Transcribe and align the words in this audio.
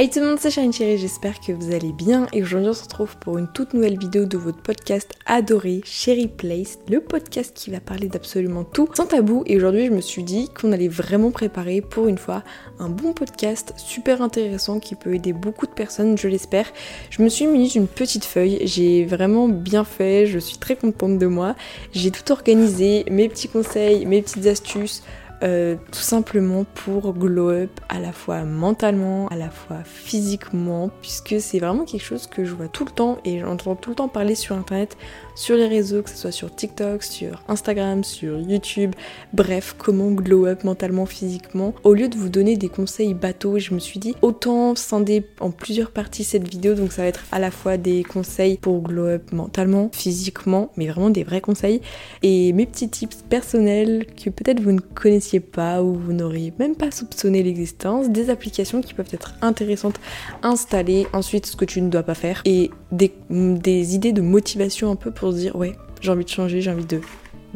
Hey 0.00 0.08
tout 0.08 0.20
le 0.20 0.26
monde, 0.26 0.38
c'est 0.38 0.52
Charine 0.52 0.72
Chérie, 0.72 0.96
j'espère 0.96 1.40
que 1.40 1.50
vous 1.50 1.74
allez 1.74 1.90
bien. 1.90 2.28
Et 2.32 2.40
aujourd'hui 2.40 2.68
on 2.68 2.72
se 2.72 2.84
retrouve 2.84 3.16
pour 3.16 3.36
une 3.36 3.48
toute 3.48 3.74
nouvelle 3.74 3.98
vidéo 3.98 4.26
de 4.26 4.38
votre 4.38 4.62
podcast 4.62 5.12
adoré, 5.26 5.80
Chérie 5.84 6.28
Place, 6.28 6.78
le 6.88 7.00
podcast 7.00 7.52
qui 7.52 7.72
va 7.72 7.80
parler 7.80 8.06
d'absolument 8.06 8.62
tout 8.62 8.88
sans 8.94 9.06
tabou. 9.06 9.42
Et 9.46 9.56
aujourd'hui 9.56 9.86
je 9.86 9.90
me 9.90 10.00
suis 10.00 10.22
dit 10.22 10.50
qu'on 10.50 10.70
allait 10.70 10.86
vraiment 10.86 11.32
préparer 11.32 11.80
pour 11.80 12.06
une 12.06 12.16
fois 12.16 12.44
un 12.78 12.88
bon 12.88 13.12
podcast 13.12 13.74
super 13.76 14.22
intéressant 14.22 14.78
qui 14.78 14.94
peut 14.94 15.14
aider 15.14 15.32
beaucoup 15.32 15.66
de 15.66 15.72
personnes, 15.72 16.16
je 16.16 16.28
l'espère. 16.28 16.72
Je 17.10 17.20
me 17.20 17.28
suis 17.28 17.48
mis 17.48 17.68
d'une 17.68 17.88
petite 17.88 18.24
feuille, 18.24 18.60
j'ai 18.66 19.04
vraiment 19.04 19.48
bien 19.48 19.82
fait, 19.82 20.26
je 20.26 20.38
suis 20.38 20.58
très 20.58 20.76
contente 20.76 21.18
de 21.18 21.26
moi, 21.26 21.56
j'ai 21.90 22.12
tout 22.12 22.30
organisé, 22.30 23.04
mes 23.10 23.28
petits 23.28 23.48
conseils, 23.48 24.06
mes 24.06 24.22
petites 24.22 24.46
astuces, 24.46 25.02
euh, 25.42 25.76
tout 25.92 26.00
simplement 26.00 26.64
pour 26.64 27.12
glow 27.12 27.50
up 27.50 27.70
à 27.88 28.00
la 28.00 28.12
fois 28.12 28.44
mentalement, 28.44 29.28
à 29.28 29.36
la 29.36 29.50
fois 29.50 29.78
physiquement, 29.84 30.90
puisque 31.00 31.40
c'est 31.40 31.58
vraiment 31.58 31.84
quelque 31.84 32.02
chose 32.02 32.26
que 32.26 32.44
je 32.44 32.54
vois 32.54 32.68
tout 32.68 32.84
le 32.84 32.90
temps 32.90 33.18
et 33.24 33.40
j'entends 33.40 33.76
tout 33.76 33.90
le 33.90 33.96
temps 33.96 34.08
parler 34.08 34.34
sur 34.34 34.56
internet, 34.56 34.96
sur 35.36 35.56
les 35.56 35.68
réseaux, 35.68 36.02
que 36.02 36.10
ce 36.10 36.16
soit 36.16 36.32
sur 36.32 36.52
TikTok, 36.54 37.02
sur 37.04 37.42
Instagram, 37.46 38.02
sur 38.02 38.40
YouTube, 38.40 38.92
bref, 39.32 39.76
comment 39.78 40.10
glow 40.10 40.46
up 40.46 40.64
mentalement, 40.64 41.06
physiquement. 41.06 41.72
Au 41.84 41.94
lieu 41.94 42.08
de 42.08 42.16
vous 42.16 42.28
donner 42.28 42.56
des 42.56 42.68
conseils 42.68 43.14
bateaux, 43.14 43.58
je 43.58 43.74
me 43.74 43.78
suis 43.78 44.00
dit 44.00 44.16
autant 44.22 44.74
scinder 44.74 45.24
en 45.38 45.50
plusieurs 45.50 45.92
parties 45.92 46.24
cette 46.24 46.48
vidéo, 46.48 46.74
donc 46.74 46.92
ça 46.92 47.02
va 47.02 47.08
être 47.08 47.24
à 47.30 47.38
la 47.38 47.52
fois 47.52 47.76
des 47.76 48.02
conseils 48.02 48.56
pour 48.56 48.82
glow 48.82 49.06
up 49.06 49.32
mentalement, 49.32 49.90
physiquement, 49.92 50.72
mais 50.76 50.88
vraiment 50.88 51.10
des 51.10 51.22
vrais 51.22 51.40
conseils, 51.40 51.80
et 52.22 52.52
mes 52.52 52.66
petits 52.66 52.88
tips 52.88 53.22
personnels 53.28 54.06
que 54.06 54.30
peut-être 54.30 54.60
vous 54.60 54.72
ne 54.72 54.80
connaissez 54.80 55.27
pas 55.40 55.82
ou 55.82 55.94
vous 55.94 56.12
n'auriez 56.12 56.52
même 56.58 56.74
pas 56.74 56.90
soupçonné 56.90 57.42
l'existence, 57.42 58.10
des 58.10 58.30
applications 58.30 58.80
qui 58.80 58.94
peuvent 58.94 59.10
être 59.12 59.34
intéressantes 59.42 60.00
à 60.42 60.48
installer, 60.48 61.06
ensuite 61.12 61.46
ce 61.46 61.56
que 61.56 61.64
tu 61.64 61.80
ne 61.80 61.90
dois 61.90 62.02
pas 62.02 62.14
faire 62.14 62.42
et 62.44 62.70
des, 62.90 63.12
des 63.30 63.94
idées 63.94 64.12
de 64.12 64.22
motivation 64.22 64.90
un 64.90 64.96
peu 64.96 65.10
pour 65.10 65.32
se 65.32 65.38
dire 65.38 65.56
ouais 65.56 65.74
j'ai 66.00 66.10
envie 66.10 66.24
de 66.24 66.30
changer, 66.30 66.60
j'ai 66.60 66.70
envie 66.70 66.86
de 66.86 67.00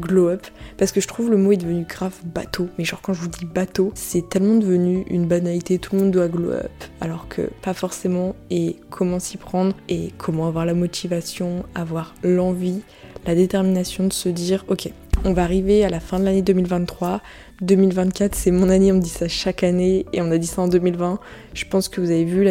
glow 0.01 0.29
up. 0.29 0.47
Parce 0.79 0.93
que 0.93 1.01
je 1.01 1.09
trouve 1.09 1.31
le 1.31 1.37
mot 1.37 1.53
est 1.53 1.57
devenu 1.57 1.85
grave 1.85 2.15
bateau. 2.25 2.69
Mais 2.79 2.85
genre 2.85 3.01
quand 3.03 3.13
je 3.13 3.21
vous 3.21 3.29
dis 3.29 3.45
bateau 3.45 3.93
c'est 3.95 4.29
tellement 4.29 4.57
devenu 4.57 5.05
une 5.09 5.27
banalité 5.27 5.79
tout 5.79 5.95
le 5.95 6.03
monde 6.03 6.11
doit 6.11 6.29
glow 6.29 6.51
up. 6.51 6.71
Alors 7.01 7.29
que 7.29 7.51
pas 7.63 7.75
forcément 7.75 8.35
et 8.51 8.77
comment 8.91 9.19
s'y 9.19 9.37
prendre 9.37 9.75
et 9.89 10.13
comment 10.19 10.47
avoir 10.47 10.67
la 10.67 10.75
motivation 10.75 11.65
avoir 11.75 12.15
l'envie 12.23 12.81
la 13.27 13.35
détermination 13.35 14.07
de 14.07 14.13
se 14.13 14.29
dire 14.29 14.65
ok 14.69 14.91
on 15.25 15.33
va 15.33 15.45
arriver 15.45 15.85
à 15.85 15.89
la 15.89 16.01
fin 16.01 16.19
de 16.19 16.25
l'année 16.25 16.43
2023 16.43 17.21
2024, 17.63 18.35
c'est 18.35 18.51
mon 18.51 18.69
année, 18.69 18.93
on 18.93 18.97
me 18.97 19.01
dit 19.01 19.09
ça 19.09 19.29
chaque 19.29 19.63
année 19.63 20.05
et 20.13 20.21
on 20.21 20.31
a 20.31 20.39
dit 20.39 20.47
ça 20.47 20.63
en 20.63 20.69
2020. 20.69 21.19
Je 21.55 21.65
pense 21.65 21.89
que 21.89 22.01
vous 22.01 22.11
avez 22.11 22.25
vu 22.25 22.45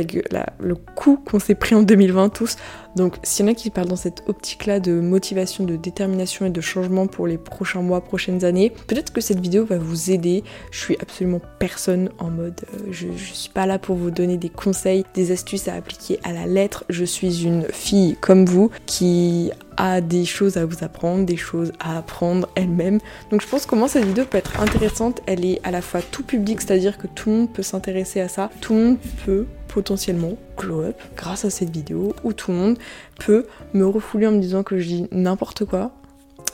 le 0.60 0.76
coup 0.76 1.18
qu'on 1.18 1.40
s'est 1.40 1.56
pris 1.56 1.76
en 1.76 1.84
2020 1.84 2.30
tous. 2.30 2.56
Donc 2.96 3.18
s'il 3.24 3.46
y 3.46 3.50
en 3.50 3.52
a 3.52 3.56
qui 3.56 3.70
parlent 3.70 3.88
dans 3.88 3.96
cette 3.96 4.24
optique-là 4.28 4.80
de 4.80 5.00
motivation, 5.00 5.64
de 5.64 5.76
détermination 5.76 6.46
et 6.46 6.50
de 6.50 6.62
changement 6.62 7.08
pour 7.08 7.28
les 7.28 7.38
prochains 7.38 7.82
mois, 7.82 8.02
prochaines 8.02 8.44
années, 8.44 8.72
peut-être 8.88 9.14
que 9.14 9.22
cette 9.22 9.40
vidéo 9.40 9.66
va 9.66 9.78
vous 9.78 10.12
aider. 10.12 10.44
Je 10.72 10.80
suis 10.80 10.98
absolument 11.00 11.42
personne 11.60 12.10
en 12.20 12.30
mode, 12.30 12.62
euh, 12.74 12.88
je, 12.92 13.08
suis 13.12 13.50
pas 13.50 13.66
là 13.66 13.80
pour 13.80 13.96
vous 13.96 14.12
donner 14.12 14.38
des 14.38 14.50
conseils, 14.50 15.06
des 15.14 15.32
astuces 15.32 15.68
à 15.68 15.76
appliquer 15.76 16.20
à 16.24 16.34
la 16.34 16.46
lettre. 16.46 16.84
Je 16.90 17.06
suis 17.06 17.44
une 17.44 17.66
fille 17.72 18.18
comme 18.20 18.46
vous 18.46 18.72
qui 18.86 19.52
a 19.78 20.02
des 20.02 20.26
choses 20.26 20.58
à 20.58 20.66
vous 20.66 20.84
apprendre, 20.84 21.26
des 21.26 21.38
choses 21.38 21.72
à 21.80 21.98
apprendre 21.98 22.50
elle-même. 22.56 23.00
Donc 23.32 23.42
je 23.42 23.48
pense 23.48 23.66
comment 23.66 23.88
cette 23.88 24.06
vidéo 24.06 24.26
peut 24.30 24.38
être 24.38 24.60
intéressante. 24.60 25.01
Elle 25.26 25.46
est 25.46 25.60
à 25.64 25.72
la 25.72 25.82
fois 25.82 26.02
tout 26.02 26.24
public, 26.24 26.62
c'est-à-dire 26.62 26.98
que 26.98 27.08
tout 27.08 27.30
le 27.30 27.36
monde 27.36 27.54
peut 27.54 27.64
s'intéresser 27.64 28.22
à 28.22 28.28
ça. 28.28 28.52
Tout 28.62 28.74
le 28.74 28.80
monde 28.80 28.98
peut 29.26 29.46
potentiellement 29.68 30.38
glow 30.58 30.82
up 30.82 31.02
grâce 31.16 31.46
à 31.46 31.50
cette 31.50 31.70
vidéo 31.70 32.14
où 32.24 32.34
tout 32.34 32.52
le 32.52 32.58
monde 32.58 32.78
peut 33.20 33.46
me 33.74 33.86
refouler 33.88 34.28
en 34.28 34.32
me 34.32 34.40
disant 34.40 34.64
que 34.64 34.80
je 34.80 34.88
dis 34.88 35.08
n'importe 35.12 35.66
quoi, 35.66 35.92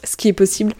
ce 0.03 0.15
qui 0.15 0.27
est 0.27 0.33
possible. 0.33 0.73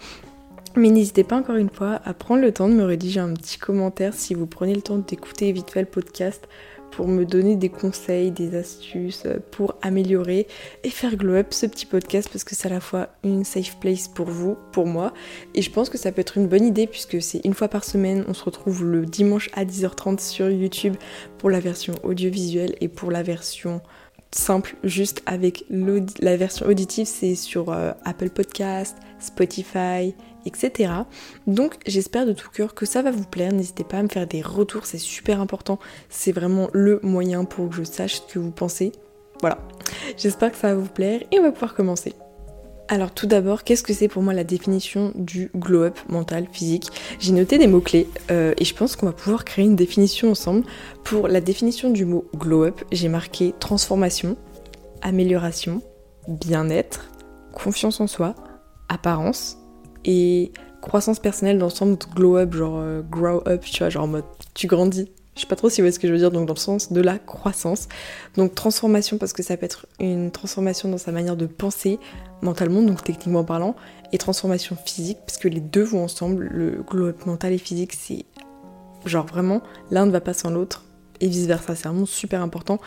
Mais 0.76 0.90
n'hésitez 0.90 1.24
pas 1.24 1.36
encore 1.36 1.56
une 1.56 1.70
fois 1.70 2.00
à 2.04 2.14
prendre 2.14 2.40
le 2.40 2.52
temps 2.52 2.68
de 2.68 2.74
me 2.74 2.84
rédiger 2.84 3.20
un 3.20 3.34
petit 3.34 3.58
commentaire 3.58 4.14
si 4.14 4.34
vous 4.34 4.46
prenez 4.46 4.74
le 4.74 4.82
temps 4.82 4.98
d'écouter 4.98 5.50
vite 5.50 5.70
fait 5.70 5.80
le 5.80 5.86
podcast 5.86 6.48
pour 6.90 7.08
me 7.08 7.24
donner 7.24 7.56
des 7.56 7.68
conseils, 7.68 8.30
des 8.30 8.56
astuces 8.56 9.26
pour 9.50 9.74
améliorer 9.82 10.46
et 10.84 10.90
faire 10.90 11.16
glow 11.16 11.34
up 11.34 11.48
ce 11.50 11.66
petit 11.66 11.86
podcast 11.86 12.28
parce 12.30 12.44
que 12.44 12.54
c'est 12.54 12.66
à 12.66 12.70
la 12.70 12.80
fois 12.80 13.08
une 13.24 13.44
safe 13.44 13.78
place 13.78 14.08
pour 14.08 14.26
vous, 14.26 14.56
pour 14.72 14.86
moi. 14.86 15.12
Et 15.54 15.62
je 15.62 15.70
pense 15.70 15.90
que 15.90 15.98
ça 15.98 16.12
peut 16.12 16.20
être 16.20 16.38
une 16.38 16.48
bonne 16.48 16.64
idée 16.64 16.86
puisque 16.86 17.20
c'est 17.22 17.40
une 17.44 17.54
fois 17.54 17.68
par 17.68 17.84
semaine, 17.84 18.24
on 18.28 18.34
se 18.34 18.44
retrouve 18.44 18.84
le 18.84 19.06
dimanche 19.06 19.48
à 19.54 19.64
10h30 19.64 20.20
sur 20.20 20.50
YouTube 20.50 20.96
pour 21.38 21.50
la 21.50 21.60
version 21.60 21.94
audiovisuelle 22.02 22.74
et 22.80 22.88
pour 22.88 23.10
la 23.10 23.22
version 23.22 23.80
simple 24.30 24.76
juste 24.84 25.22
avec 25.26 25.64
la 25.70 26.36
version 26.36 26.66
auditive 26.66 27.06
c'est 27.06 27.34
sur 27.34 27.70
euh, 27.70 27.92
Apple 28.04 28.30
Podcast, 28.30 28.96
Spotify, 29.18 30.14
etc. 30.44 30.92
Donc 31.46 31.76
j'espère 31.86 32.26
de 32.26 32.32
tout 32.32 32.50
cœur 32.50 32.74
que 32.74 32.86
ça 32.86 33.02
va 33.02 33.10
vous 33.10 33.24
plaire. 33.24 33.52
N'hésitez 33.52 33.84
pas 33.84 33.98
à 33.98 34.02
me 34.02 34.08
faire 34.08 34.26
des 34.26 34.42
retours, 34.42 34.86
c'est 34.86 34.98
super 34.98 35.40
important. 35.40 35.78
C'est 36.08 36.32
vraiment 36.32 36.68
le 36.72 37.00
moyen 37.02 37.44
pour 37.44 37.70
que 37.70 37.76
je 37.76 37.84
sache 37.84 38.16
ce 38.16 38.32
que 38.32 38.38
vous 38.38 38.50
pensez. 38.50 38.92
Voilà, 39.40 39.58
j'espère 40.16 40.50
que 40.50 40.58
ça 40.58 40.74
va 40.74 40.80
vous 40.80 40.88
plaire 40.88 41.22
et 41.30 41.38
on 41.38 41.42
va 41.42 41.52
pouvoir 41.52 41.74
commencer. 41.74 42.14
Alors 42.90 43.12
tout 43.12 43.26
d'abord, 43.26 43.64
qu'est-ce 43.64 43.82
que 43.82 43.92
c'est 43.92 44.08
pour 44.08 44.22
moi 44.22 44.32
la 44.32 44.44
définition 44.44 45.12
du 45.14 45.50
glow-up 45.54 45.98
mental, 46.08 46.46
physique? 46.50 46.90
J'ai 47.20 47.32
noté 47.32 47.58
des 47.58 47.66
mots-clés 47.66 48.08
euh, 48.30 48.54
et 48.56 48.64
je 48.64 48.74
pense 48.74 48.96
qu'on 48.96 49.04
va 49.04 49.12
pouvoir 49.12 49.44
créer 49.44 49.66
une 49.66 49.76
définition 49.76 50.30
ensemble. 50.30 50.64
Pour 51.04 51.28
la 51.28 51.42
définition 51.42 51.90
du 51.90 52.06
mot 52.06 52.24
glow-up, 52.34 52.80
j'ai 52.90 53.08
marqué 53.08 53.52
transformation, 53.60 54.38
amélioration, 55.02 55.82
bien-être, 56.28 57.10
confiance 57.52 58.00
en 58.00 58.06
soi, 58.06 58.34
apparence, 58.88 59.58
et 60.06 60.50
croissance 60.80 61.18
personnelle 61.18 61.58
dans 61.58 61.66
le 61.66 61.72
sens 61.72 61.98
glow 62.14 62.38
up, 62.38 62.54
genre 62.54 62.78
euh, 62.78 63.02
grow 63.02 63.42
up, 63.46 63.64
tu 63.70 63.80
vois, 63.80 63.90
genre 63.90 64.04
en 64.04 64.08
mode 64.08 64.24
tu 64.54 64.66
grandis. 64.66 65.12
Je 65.38 65.42
sais 65.42 65.46
pas 65.46 65.54
trop 65.54 65.70
si 65.70 65.80
vous 65.80 65.84
voyez 65.84 65.92
ce 65.92 66.00
que 66.00 66.08
je 66.08 66.12
veux 66.12 66.18
dire, 66.18 66.32
donc 66.32 66.46
dans 66.46 66.54
le 66.54 66.58
sens 66.58 66.92
de 66.92 67.00
la 67.00 67.16
croissance. 67.16 67.86
Donc 68.36 68.56
transformation, 68.56 69.18
parce 69.18 69.32
que 69.32 69.44
ça 69.44 69.56
peut 69.56 69.66
être 69.66 69.86
une 70.00 70.32
transformation 70.32 70.88
dans 70.88 70.98
sa 70.98 71.12
manière 71.12 71.36
de 71.36 71.46
penser 71.46 72.00
mentalement, 72.42 72.82
donc 72.82 73.04
techniquement 73.04 73.44
parlant, 73.44 73.76
et 74.12 74.18
transformation 74.18 74.76
physique, 74.84 75.18
parce 75.24 75.38
que 75.38 75.46
les 75.46 75.60
deux 75.60 75.84
vont 75.84 76.02
ensemble. 76.02 76.48
Le 76.52 76.82
glow 76.82 77.06
up 77.06 77.24
mental 77.24 77.52
et 77.52 77.58
physique, 77.58 77.92
c'est 77.96 78.24
genre 79.06 79.26
vraiment, 79.26 79.62
l'un 79.92 80.06
ne 80.06 80.10
va 80.10 80.20
pas 80.20 80.32
sans 80.32 80.50
l'autre, 80.50 80.84
et 81.20 81.28
vice 81.28 81.46
versa. 81.46 81.76
C'est 81.76 81.86
vraiment 81.86 82.04
super 82.04 82.42
important. 82.42 82.80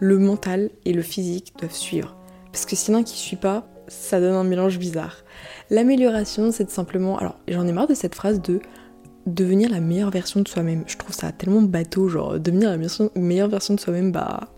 Le 0.00 0.18
mental 0.18 0.70
et 0.84 0.92
le 0.92 1.02
physique 1.02 1.54
doivent 1.60 1.70
suivre. 1.70 2.16
Parce 2.50 2.66
que 2.66 2.74
sinon, 2.74 3.04
qui 3.04 3.16
suit 3.16 3.36
pas, 3.36 3.68
ça 3.86 4.18
donne 4.18 4.34
un 4.34 4.42
mélange 4.42 4.80
bizarre. 4.80 5.18
L'amélioration, 5.70 6.50
c'est 6.50 6.68
simplement. 6.68 7.16
Alors, 7.18 7.36
j'en 7.46 7.64
ai 7.64 7.72
marre 7.72 7.86
de 7.86 7.94
cette 7.94 8.16
phrase 8.16 8.42
de 8.42 8.60
devenir 9.26 9.70
la 9.70 9.80
meilleure 9.80 10.10
version 10.10 10.40
de 10.40 10.48
soi-même. 10.48 10.84
Je 10.86 10.96
trouve 10.96 11.14
ça 11.14 11.32
tellement 11.32 11.62
bateau, 11.62 12.08
genre 12.08 12.38
devenir 12.38 12.70
la 12.70 12.78
meilleure 13.20 13.48
version 13.48 13.74
de 13.74 13.80
soi-même, 13.80 14.12
bah. 14.12 14.48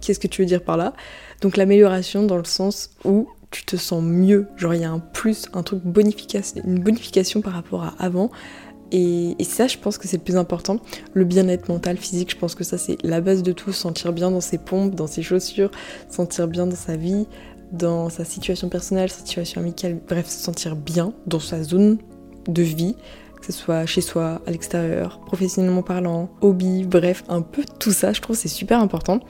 Qu'est-ce 0.00 0.18
que 0.18 0.26
tu 0.26 0.42
veux 0.42 0.46
dire 0.46 0.64
par 0.64 0.76
là? 0.76 0.94
Donc, 1.42 1.56
l'amélioration 1.56 2.24
dans 2.24 2.36
le 2.36 2.44
sens 2.44 2.90
où 3.04 3.28
tu 3.52 3.64
te 3.64 3.76
sens 3.76 4.02
mieux. 4.02 4.48
Genre, 4.56 4.74
il 4.74 4.80
y 4.80 4.84
a 4.84 4.90
un 4.90 4.98
plus, 4.98 5.46
un 5.52 5.62
truc 5.62 5.80
bonification, 5.84 6.60
une 6.64 6.80
bonification 6.80 7.40
par 7.40 7.52
rapport 7.52 7.84
à 7.84 7.94
avant. 8.00 8.30
Et, 8.90 9.36
ça, 9.44 9.68
je 9.68 9.78
pense 9.78 9.96
que 9.96 10.08
c'est 10.08 10.16
le 10.18 10.22
plus 10.22 10.36
important. 10.36 10.78
Le 11.14 11.24
bien-être 11.24 11.68
mental, 11.68 11.96
physique, 11.96 12.32
je 12.32 12.36
pense 12.36 12.54
que 12.54 12.64
ça, 12.64 12.78
c'est 12.78 12.98
la 13.04 13.20
base 13.20 13.42
de 13.42 13.52
tout. 13.52 13.72
Sentir 13.72 14.12
bien 14.12 14.30
dans 14.30 14.40
ses 14.40 14.58
pompes, 14.58 14.94
dans 14.94 15.06
ses 15.06 15.22
chaussures, 15.22 15.70
sentir 16.10 16.48
bien 16.48 16.66
dans 16.66 16.76
sa 16.76 16.96
vie, 16.96 17.26
dans 17.72 18.10
sa 18.10 18.24
situation 18.24 18.68
personnelle, 18.68 19.10
situation 19.10 19.60
amicale, 19.60 19.98
bref, 20.06 20.28
se 20.28 20.42
sentir 20.42 20.76
bien 20.76 21.14
dans 21.26 21.40
sa 21.40 21.62
zone 21.62 21.98
de 22.48 22.62
vie, 22.62 22.96
que 23.42 23.52
ce 23.52 23.58
soit 23.58 23.84
chez 23.86 24.00
soi, 24.00 24.40
à 24.46 24.50
l'extérieur, 24.50 25.20
professionnellement 25.26 25.82
parlant, 25.82 26.30
hobby, 26.40 26.84
bref, 26.84 27.24
un 27.28 27.42
peu 27.42 27.64
tout 27.78 27.90
ça, 27.90 28.12
je 28.12 28.20
trouve 28.20 28.36
c'est 28.36 28.48
super 28.48 28.80
important. 28.80 29.20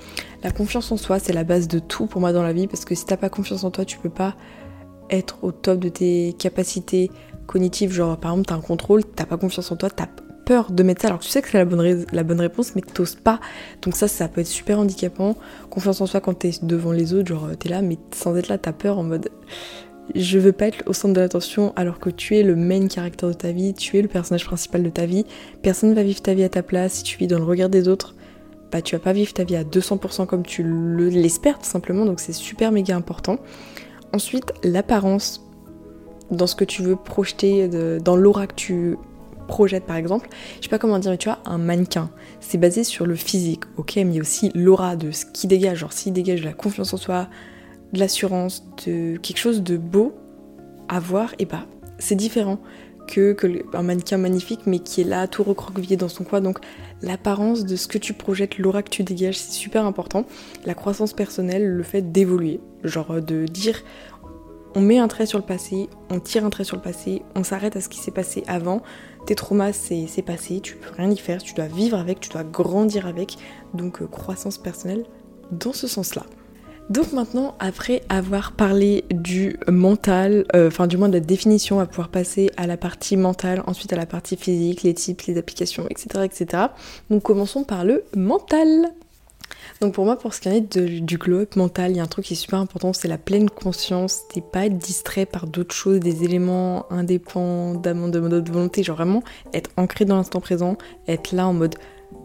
La 0.42 0.50
confiance 0.50 0.92
en 0.92 0.96
soi, 0.96 1.18
c'est 1.18 1.32
la 1.32 1.44
base 1.44 1.66
de 1.66 1.78
tout 1.78 2.06
pour 2.06 2.20
moi 2.20 2.32
dans 2.32 2.42
la 2.42 2.52
vie, 2.52 2.66
parce 2.66 2.84
que 2.84 2.94
si 2.94 3.06
t'as 3.06 3.16
pas 3.16 3.30
confiance 3.30 3.64
en 3.64 3.70
toi, 3.70 3.84
tu 3.84 3.98
peux 3.98 4.10
pas 4.10 4.36
être 5.10 5.38
au 5.42 5.50
top 5.50 5.80
de 5.80 5.88
tes 5.88 6.34
capacités 6.38 7.10
cognitives, 7.46 7.92
genre 7.92 8.16
par 8.18 8.32
exemple 8.32 8.48
t'as 8.48 8.54
un 8.54 8.60
contrôle, 8.60 9.04
t'as 9.04 9.26
pas 9.26 9.36
confiance 9.36 9.72
en 9.72 9.76
toi, 9.76 9.90
t'as 9.90 10.08
peur 10.44 10.70
de 10.70 10.82
mettre 10.82 11.02
ça 11.02 11.08
alors 11.08 11.20
tu 11.20 11.28
sais 11.28 11.40
que 11.40 11.48
c'est 11.48 11.58
la 11.58 11.64
bonne, 11.64 12.04
la 12.12 12.22
bonne 12.24 12.40
réponse 12.40 12.74
mais 12.74 12.82
t'oses 12.82 13.14
pas. 13.14 13.40
Donc 13.82 13.94
ça, 13.94 14.08
ça 14.08 14.28
peut 14.28 14.40
être 14.40 14.46
super 14.46 14.78
handicapant. 14.78 15.36
Confiance 15.70 16.00
en 16.00 16.06
soi 16.06 16.20
quand 16.20 16.34
t'es 16.34 16.50
devant 16.62 16.92
les 16.92 17.14
autres, 17.14 17.28
genre 17.28 17.48
t'es 17.58 17.68
là 17.68 17.82
mais 17.82 17.98
sans 18.14 18.36
être 18.36 18.48
là, 18.48 18.58
t'as 18.58 18.72
peur 18.72 18.98
en 18.98 19.04
mode 19.04 19.30
je 20.14 20.38
veux 20.38 20.52
pas 20.52 20.66
être 20.66 20.82
au 20.86 20.92
centre 20.92 21.14
de 21.14 21.20
l'attention 21.20 21.72
alors 21.76 21.98
que 21.98 22.10
tu 22.10 22.36
es 22.36 22.42
le 22.42 22.56
main 22.56 22.86
caractère 22.88 23.28
de 23.28 23.34
ta 23.34 23.52
vie, 23.52 23.72
tu 23.72 23.98
es 23.98 24.02
le 24.02 24.08
personnage 24.08 24.44
principal 24.44 24.82
de 24.82 24.90
ta 24.90 25.06
vie. 25.06 25.24
Personne 25.62 25.94
va 25.94 26.02
vivre 26.02 26.20
ta 26.20 26.34
vie 26.34 26.44
à 26.44 26.48
ta 26.48 26.62
place. 26.62 26.94
Si 26.94 27.02
tu 27.04 27.18
vis 27.18 27.26
dans 27.26 27.38
le 27.38 27.44
regard 27.44 27.68
des 27.68 27.88
autres, 27.88 28.14
bah 28.70 28.82
tu 28.82 28.94
vas 28.96 29.00
pas 29.00 29.12
vivre 29.12 29.32
ta 29.32 29.44
vie 29.44 29.56
à 29.56 29.64
200% 29.64 30.26
comme 30.26 30.44
tu 30.44 30.64
l'espères 31.10 31.58
tout 31.58 31.68
simplement. 31.68 32.04
Donc 32.04 32.20
c'est 32.20 32.32
super 32.32 32.72
méga 32.72 32.96
important. 32.96 33.38
Ensuite, 34.12 34.52
l'apparence 34.64 35.46
dans 36.30 36.46
ce 36.46 36.56
que 36.56 36.64
tu 36.64 36.82
veux 36.82 36.96
projeter, 36.96 37.68
dans 38.00 38.16
l'aura 38.16 38.46
que 38.46 38.54
tu 38.54 38.96
projettes 39.48 39.84
par 39.84 39.96
exemple. 39.96 40.28
Je 40.58 40.64
sais 40.64 40.68
pas 40.70 40.78
comment 40.78 40.98
dire, 40.98 41.10
mais 41.10 41.18
tu 41.18 41.28
vois, 41.28 41.38
un 41.44 41.58
mannequin, 41.58 42.10
c'est 42.40 42.58
basé 42.58 42.84
sur 42.84 43.06
le 43.06 43.14
physique, 43.14 43.64
ok, 43.76 43.96
mais 43.96 44.20
aussi 44.20 44.50
l'aura 44.54 44.96
de 44.96 45.10
ce 45.10 45.26
qui 45.26 45.46
dégage, 45.46 45.78
genre 45.78 45.92
s'il 45.92 46.12
dégage 46.12 46.40
de 46.40 46.46
la 46.46 46.52
confiance 46.52 46.94
en 46.94 46.96
soi, 46.96 47.28
de 47.92 47.98
l'assurance, 47.98 48.64
de 48.86 49.16
quelque 49.16 49.38
chose 49.38 49.62
de 49.62 49.76
beau 49.76 50.14
à 50.88 51.00
voir, 51.00 51.34
et 51.38 51.44
bah 51.44 51.66
c'est 51.98 52.16
différent 52.16 52.58
que, 53.06 53.36
un 53.74 53.82
mannequin 53.82 54.18
magnifique 54.18 54.60
mais 54.66 54.78
qui 54.78 55.00
est 55.02 55.04
là 55.04 55.26
tout 55.26 55.42
recroquevillé 55.42 55.96
dans 55.96 56.08
son 56.08 56.24
coin. 56.24 56.40
Donc 56.40 56.58
l'apparence 57.02 57.64
de 57.64 57.76
ce 57.76 57.86
que 57.88 57.98
tu 57.98 58.12
projettes, 58.12 58.58
l'aura 58.58 58.82
que 58.82 58.90
tu 58.90 59.02
dégages, 59.02 59.38
c'est 59.38 59.52
super 59.52 59.84
important. 59.84 60.26
La 60.66 60.74
croissance 60.74 61.12
personnelle, 61.12 61.66
le 61.66 61.82
fait 61.82 62.12
d'évoluer, 62.12 62.60
genre 62.84 63.12
euh, 63.12 63.20
de 63.20 63.46
dire 63.46 63.82
on 64.74 64.80
met 64.80 64.98
un 64.98 65.08
trait 65.08 65.26
sur 65.26 65.38
le 65.38 65.44
passé, 65.44 65.90
on 66.08 66.18
tire 66.18 66.46
un 66.46 66.50
trait 66.50 66.64
sur 66.64 66.76
le 66.76 66.82
passé, 66.82 67.22
on 67.34 67.44
s'arrête 67.44 67.76
à 67.76 67.82
ce 67.82 67.90
qui 67.90 67.98
s'est 67.98 68.10
passé 68.10 68.42
avant. 68.46 68.82
Tes 69.26 69.34
traumas, 69.34 69.72
c'est 69.72 70.22
passé, 70.22 70.60
tu 70.60 70.76
peux 70.76 70.90
rien 70.96 71.10
y 71.10 71.16
faire, 71.16 71.42
tu 71.42 71.52
dois 71.54 71.66
vivre 71.66 71.98
avec, 71.98 72.20
tu 72.20 72.30
dois 72.30 72.42
grandir 72.42 73.06
avec. 73.06 73.36
Donc 73.74 74.00
euh, 74.00 74.06
croissance 74.06 74.58
personnelle 74.58 75.04
dans 75.50 75.74
ce 75.74 75.86
sens-là. 75.86 76.24
Donc 76.90 77.12
maintenant, 77.12 77.54
après 77.58 78.02
avoir 78.08 78.52
parlé 78.52 79.04
du 79.10 79.56
mental, 79.68 80.44
euh, 80.54 80.68
enfin 80.68 80.86
du 80.86 80.96
moins 80.96 81.08
de 81.08 81.14
la 81.14 81.20
définition, 81.20 81.76
on 81.76 81.78
va 81.78 81.86
pouvoir 81.86 82.08
passer 82.08 82.50
à 82.56 82.66
la 82.66 82.76
partie 82.76 83.16
mentale, 83.16 83.62
ensuite 83.66 83.92
à 83.92 83.96
la 83.96 84.06
partie 84.06 84.36
physique, 84.36 84.82
les 84.82 84.92
types, 84.92 85.22
les 85.22 85.38
applications, 85.38 85.86
etc. 85.88 86.24
etc. 86.24 86.64
Donc 87.08 87.22
commençons 87.22 87.64
par 87.64 87.84
le 87.84 88.04
mental. 88.16 88.92
Donc 89.80 89.94
pour 89.94 90.04
moi, 90.04 90.16
pour 90.16 90.34
ce 90.34 90.40
qui 90.40 90.48
est 90.48 90.78
du 90.78 91.18
glow-up 91.18 91.56
mental, 91.56 91.92
il 91.92 91.96
y 91.96 92.00
a 92.00 92.02
un 92.02 92.06
truc 92.06 92.26
qui 92.26 92.34
est 92.34 92.36
super 92.36 92.58
important, 92.58 92.92
c'est 92.92 93.08
la 93.08 93.18
pleine 93.18 93.48
conscience, 93.50 94.22
t'es 94.32 94.40
pas 94.40 94.68
distrait 94.68 95.26
par 95.26 95.46
d'autres 95.46 95.74
choses, 95.74 96.00
des 96.00 96.24
éléments 96.24 96.86
indépendamment 96.90 98.08
de 98.08 98.20
notre 98.20 98.52
volonté, 98.52 98.82
genre 98.82 98.96
vraiment 98.96 99.22
être 99.54 99.70
ancré 99.76 100.04
dans 100.04 100.16
l'instant 100.16 100.40
présent, 100.40 100.76
être 101.08 101.32
là 101.32 101.46
en 101.46 101.52
mode 101.52 101.74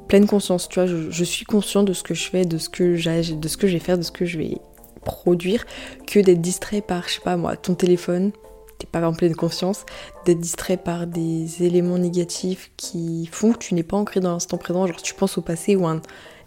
pleine 0.08 0.28
conscience, 0.28 0.70
tu 0.70 0.80
vois, 0.80 0.88
je, 0.88 1.24
suis 1.24 1.46
conscient 1.46 1.84
de 1.84 1.94
ce 1.94 2.04
que 2.04 2.14
je 2.14 2.30
fais, 2.30 2.46
de 2.46 2.58
ce 2.58 2.70
que 2.70 2.96
j'ai, 2.96 3.24
de 3.24 3.48
ce 3.48 3.58
que 3.58 3.68
je 3.68 3.74
vais 3.74 3.80
faire, 3.80 3.98
de 3.98 4.04
ce 4.04 4.12
que 4.12 4.26
je 4.26 4.38
vais 4.38 4.58
produire, 5.04 5.66
que 6.06 6.20
d'être 6.20 6.42
distrait 6.42 6.82
par, 6.82 7.08
je 7.08 7.16
sais 7.16 7.22
pas 7.22 7.38
moi, 7.38 7.56
ton 7.56 7.76
téléphone, 7.76 8.32
t'es 8.78 8.88
pas 8.88 9.06
en 9.08 9.14
pleine 9.14 9.36
conscience, 9.36 9.86
d'être 10.26 10.40
distrait 10.40 10.78
par 10.78 11.08
des 11.08 11.64
éléments 11.64 11.98
négatifs 11.98 12.72
qui 12.78 13.30
font 13.32 13.54
que 13.54 13.60
tu 13.60 13.74
n'es 13.74 13.84
pas 13.84 13.98
ancré 13.98 14.20
dans 14.20 14.32
l'instant 14.32 14.58
présent, 14.58 14.86
genre 14.88 15.02
tu 15.02 15.14
penses 15.14 15.38
au 15.38 15.42
passé 15.42 15.76
ou 15.76 15.88
un 15.88 16.02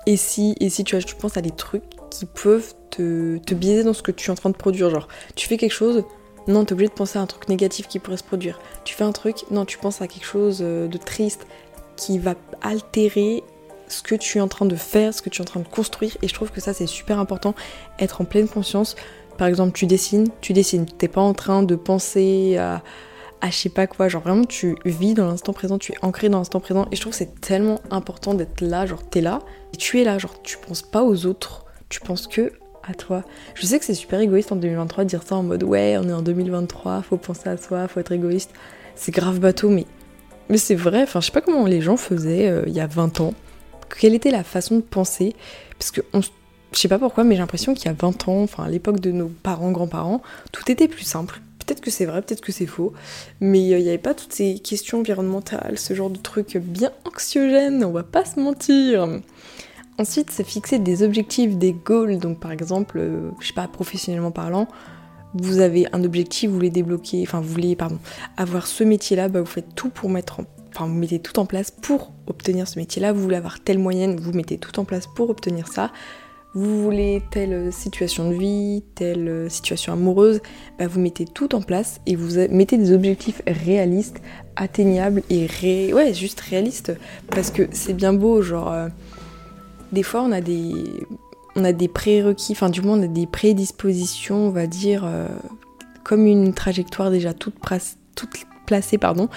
et 0.06 0.16
si, 0.16 0.56
tu, 0.84 0.96
vois, 0.96 1.04
tu 1.04 1.14
penses 1.14 1.36
à 1.36 1.42
des 1.42 1.50
trucs 1.50 1.84
qui 2.10 2.24
peuvent 2.24 2.74
te, 2.90 3.36
te 3.38 3.54
biaiser 3.54 3.84
dans 3.84 3.92
ce 3.92 4.02
que 4.02 4.12
tu 4.12 4.28
es 4.28 4.32
en 4.32 4.34
train 4.34 4.50
de 4.50 4.56
produire, 4.56 4.90
genre 4.90 5.08
tu 5.34 5.46
fais 5.46 5.58
quelque 5.58 5.72
chose, 5.72 6.04
non, 6.48 6.64
t'es 6.64 6.72
obligé 6.72 6.88
de 6.88 6.94
penser 6.94 7.18
à 7.18 7.22
un 7.22 7.26
truc 7.26 7.48
négatif 7.48 7.86
qui 7.86 7.98
pourrait 7.98 8.16
se 8.16 8.24
produire. 8.24 8.58
Tu 8.84 8.94
fais 8.94 9.04
un 9.04 9.12
truc, 9.12 9.44
non, 9.50 9.64
tu 9.64 9.78
penses 9.78 10.00
à 10.00 10.08
quelque 10.08 10.24
chose 10.24 10.60
euh, 10.62 10.88
de 10.88 10.98
triste 10.98 11.46
qui 12.00 12.18
va 12.18 12.34
altérer 12.62 13.42
ce 13.88 14.02
que 14.02 14.14
tu 14.14 14.38
es 14.38 14.40
en 14.40 14.48
train 14.48 14.66
de 14.66 14.76
faire, 14.76 15.12
ce 15.12 15.20
que 15.20 15.28
tu 15.28 15.38
es 15.38 15.42
en 15.42 15.44
train 15.44 15.60
de 15.60 15.68
construire. 15.68 16.16
Et 16.22 16.28
je 16.28 16.34
trouve 16.34 16.50
que 16.50 16.60
ça, 16.60 16.72
c'est 16.72 16.86
super 16.86 17.18
important, 17.18 17.54
être 17.98 18.20
en 18.20 18.24
pleine 18.24 18.48
conscience. 18.48 18.96
Par 19.36 19.48
exemple, 19.48 19.72
tu 19.72 19.86
dessines, 19.86 20.28
tu 20.40 20.52
dessines. 20.52 20.86
T'es 20.86 21.08
pas 21.08 21.20
en 21.20 21.34
train 21.34 21.62
de 21.62 21.74
penser 21.74 22.56
à, 22.56 22.82
à 23.40 23.50
je 23.50 23.56
sais 23.56 23.68
pas 23.68 23.86
quoi. 23.86 24.08
Genre 24.08 24.22
vraiment, 24.22 24.44
tu 24.44 24.76
vis 24.84 25.14
dans 25.14 25.26
l'instant 25.26 25.52
présent, 25.52 25.78
tu 25.78 25.92
es 25.92 25.96
ancré 26.02 26.28
dans 26.28 26.38
l'instant 26.38 26.60
présent. 26.60 26.86
Et 26.90 26.96
je 26.96 27.00
trouve 27.00 27.12
que 27.12 27.18
c'est 27.18 27.40
tellement 27.40 27.80
important 27.90 28.34
d'être 28.34 28.60
là. 28.60 28.86
Genre, 28.86 29.02
t'es 29.08 29.20
là 29.20 29.40
et 29.74 29.76
tu 29.76 30.00
es 30.00 30.04
là. 30.04 30.18
Genre, 30.18 30.40
tu 30.42 30.56
penses 30.58 30.82
pas 30.82 31.02
aux 31.02 31.26
autres. 31.26 31.64
Tu 31.88 32.00
penses 32.00 32.26
que 32.26 32.52
à 32.88 32.94
toi. 32.94 33.24
Je 33.54 33.66
sais 33.66 33.78
que 33.78 33.84
c'est 33.84 33.94
super 33.94 34.20
égoïste 34.20 34.52
en 34.52 34.56
2023 34.56 35.04
de 35.04 35.08
dire 35.08 35.22
ça 35.22 35.36
en 35.36 35.42
mode 35.42 35.62
ouais, 35.64 35.96
on 35.98 36.08
est 36.08 36.12
en 36.12 36.22
2023, 36.22 37.02
faut 37.02 37.18
penser 37.18 37.48
à 37.48 37.56
soi, 37.56 37.86
faut 37.88 38.00
être 38.00 38.12
égoïste. 38.12 38.50
C'est 38.94 39.12
grave 39.12 39.38
bateau, 39.38 39.68
mais 39.68 39.86
mais 40.50 40.58
c'est 40.58 40.74
vrai, 40.74 41.02
enfin 41.02 41.20
je 41.20 41.26
sais 41.26 41.32
pas 41.32 41.40
comment 41.40 41.64
les 41.64 41.80
gens 41.80 41.96
faisaient 41.96 42.48
euh, 42.48 42.64
il 42.66 42.72
y 42.72 42.80
a 42.80 42.86
20 42.86 43.20
ans. 43.20 43.34
Quelle 43.98 44.14
était 44.14 44.30
la 44.30 44.44
façon 44.44 44.76
de 44.76 44.82
penser? 44.82 45.34
Parce 45.78 45.90
que 45.90 46.02
on, 46.12 46.20
je 46.20 46.78
sais 46.78 46.88
pas 46.88 46.98
pourquoi, 46.98 47.24
mais 47.24 47.36
j'ai 47.36 47.40
l'impression 47.40 47.72
qu'il 47.72 47.86
y 47.86 47.88
a 47.88 47.96
20 47.98 48.28
ans, 48.28 48.42
enfin 48.42 48.64
à 48.64 48.68
l'époque 48.68 49.00
de 49.00 49.12
nos 49.12 49.28
parents, 49.28 49.70
grands-parents, 49.70 50.22
tout 50.52 50.70
était 50.70 50.88
plus 50.88 51.04
simple. 51.04 51.40
Peut-être 51.64 51.80
que 51.80 51.90
c'est 51.90 52.04
vrai, 52.04 52.20
peut-être 52.20 52.40
que 52.40 52.52
c'est 52.52 52.66
faux, 52.66 52.92
mais 53.40 53.72
euh, 53.72 53.78
il 53.78 53.84
n'y 53.84 53.88
avait 53.88 53.98
pas 53.98 54.14
toutes 54.14 54.32
ces 54.32 54.58
questions 54.58 54.98
environnementales, 54.98 55.78
ce 55.78 55.94
genre 55.94 56.10
de 56.10 56.18
trucs 56.18 56.56
bien 56.56 56.90
anxiogènes, 57.04 57.84
on 57.84 57.92
va 57.92 58.02
pas 58.02 58.24
se 58.24 58.40
mentir. 58.40 59.06
Ensuite, 59.98 60.30
c'est 60.30 60.44
fixer 60.44 60.78
des 60.78 61.02
objectifs, 61.02 61.56
des 61.56 61.72
goals, 61.72 62.18
donc 62.18 62.40
par 62.40 62.50
exemple, 62.50 62.98
euh, 62.98 63.30
je 63.38 63.48
sais 63.48 63.52
pas, 63.52 63.68
professionnellement 63.68 64.32
parlant, 64.32 64.66
vous 65.34 65.60
avez 65.60 65.86
un 65.92 66.04
objectif, 66.04 66.50
vous 66.50 66.56
voulez 66.56 66.70
débloquer, 66.70 67.22
enfin 67.22 67.40
vous 67.40 67.48
voulez 67.48 67.76
pardon, 67.76 67.98
avoir 68.36 68.66
ce 68.66 68.84
métier-là, 68.84 69.28
bah, 69.28 69.40
vous 69.40 69.46
faites 69.46 69.74
tout 69.74 69.90
pour 69.90 70.10
mettre 70.10 70.40
en, 70.40 70.44
enfin 70.74 70.86
vous 70.86 70.94
mettez 70.94 71.18
tout 71.20 71.38
en 71.38 71.46
place 71.46 71.70
pour 71.70 72.12
obtenir 72.26 72.66
ce 72.68 72.78
métier-là. 72.78 73.12
Vous 73.12 73.22
voulez 73.22 73.36
avoir 73.36 73.60
telle 73.60 73.78
moyenne, 73.78 74.16
vous 74.16 74.32
mettez 74.32 74.58
tout 74.58 74.78
en 74.80 74.84
place 74.84 75.06
pour 75.06 75.30
obtenir 75.30 75.68
ça. 75.68 75.92
Vous 76.52 76.82
voulez 76.82 77.22
telle 77.30 77.72
situation 77.72 78.28
de 78.28 78.34
vie, 78.34 78.82
telle 78.96 79.48
situation 79.48 79.92
amoureuse, 79.92 80.40
bah, 80.80 80.88
vous 80.88 80.98
mettez 80.98 81.24
tout 81.24 81.54
en 81.54 81.62
place 81.62 82.00
et 82.06 82.16
vous 82.16 82.38
mettez 82.50 82.76
des 82.76 82.92
objectifs 82.92 83.40
réalistes, 83.46 84.20
atteignables 84.56 85.22
et 85.30 85.46
ré... 85.46 85.92
ouais 85.94 86.12
juste 86.12 86.40
réalistes 86.40 86.92
parce 87.30 87.52
que 87.52 87.68
c'est 87.70 87.94
bien 87.94 88.12
beau 88.12 88.42
genre 88.42 88.72
euh, 88.72 88.88
des 89.92 90.02
fois 90.02 90.22
on 90.22 90.32
a 90.32 90.40
des 90.40 90.72
on 91.56 91.64
a 91.64 91.72
des 91.72 91.88
prérequis, 91.88 92.52
enfin 92.52 92.70
du 92.70 92.82
moins 92.82 92.98
on 92.98 93.02
a 93.02 93.08
des 93.08 93.26
prédispositions, 93.26 94.48
on 94.48 94.50
va 94.50 94.66
dire, 94.66 95.02
euh, 95.04 95.28
comme 96.04 96.26
une 96.26 96.54
trajectoire 96.54 97.10
déjà 97.10 97.34
toute, 97.34 97.54
placée, 98.66 98.98
pardon. 98.98 99.28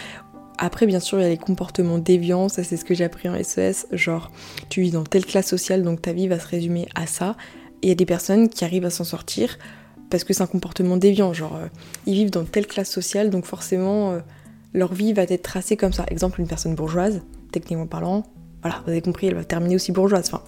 Après, 0.59 0.85
bien 0.85 0.99
sûr, 0.99 1.19
il 1.19 1.23
y 1.23 1.25
a 1.25 1.29
les 1.29 1.37
comportements 1.37 1.97
déviants, 1.97 2.47
ça 2.47 2.63
c'est 2.63 2.77
ce 2.77 2.85
que 2.85 2.93
j'ai 2.93 3.03
appris 3.03 3.27
en 3.27 3.41
SES, 3.41 3.87
genre 3.91 4.31
tu 4.69 4.81
vis 4.81 4.91
dans 4.91 5.03
telle 5.03 5.25
classe 5.25 5.47
sociale, 5.47 5.83
donc 5.83 6.01
ta 6.01 6.13
vie 6.13 6.27
va 6.27 6.39
se 6.39 6.47
résumer 6.47 6.87
à 6.95 7.07
ça. 7.07 7.35
Et 7.81 7.87
il 7.87 7.89
y 7.89 7.91
a 7.91 7.95
des 7.95 8.05
personnes 8.05 8.47
qui 8.49 8.63
arrivent 8.63 8.85
à 8.85 8.89
s'en 8.89 9.03
sortir 9.03 9.57
parce 10.09 10.23
que 10.23 10.33
c'est 10.33 10.43
un 10.43 10.47
comportement 10.47 10.95
déviant, 10.95 11.33
genre 11.33 11.55
euh, 11.55 11.67
ils 12.05 12.13
vivent 12.13 12.29
dans 12.29 12.43
telle 12.43 12.67
classe 12.67 12.91
sociale, 12.91 13.31
donc 13.31 13.45
forcément 13.45 14.11
euh, 14.11 14.19
leur 14.73 14.93
vie 14.93 15.11
va 15.11 15.23
être 15.23 15.41
tracée 15.41 15.75
comme 15.75 15.91
ça. 15.91 16.05
Exemple, 16.07 16.39
une 16.39 16.47
personne 16.47 16.75
bourgeoise, 16.75 17.21
techniquement 17.51 17.87
parlant, 17.87 18.23
voilà, 18.61 18.81
vous 18.85 18.91
avez 18.91 19.01
compris, 19.01 19.27
elle 19.27 19.35
va 19.35 19.43
terminer 19.43 19.75
aussi 19.75 19.91
bourgeoise. 19.91 20.25
Enfin, 20.27 20.43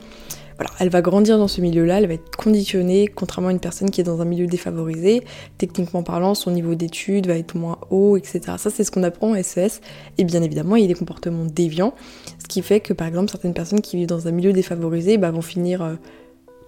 elle 0.79 0.89
va 0.89 1.01
grandir 1.01 1.37
dans 1.37 1.47
ce 1.47 1.61
milieu-là, 1.61 1.99
elle 1.99 2.07
va 2.07 2.13
être 2.13 2.35
conditionnée, 2.35 3.07
contrairement 3.07 3.49
à 3.49 3.51
une 3.51 3.59
personne 3.59 3.89
qui 3.89 4.01
est 4.01 4.05
dans 4.05 4.21
un 4.21 4.25
milieu 4.25 4.47
défavorisé. 4.47 5.23
Techniquement 5.57 6.03
parlant, 6.03 6.35
son 6.35 6.51
niveau 6.51 6.75
d'études 6.75 7.27
va 7.27 7.37
être 7.37 7.55
moins 7.55 7.77
haut, 7.89 8.17
etc. 8.17 8.41
Ça, 8.57 8.69
c'est 8.69 8.83
ce 8.83 8.91
qu'on 8.91 9.03
apprend 9.03 9.31
en 9.31 9.43
SES. 9.43 9.81
Et 10.17 10.23
bien 10.23 10.41
évidemment, 10.41 10.75
il 10.75 10.83
y 10.83 10.85
a 10.85 10.87
des 10.87 10.93
comportements 10.93 11.45
déviants, 11.45 11.93
ce 12.41 12.47
qui 12.47 12.61
fait 12.61 12.79
que, 12.79 12.93
par 12.93 13.07
exemple, 13.07 13.29
certaines 13.29 13.53
personnes 13.53 13.81
qui 13.81 13.97
vivent 13.97 14.07
dans 14.07 14.27
un 14.27 14.31
milieu 14.31 14.53
défavorisé 14.53 15.17
bah, 15.17 15.31
vont 15.31 15.41
finir 15.41 15.81
euh, 15.81 15.95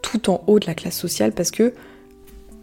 tout 0.02 0.30
en 0.30 0.44
haut 0.48 0.60
de 0.60 0.68
la 0.68 0.74
classe 0.74 0.98
sociale 0.98 1.32
parce 1.32 1.52
que 1.52 1.74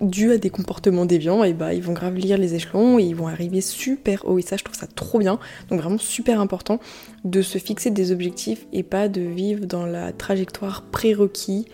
dû 0.04 0.32
à 0.32 0.38
des 0.38 0.50
comportements 0.50 1.06
déviants, 1.06 1.44
et 1.44 1.52
bah 1.52 1.75
ils 1.75 1.82
vont 1.82 1.92
gravir 1.92 2.38
les 2.38 2.54
échelons 2.54 2.99
et 2.99 3.02
ils 3.02 3.16
vont 3.16 3.28
arriver 3.28 3.61
super 3.61 4.25
haut. 4.26 4.38
Et 4.38 4.42
ça, 4.42 4.56
je 4.56 4.64
trouve 4.64 4.76
ça 4.76 4.87
trop 4.87 5.18
bien. 5.18 5.38
Donc 5.68 5.80
vraiment 5.80 5.99
super 5.99 6.40
important 6.40 6.80
de 7.25 7.42
se 7.42 7.58
fixer 7.58 7.90
des 7.90 8.12
objectifs 8.12 8.66
et 8.73 8.82
pas 8.82 9.08
de 9.08 9.20
vivre 9.20 9.66
dans 9.66 9.87
la 9.87 10.12
trajectoire 10.12 10.82
prérequis. 10.90 11.66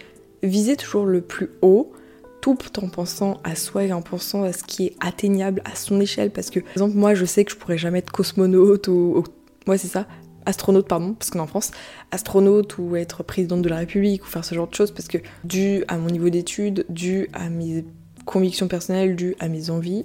Viser 0.42 0.76
toujours 0.76 1.04
le 1.04 1.20
plus 1.20 1.50
haut, 1.60 1.92
tout 2.40 2.56
en 2.82 2.88
pensant 2.88 3.38
à 3.44 3.54
soi 3.54 3.84
et 3.84 3.92
en 3.92 4.00
pensant 4.00 4.42
à 4.42 4.52
ce 4.52 4.64
qui 4.64 4.86
est 4.86 4.96
atteignable 5.00 5.62
à 5.70 5.74
son 5.76 6.00
échelle. 6.00 6.30
Parce 6.30 6.48
que, 6.48 6.60
par 6.60 6.72
exemple, 6.72 6.96
moi, 6.96 7.14
je 7.14 7.26
sais 7.26 7.44
que 7.44 7.52
je 7.52 7.56
pourrais 7.56 7.76
jamais 7.76 7.98
être 7.98 8.10
cosmonaute 8.10 8.88
ou, 8.88 9.22
moi 9.66 9.76
c'est 9.76 9.88
ça, 9.88 10.06
astronaute, 10.46 10.88
pardon, 10.88 11.12
parce 11.12 11.30
qu'on 11.30 11.38
est 11.38 11.42
en 11.42 11.46
France, 11.46 11.72
astronaute 12.10 12.78
ou 12.78 12.96
être 12.96 13.22
présidente 13.22 13.60
de 13.60 13.68
la 13.68 13.76
République 13.76 14.24
ou 14.24 14.26
faire 14.26 14.44
ce 14.44 14.54
genre 14.54 14.68
de 14.68 14.74
choses, 14.74 14.90
parce 14.90 15.08
que 15.08 15.18
dû 15.44 15.84
à 15.88 15.98
mon 15.98 16.08
niveau 16.08 16.30
d'études, 16.30 16.86
dû 16.88 17.28
à 17.34 17.50
mes 17.50 17.84
conviction 18.24 18.68
personnelle 18.68 19.16
due 19.16 19.36
à 19.38 19.48
mes 19.48 19.70
envies 19.70 20.04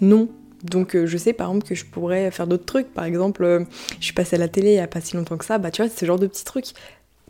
Non. 0.00 0.28
Donc 0.62 0.94
euh, 0.94 1.06
je 1.06 1.16
sais 1.16 1.32
par 1.32 1.48
exemple 1.48 1.66
que 1.66 1.74
je 1.74 1.86
pourrais 1.86 2.30
faire 2.30 2.46
d'autres 2.46 2.66
trucs. 2.66 2.92
Par 2.92 3.04
exemple, 3.04 3.44
euh, 3.44 3.64
je 3.98 4.04
suis 4.04 4.12
passée 4.12 4.36
à 4.36 4.38
la 4.38 4.48
télé 4.48 4.70
il 4.70 4.74
n'y 4.74 4.80
a 4.80 4.86
pas 4.86 5.00
si 5.00 5.16
longtemps 5.16 5.38
que 5.38 5.44
ça. 5.44 5.58
Bah 5.58 5.70
tu 5.70 5.82
vois, 5.82 5.90
c'est 5.90 6.00
ce 6.00 6.06
genre 6.06 6.18
de 6.18 6.26
petits 6.26 6.44
trucs 6.44 6.72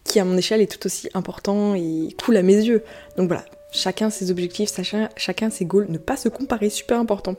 qui 0.04 0.18
à 0.18 0.24
mon 0.24 0.36
échelle 0.36 0.60
est 0.60 0.66
tout 0.66 0.84
aussi 0.86 1.08
important 1.14 1.74
et 1.74 2.08
cool 2.24 2.36
à 2.36 2.42
mes 2.42 2.56
yeux. 2.56 2.82
Donc 3.16 3.28
voilà, 3.28 3.44
chacun 3.72 4.10
ses 4.10 4.30
objectifs, 4.30 4.70
chacun, 4.74 5.08
chacun 5.16 5.50
ses 5.50 5.64
goals, 5.64 5.86
ne 5.88 5.98
pas 5.98 6.16
se 6.16 6.28
comparer, 6.28 6.70
super 6.70 6.98
important. 6.98 7.36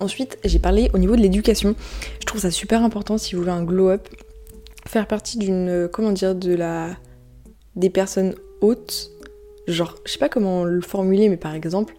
Ensuite, 0.00 0.38
j'ai 0.44 0.58
parlé 0.58 0.90
au 0.92 0.98
niveau 0.98 1.16
de 1.16 1.20
l'éducation. 1.20 1.74
Je 2.20 2.26
trouve 2.26 2.40
ça 2.40 2.50
super 2.50 2.82
important 2.82 3.18
si 3.18 3.34
vous 3.34 3.42
voulez 3.42 3.52
un 3.52 3.64
glow 3.64 3.88
up, 3.88 4.08
faire 4.86 5.06
partie 5.06 5.38
d'une, 5.38 5.68
euh, 5.68 5.88
comment 5.88 6.12
dire, 6.12 6.34
de 6.34 6.54
la, 6.54 6.90
des 7.76 7.90
personnes 7.90 8.34
hautes. 8.60 9.10
Genre, 9.66 9.96
je 10.04 10.12
sais 10.12 10.18
pas 10.18 10.28
comment 10.28 10.64
le 10.64 10.80
formuler, 10.80 11.28
mais 11.28 11.36
par 11.36 11.54
exemple, 11.54 11.94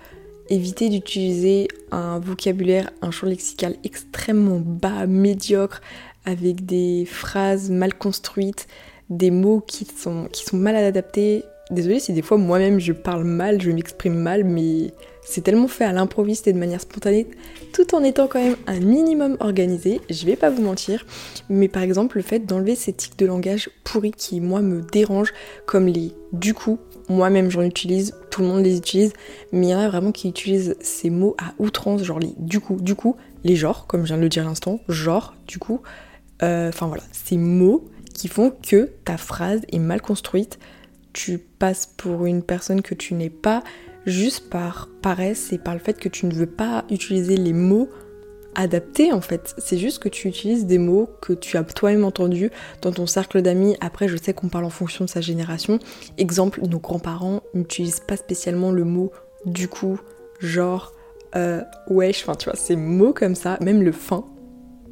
éviter 0.49 0.89
d'utiliser 0.89 1.67
un 1.91 2.19
vocabulaire, 2.19 2.91
un 3.01 3.11
champ 3.11 3.27
lexical 3.27 3.75
extrêmement 3.83 4.59
bas, 4.59 5.05
médiocre, 5.07 5.81
avec 6.25 6.65
des 6.65 7.05
phrases 7.05 7.69
mal 7.69 7.93
construites, 7.93 8.67
des 9.09 9.31
mots 9.31 9.61
qui 9.65 9.85
sont, 9.85 10.27
mal 10.53 10.75
adaptés. 10.75 11.43
Désolée 11.71 11.99
si 11.99 12.13
des 12.13 12.21
fois 12.21 12.37
moi-même 12.37 12.79
je 12.79 12.93
parle 12.93 13.23
mal, 13.23 13.59
je 13.61 13.71
m'exprime 13.71 14.15
mal, 14.15 14.43
mais 14.43 14.91
c'est 15.23 15.41
tellement 15.41 15.67
fait 15.67 15.83
à 15.83 15.91
l'improviste 15.91 16.47
et 16.47 16.53
de 16.53 16.59
manière 16.59 16.81
spontanée, 16.81 17.25
tout 17.73 17.95
en 17.95 18.03
étant 18.03 18.27
quand 18.27 18.43
même 18.43 18.55
un 18.67 18.79
minimum 18.79 19.37
organisé, 19.39 19.99
je 20.11 20.25
vais 20.27 20.35
pas 20.35 20.51
vous 20.51 20.61
mentir, 20.61 21.07
mais 21.49 21.67
par 21.67 21.81
exemple 21.81 22.17
le 22.17 22.23
fait 22.23 22.39
d'enlever 22.39 22.75
ces 22.75 22.93
tics 22.93 23.17
de 23.17 23.25
langage 23.25 23.71
pourris 23.83 24.11
qui 24.11 24.41
moi 24.41 24.61
me 24.61 24.81
dérangent, 24.81 25.33
comme 25.65 25.87
les 25.87 26.11
du 26.31 26.53
coup, 26.53 26.77
moi-même 27.09 27.49
j'en 27.49 27.61
utilise, 27.61 28.15
tout 28.31 28.41
le 28.41 28.47
monde 28.47 28.63
les 28.63 28.77
utilise, 28.77 29.13
mais 29.51 29.67
il 29.67 29.69
y 29.69 29.75
en 29.75 29.79
a 29.79 29.89
vraiment 29.89 30.11
qui 30.11 30.29
utilisent 30.29 30.75
ces 30.79 31.09
mots 31.09 31.35
à 31.39 31.53
outrance, 31.59 32.03
genre 32.03 32.19
les 32.19 32.33
du 32.37 32.59
coup, 32.59 32.75
du 32.75 32.95
coup, 32.95 33.15
les 33.43 33.55
genres, 33.55 33.87
comme 33.87 34.01
je 34.01 34.07
viens 34.07 34.17
de 34.17 34.21
le 34.21 34.29
dire 34.29 34.43
à 34.43 34.47
l'instant, 34.47 34.79
genre, 34.87 35.33
du 35.47 35.59
coup, 35.59 35.81
euh, 36.43 36.69
enfin 36.69 36.87
voilà, 36.87 37.03
ces 37.11 37.37
mots 37.37 37.85
qui 38.13 38.27
font 38.27 38.51
que 38.51 38.91
ta 39.03 39.17
phrase 39.17 39.61
est 39.71 39.79
mal 39.79 40.01
construite, 40.01 40.59
tu 41.13 41.37
passes 41.37 41.85
pour 41.85 42.25
une 42.25 42.43
personne 42.43 42.81
que 42.81 42.93
tu 42.93 43.13
n'es 43.13 43.29
pas, 43.29 43.63
juste 44.05 44.49
par 44.49 44.89
paresse 45.01 45.53
et 45.53 45.57
par 45.57 45.73
le 45.73 45.79
fait 45.79 45.97
que 45.99 46.09
tu 46.09 46.25
ne 46.25 46.33
veux 46.33 46.45
pas 46.45 46.85
utiliser 46.89 47.37
les 47.37 47.53
mots 47.53 47.89
adaptés 48.55 49.11
en 49.11 49.21
fait. 49.21 49.53
C'est 49.57 49.77
juste 49.77 49.99
que 49.99 50.09
tu 50.09 50.27
utilises 50.27 50.65
des 50.65 50.77
mots 50.77 51.09
que 51.21 51.33
tu 51.33 51.57
as 51.57 51.63
toi-même 51.63 52.05
entendus 52.05 52.51
dans 52.81 52.91
ton 52.91 53.05
cercle 53.05 53.41
d'amis. 53.41 53.75
Après, 53.81 54.07
je 54.07 54.17
sais 54.17 54.33
qu'on 54.33 54.49
parle 54.49 54.65
en 54.65 54.69
fonction 54.69 55.05
de 55.05 55.09
sa 55.09 55.21
génération. 55.21 55.79
Exemple, 56.17 56.61
nos 56.65 56.79
grands-parents 56.79 57.41
n'utilisent 57.53 58.01
pas 58.01 58.17
spécialement 58.17 58.71
le 58.71 58.83
mot 58.83 59.11
du 59.45 59.67
coup, 59.67 59.99
genre, 60.39 60.93
euh, 61.35 61.61
wesh, 61.89 62.23
enfin 62.23 62.35
tu 62.35 62.45
vois, 62.45 62.57
ces 62.57 62.75
mots 62.75 63.13
comme 63.13 63.35
ça, 63.35 63.57
même 63.61 63.83
le 63.83 63.91
fin. 63.91 64.25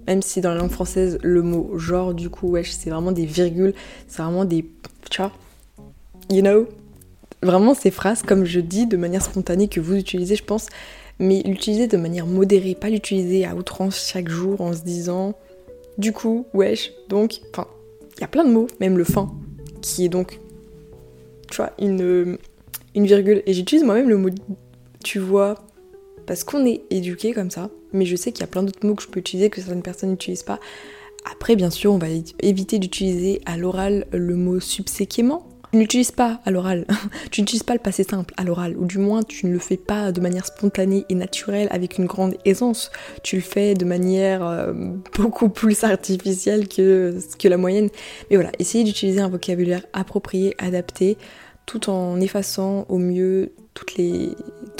Même 0.07 0.21
si 0.21 0.41
dans 0.41 0.49
la 0.49 0.57
langue 0.57 0.71
française, 0.71 1.17
le 1.23 1.41
mot 1.41 1.77
genre, 1.77 2.13
du 2.13 2.29
coup, 2.29 2.49
wesh, 2.49 2.71
c'est 2.71 2.89
vraiment 2.89 3.13
des 3.13 3.25
virgules, 3.25 3.73
c'est 4.07 4.21
vraiment 4.21 4.45
des. 4.45 4.69
Tu 5.09 5.21
vois, 5.21 5.31
you 6.29 6.41
know, 6.41 6.67
vraiment 7.41 7.73
ces 7.73 7.91
phrases, 7.91 8.21
comme 8.21 8.45
je 8.45 8.59
dis, 8.59 8.85
de 8.85 8.97
manière 8.97 9.21
spontanée 9.21 9.67
que 9.67 9.79
vous 9.79 9.95
utilisez, 9.95 10.35
je 10.35 10.43
pense, 10.43 10.67
mais 11.19 11.41
l'utiliser 11.45 11.87
de 11.87 11.97
manière 11.97 12.25
modérée, 12.25 12.75
pas 12.75 12.89
l'utiliser 12.89 13.45
à 13.45 13.55
outrance 13.55 14.07
chaque 14.07 14.29
jour 14.29 14.61
en 14.61 14.73
se 14.73 14.81
disant 14.81 15.35
du 15.97 16.11
coup, 16.11 16.45
wesh, 16.53 16.91
donc, 17.09 17.41
enfin, 17.51 17.67
il 18.17 18.21
y 18.21 18.23
a 18.23 18.27
plein 18.27 18.45
de 18.45 18.51
mots, 18.51 18.67
même 18.79 18.97
le 18.97 19.03
fin, 19.03 19.31
qui 19.81 20.05
est 20.05 20.09
donc, 20.09 20.39
tu 21.51 21.57
vois, 21.57 21.71
une, 21.79 22.37
virgule. 22.95 23.43
Et 23.45 23.53
j'utilise 23.53 23.83
moi-même 23.83 24.09
le 24.09 24.17
mot 24.17 24.29
tu 25.03 25.19
vois, 25.19 25.55
parce 26.25 26.43
qu'on 26.43 26.65
est 26.65 26.81
éduqué 26.89 27.33
comme 27.33 27.51
ça, 27.51 27.69
mais 27.91 28.05
je 28.05 28.15
sais 28.15 28.31
qu'il 28.31 28.41
y 28.41 28.45
a 28.45 28.47
plein 28.47 28.63
d'autres 28.63 28.85
mots 28.85 28.95
que 28.95 29.03
je 29.03 29.09
peux 29.09 29.19
utiliser 29.19 29.49
que 29.49 29.61
certaines 29.61 29.83
personnes 29.83 30.11
n'utilisent 30.11 30.43
pas. 30.43 30.59
Après, 31.29 31.55
bien 31.55 31.69
sûr, 31.69 31.93
on 31.93 31.97
va 31.97 32.07
éviter 32.39 32.79
d'utiliser 32.79 33.41
à 33.45 33.57
l'oral 33.57 34.07
le 34.11 34.35
mot 34.35 34.59
subséquemment, 34.59 35.47
tu 35.73 35.79
n'utilises 35.79 36.11
pas 36.11 36.39
à 36.45 36.51
l'oral, 36.51 36.85
tu 37.31 37.41
n'utilises 37.41 37.63
pas 37.63 37.73
le 37.73 37.79
passé 37.79 38.03
simple 38.03 38.31
à 38.37 38.43
l'oral, 38.43 38.77
ou 38.77 38.85
du 38.85 38.99
moins 38.99 39.23
tu 39.23 39.47
ne 39.47 39.53
le 39.53 39.57
fais 39.57 39.75
pas 39.75 40.11
de 40.11 40.21
manière 40.21 40.45
spontanée 40.45 41.03
et 41.09 41.15
naturelle 41.15 41.67
avec 41.71 41.97
une 41.97 42.05
grande 42.05 42.35
aisance. 42.45 42.91
Tu 43.23 43.37
le 43.37 43.41
fais 43.41 43.73
de 43.73 43.83
manière 43.83 44.45
euh, 44.45 44.71
beaucoup 45.15 45.49
plus 45.49 45.83
artificielle 45.83 46.67
que, 46.67 47.17
la 47.43 47.57
moyenne. 47.57 47.89
Mais 48.29 48.35
voilà, 48.35 48.51
essayez 48.59 48.83
d'utiliser 48.83 49.19
un 49.19 49.29
vocabulaire 49.29 49.83
approprié, 49.93 50.53
adapté, 50.59 51.17
tout 51.65 51.89
en 51.89 52.21
effaçant 52.21 52.85
au 52.87 52.99
mieux 52.99 53.51
tous 53.73 53.97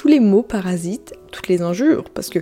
les 0.08 0.20
mots 0.20 0.44
parasites, 0.44 1.16
toutes 1.32 1.48
les 1.48 1.64
injures, 1.64 2.04
parce 2.12 2.30
que 2.30 2.40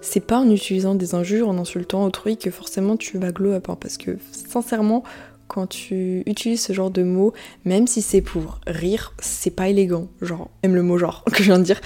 c'est 0.00 0.24
pas 0.24 0.38
en 0.38 0.50
utilisant 0.50 0.94
des 0.94 1.14
injures, 1.14 1.50
en 1.50 1.58
insultant 1.58 2.04
autrui 2.04 2.38
que 2.38 2.50
forcément 2.50 2.96
tu 2.96 3.18
vas 3.18 3.30
glow 3.30 3.52
up, 3.52 3.68
hein, 3.68 3.76
parce 3.78 3.98
que 3.98 4.16
sincèrement, 4.32 5.04
quand 5.50 5.66
tu 5.66 6.22
utilises 6.26 6.62
ce 6.62 6.72
genre 6.72 6.92
de 6.92 7.02
mots, 7.02 7.32
même 7.64 7.88
si 7.88 8.02
c'est 8.02 8.20
pour 8.20 8.60
rire, 8.68 9.14
c'est 9.18 9.50
pas 9.50 9.68
élégant. 9.68 10.06
Genre, 10.22 10.48
même 10.62 10.76
le 10.76 10.82
mot 10.82 10.96
genre 10.96 11.24
que 11.32 11.38
je 11.38 11.48
viens 11.50 11.58
de 11.58 11.64
dire, 11.64 11.80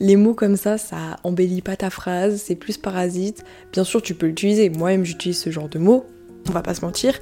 les 0.00 0.16
mots 0.16 0.32
comme 0.32 0.56
ça, 0.56 0.78
ça 0.78 1.18
embellit 1.22 1.60
pas 1.60 1.76
ta 1.76 1.90
phrase, 1.90 2.42
c'est 2.42 2.56
plus 2.56 2.78
parasite. 2.78 3.44
Bien 3.72 3.84
sûr, 3.84 4.00
tu 4.00 4.14
peux 4.14 4.26
l'utiliser. 4.26 4.70
Moi-même, 4.70 5.04
j'utilise 5.04 5.38
ce 5.38 5.50
genre 5.50 5.68
de 5.68 5.78
mots, 5.78 6.06
on 6.48 6.52
va 6.52 6.62
pas 6.62 6.74
se 6.74 6.82
mentir, 6.82 7.20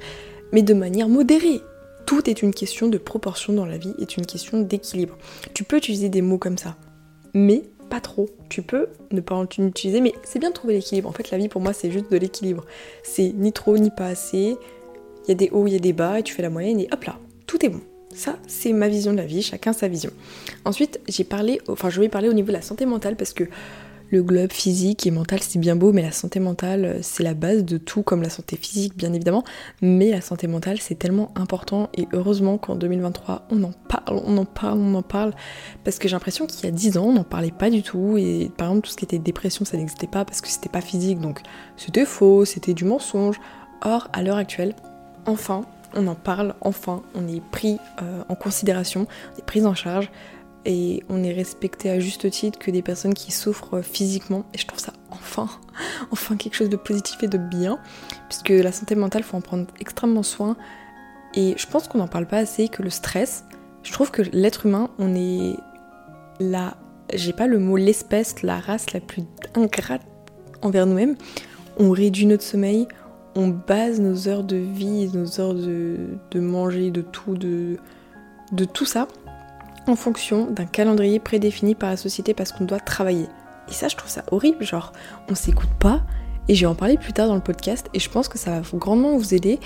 mais 0.53 0.61
de 0.61 0.73
manière 0.73 1.09
modérée. 1.09 1.59
Tout 2.05 2.29
est 2.29 2.41
une 2.41 2.53
question 2.53 2.87
de 2.87 2.97
proportion 2.97 3.51
dans 3.51 3.65
la 3.65 3.77
vie, 3.77 3.93
est 3.99 4.15
une 4.15 4.25
question 4.25 4.61
d'équilibre. 4.61 5.17
Tu 5.53 5.65
peux 5.65 5.77
utiliser 5.77 6.07
des 6.07 6.21
mots 6.21 6.37
comme 6.37 6.57
ça, 6.57 6.77
mais 7.33 7.63
pas 7.89 7.99
trop. 7.99 8.29
Tu 8.47 8.61
peux 8.61 8.87
ne 9.11 9.19
pas 9.19 9.35
en 9.35 9.43
utiliser, 9.43 9.99
mais 9.99 10.13
c'est 10.23 10.39
bien 10.39 10.49
de 10.49 10.53
trouver 10.53 10.75
l'équilibre. 10.75 11.09
En 11.09 11.11
fait, 11.11 11.29
la 11.29 11.37
vie 11.37 11.49
pour 11.49 11.61
moi, 11.61 11.73
c'est 11.73 11.91
juste 11.91 12.09
de 12.09 12.17
l'équilibre. 12.17 12.65
C'est 13.03 13.33
ni 13.35 13.51
trop 13.51 13.77
ni 13.77 13.89
pas 13.89 14.07
assez 14.07 14.55
il 15.29 15.33
y 15.33 15.35
a 15.35 15.35
des 15.35 15.49
hauts, 15.51 15.67
il 15.67 15.73
y 15.73 15.75
a 15.75 15.79
des 15.79 15.93
bas, 15.93 16.19
et 16.19 16.23
tu 16.23 16.33
fais 16.33 16.41
la 16.41 16.49
moyenne, 16.49 16.79
et 16.79 16.87
hop 16.91 17.03
là, 17.03 17.19
tout 17.45 17.63
est 17.63 17.69
bon. 17.69 17.81
Ça, 18.15 18.37
c'est 18.47 18.73
ma 18.73 18.87
vision 18.87 19.11
de 19.11 19.17
la 19.17 19.25
vie, 19.25 19.43
chacun 19.43 19.73
sa 19.73 19.87
vision. 19.87 20.09
Ensuite, 20.65 20.99
j'ai 21.07 21.23
parlé, 21.23 21.61
enfin, 21.67 21.91
je 21.91 22.01
vais 22.01 22.09
parler 22.09 22.27
au 22.27 22.33
niveau 22.33 22.47
de 22.47 22.53
la 22.53 22.63
santé 22.63 22.87
mentale 22.87 23.15
parce 23.15 23.33
que 23.33 23.43
le 24.09 24.23
globe 24.23 24.51
physique 24.51 25.05
et 25.05 25.11
mental, 25.11 25.39
c'est 25.43 25.59
bien 25.59 25.75
beau, 25.75 25.93
mais 25.93 26.01
la 26.01 26.11
santé 26.11 26.39
mentale, 26.39 26.97
c'est 27.03 27.21
la 27.21 27.35
base 27.35 27.63
de 27.63 27.77
tout, 27.77 28.01
comme 28.01 28.23
la 28.23 28.31
santé 28.31 28.57
physique, 28.57 28.97
bien 28.97 29.13
évidemment. 29.13 29.43
Mais 29.83 30.09
la 30.09 30.21
santé 30.21 30.47
mentale, 30.47 30.79
c'est 30.79 30.97
tellement 30.97 31.31
important, 31.35 31.89
et 31.93 32.07
heureusement 32.11 32.57
qu'en 32.57 32.75
2023, 32.75 33.45
on 33.51 33.61
en 33.61 33.71
parle, 33.87 34.19
on 34.25 34.35
en 34.39 34.45
parle, 34.45 34.79
on 34.79 34.95
en 34.95 35.03
parle, 35.03 35.35
parce 35.83 35.99
que 35.99 36.07
j'ai 36.07 36.15
l'impression 36.15 36.47
qu'il 36.47 36.65
y 36.65 36.67
a 36.67 36.71
10 36.71 36.97
ans, 36.97 37.05
on 37.09 37.13
n'en 37.13 37.23
parlait 37.23 37.51
pas 37.51 37.69
du 37.69 37.83
tout, 37.83 38.17
et 38.17 38.49
par 38.57 38.69
exemple, 38.69 38.87
tout 38.87 38.93
ce 38.93 38.97
qui 38.97 39.05
était 39.05 39.19
dépression, 39.19 39.63
ça 39.63 39.77
n'existait 39.77 40.07
pas 40.07 40.25
parce 40.25 40.41
que 40.41 40.47
c'était 40.47 40.69
pas 40.69 40.81
physique, 40.81 41.19
donc 41.19 41.41
c'était 41.77 42.05
faux, 42.05 42.45
c'était 42.45 42.73
du 42.73 42.85
mensonge. 42.85 43.39
Or, 43.81 44.09
à 44.11 44.23
l'heure 44.23 44.37
actuelle, 44.37 44.75
enfin, 45.29 45.65
on 45.93 46.07
en 46.07 46.15
parle, 46.15 46.55
enfin, 46.61 47.01
on 47.15 47.27
est 47.27 47.41
pris 47.51 47.77
euh, 48.01 48.23
en 48.29 48.35
considération, 48.35 49.07
on 49.33 49.39
est 49.39 49.45
pris 49.45 49.65
en 49.65 49.75
charge 49.75 50.09
et 50.65 51.03
on 51.09 51.23
est 51.23 51.33
respecté 51.33 51.89
à 51.89 51.99
juste 51.99 52.29
titre 52.29 52.59
que 52.59 52.69
des 52.69 52.81
personnes 52.81 53.13
qui 53.13 53.31
souffrent 53.31 53.81
physiquement. 53.81 54.45
Et 54.53 54.57
je 54.57 54.67
trouve 54.67 54.79
ça 54.79 54.93
enfin, 55.11 55.49
enfin 56.11 56.35
quelque 56.35 56.55
chose 56.55 56.69
de 56.69 56.75
positif 56.75 57.23
et 57.23 57.27
de 57.27 57.37
bien, 57.37 57.79
puisque 58.27 58.49
la 58.49 58.71
santé 58.71 58.95
mentale, 58.95 59.23
faut 59.23 59.37
en 59.37 59.41
prendre 59.41 59.67
extrêmement 59.79 60.23
soin. 60.23 60.57
Et 61.35 61.55
je 61.57 61.67
pense 61.67 61.87
qu'on 61.87 61.99
n'en 61.99 62.07
parle 62.07 62.25
pas 62.25 62.37
assez, 62.37 62.67
que 62.67 62.81
le 62.81 62.89
stress, 62.89 63.45
je 63.83 63.91
trouve 63.91 64.11
que 64.11 64.21
l'être 64.33 64.65
humain, 64.65 64.89
on 64.97 65.15
est 65.15 65.55
la, 66.39 66.75
j'ai 67.13 67.33
pas 67.33 67.47
le 67.47 67.59
mot 67.59 67.77
l'espèce, 67.77 68.41
la 68.41 68.59
race 68.59 68.93
la 68.93 68.99
plus 68.99 69.23
ingrate 69.55 70.01
envers 70.61 70.85
nous-mêmes. 70.85 71.15
On 71.77 71.91
réduit 71.91 72.25
notre 72.25 72.43
sommeil, 72.43 72.87
on 73.35 73.47
base 73.47 73.99
nos 73.99 74.27
heures 74.27 74.43
de 74.43 74.55
vie, 74.55 75.09
nos 75.13 75.39
heures 75.39 75.53
de, 75.53 76.39
manger, 76.39 76.91
de 76.91 77.01
tout, 77.01 77.35
de, 77.35 77.77
de 78.51 78.65
tout 78.65 78.85
ça, 78.85 79.07
en 79.87 79.95
fonction 79.95 80.45
d'un 80.51 80.65
calendrier 80.65 81.19
prédéfini 81.19 81.75
par 81.75 81.89
la 81.89 81.97
société 81.97 82.33
parce 82.33 82.51
qu'on 82.51 82.65
doit 82.65 82.79
travailler. 82.79 83.27
Et 83.69 83.73
ça, 83.73 83.87
je 83.87 83.95
trouve 83.95 84.09
ça 84.09 84.23
horrible, 84.31 84.63
genre, 84.63 84.93
on 85.29 85.35
s'écoute 85.35 85.69
pas, 85.79 86.01
et 86.47 86.55
je 86.55 86.61
vais 86.61 86.67
en 86.67 86.75
parler 86.75 86.97
plus 86.97 87.13
tard 87.13 87.27
dans 87.27 87.35
le 87.35 87.41
podcast, 87.41 87.87
et 87.93 87.99
je 87.99 88.09
pense 88.09 88.27
que 88.27 88.37
ça 88.37 88.59
va 88.59 88.77
grandement 88.77 89.15
vous 89.15 89.33
aider 89.33 89.59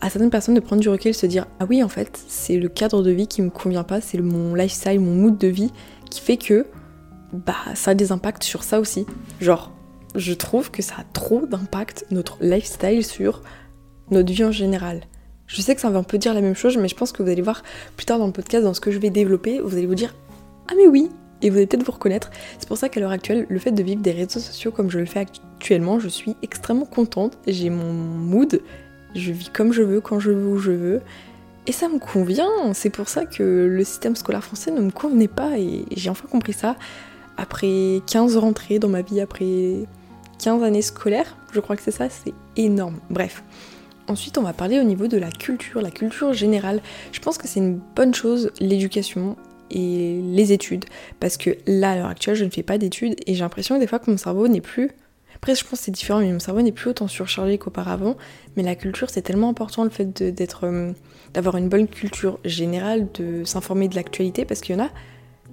à 0.00 0.08
certaines 0.08 0.30
personnes 0.30 0.54
de 0.54 0.60
prendre 0.60 0.80
du 0.80 0.88
recul, 0.88 1.12
se 1.12 1.26
dire, 1.26 1.46
ah 1.60 1.66
oui, 1.68 1.82
en 1.82 1.88
fait, 1.88 2.18
c'est 2.28 2.56
le 2.56 2.68
cadre 2.68 3.02
de 3.02 3.10
vie 3.10 3.26
qui 3.26 3.42
me 3.42 3.50
convient 3.50 3.84
pas, 3.84 4.00
c'est 4.00 4.18
mon 4.18 4.54
lifestyle, 4.54 5.00
mon 5.00 5.14
mood 5.14 5.36
de 5.36 5.48
vie 5.48 5.70
qui 6.10 6.20
fait 6.20 6.38
que, 6.38 6.66
bah, 7.32 7.54
ça 7.74 7.92
a 7.92 7.94
des 7.94 8.10
impacts 8.10 8.42
sur 8.42 8.64
ça 8.64 8.80
aussi. 8.80 9.06
Genre, 9.40 9.72
je 10.14 10.32
trouve 10.32 10.70
que 10.70 10.82
ça 10.82 10.94
a 10.98 11.04
trop 11.12 11.46
d'impact, 11.46 12.06
notre 12.10 12.38
lifestyle, 12.40 13.04
sur 13.04 13.42
notre 14.10 14.32
vie 14.32 14.44
en 14.44 14.52
général. 14.52 15.02
Je 15.46 15.60
sais 15.62 15.74
que 15.74 15.80
ça 15.80 15.90
va 15.90 15.98
un 15.98 16.04
peu 16.04 16.18
dire 16.18 16.34
la 16.34 16.40
même 16.40 16.54
chose, 16.54 16.76
mais 16.76 16.88
je 16.88 16.94
pense 16.94 17.12
que 17.12 17.22
vous 17.22 17.28
allez 17.28 17.42
voir 17.42 17.62
plus 17.96 18.06
tard 18.06 18.18
dans 18.18 18.26
le 18.26 18.32
podcast, 18.32 18.64
dans 18.64 18.74
ce 18.74 18.80
que 18.80 18.90
je 18.90 18.98
vais 18.98 19.10
développer, 19.10 19.60
vous 19.60 19.76
allez 19.76 19.86
vous 19.86 19.94
dire 19.94 20.14
Ah, 20.68 20.74
mais 20.76 20.86
oui 20.86 21.10
Et 21.42 21.50
vous 21.50 21.56
allez 21.56 21.66
peut-être 21.66 21.84
vous 21.84 21.92
reconnaître. 21.92 22.30
C'est 22.58 22.68
pour 22.68 22.76
ça 22.76 22.88
qu'à 22.88 23.00
l'heure 23.00 23.10
actuelle, 23.10 23.46
le 23.48 23.58
fait 23.58 23.72
de 23.72 23.82
vivre 23.82 24.00
des 24.00 24.12
réseaux 24.12 24.40
sociaux 24.40 24.70
comme 24.70 24.90
je 24.90 24.98
le 24.98 25.06
fais 25.06 25.20
actuellement, 25.20 25.98
je 25.98 26.08
suis 26.08 26.36
extrêmement 26.42 26.86
contente. 26.86 27.36
J'ai 27.46 27.68
mon 27.70 27.92
mood, 27.92 28.60
je 29.14 29.32
vis 29.32 29.50
comme 29.50 29.72
je 29.72 29.82
veux, 29.82 30.00
quand 30.00 30.20
je 30.20 30.30
veux, 30.30 30.46
où 30.46 30.58
je 30.58 30.70
veux. 30.70 31.00
Et 31.66 31.72
ça 31.72 31.88
me 31.88 31.98
convient. 31.98 32.72
C'est 32.72 32.90
pour 32.90 33.08
ça 33.08 33.26
que 33.26 33.42
le 33.42 33.84
système 33.84 34.16
scolaire 34.16 34.44
français 34.44 34.70
ne 34.70 34.80
me 34.80 34.90
convenait 34.90 35.28
pas 35.28 35.58
et 35.58 35.84
j'ai 35.96 36.10
enfin 36.10 36.28
compris 36.28 36.52
ça. 36.52 36.76
Après 37.36 38.02
15 38.06 38.36
rentrées 38.36 38.78
dans 38.78 38.88
ma 38.88 39.02
vie, 39.02 39.20
après 39.20 39.86
15 40.40 40.62
années 40.62 40.82
scolaires, 40.82 41.36
je 41.52 41.60
crois 41.60 41.76
que 41.76 41.82
c'est 41.82 41.90
ça, 41.90 42.08
c'est 42.08 42.32
énorme. 42.56 42.98
Bref. 43.10 43.44
Ensuite, 44.08 44.38
on 44.38 44.42
va 44.42 44.52
parler 44.52 44.80
au 44.80 44.82
niveau 44.82 45.06
de 45.06 45.18
la 45.18 45.30
culture, 45.30 45.82
la 45.82 45.90
culture 45.90 46.32
générale. 46.32 46.80
Je 47.12 47.20
pense 47.20 47.38
que 47.38 47.46
c'est 47.46 47.60
une 47.60 47.78
bonne 47.94 48.14
chose, 48.14 48.50
l'éducation 48.58 49.36
et 49.70 50.20
les 50.22 50.52
études. 50.52 50.86
Parce 51.20 51.36
que 51.36 51.50
là, 51.66 51.92
à 51.92 51.96
l'heure 51.96 52.08
actuelle, 52.08 52.34
je 52.34 52.44
ne 52.44 52.50
fais 52.50 52.62
pas 52.62 52.78
d'études 52.78 53.14
et 53.26 53.34
j'ai 53.34 53.40
l'impression 53.40 53.78
des 53.78 53.86
fois 53.86 53.98
que 53.98 54.10
mon 54.10 54.16
cerveau 54.16 54.48
n'est 54.48 54.60
plus. 54.62 54.90
Après, 55.36 55.54
je 55.54 55.62
pense 55.62 55.78
que 55.78 55.84
c'est 55.84 55.92
différent, 55.92 56.20
mais 56.20 56.32
mon 56.32 56.40
cerveau 56.40 56.62
n'est 56.62 56.72
plus 56.72 56.90
autant 56.90 57.06
surchargé 57.06 57.56
qu'auparavant. 57.58 58.16
Mais 58.56 58.62
la 58.62 58.74
culture, 58.74 59.10
c'est 59.10 59.22
tellement 59.22 59.50
important 59.50 59.84
le 59.84 59.90
fait 59.90 60.22
d'être, 60.22 60.64
euh, 60.64 60.92
d'avoir 61.34 61.56
une 61.56 61.68
bonne 61.68 61.86
culture 61.86 62.40
générale, 62.44 63.08
de 63.14 63.44
s'informer 63.44 63.88
de 63.88 63.94
l'actualité, 63.94 64.44
parce 64.44 64.60
qu'il 64.60 64.74
y 64.74 64.80
en 64.80 64.84
a, 64.84 64.90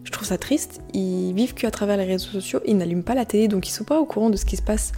je 0.08 0.12
trouve 0.14 0.26
ça 0.26 0.38
triste. 0.38 0.80
Ils 0.94 1.34
vivent 1.34 1.54
qu'à 1.54 1.70
travers 1.70 1.98
les 1.98 2.06
réseaux 2.06 2.30
sociaux, 2.30 2.62
ils 2.66 2.78
n'allument 2.78 3.04
pas 3.04 3.14
la 3.14 3.26
télé, 3.26 3.50
donc 3.50 3.68
ils 3.68 3.72
sont 3.72 3.84
pas 3.84 4.00
au 4.00 4.06
courant 4.06 4.30
de 4.30 4.38
ce 4.38 4.46
qui 4.46 4.56
se 4.56 4.62
passe 4.62 4.94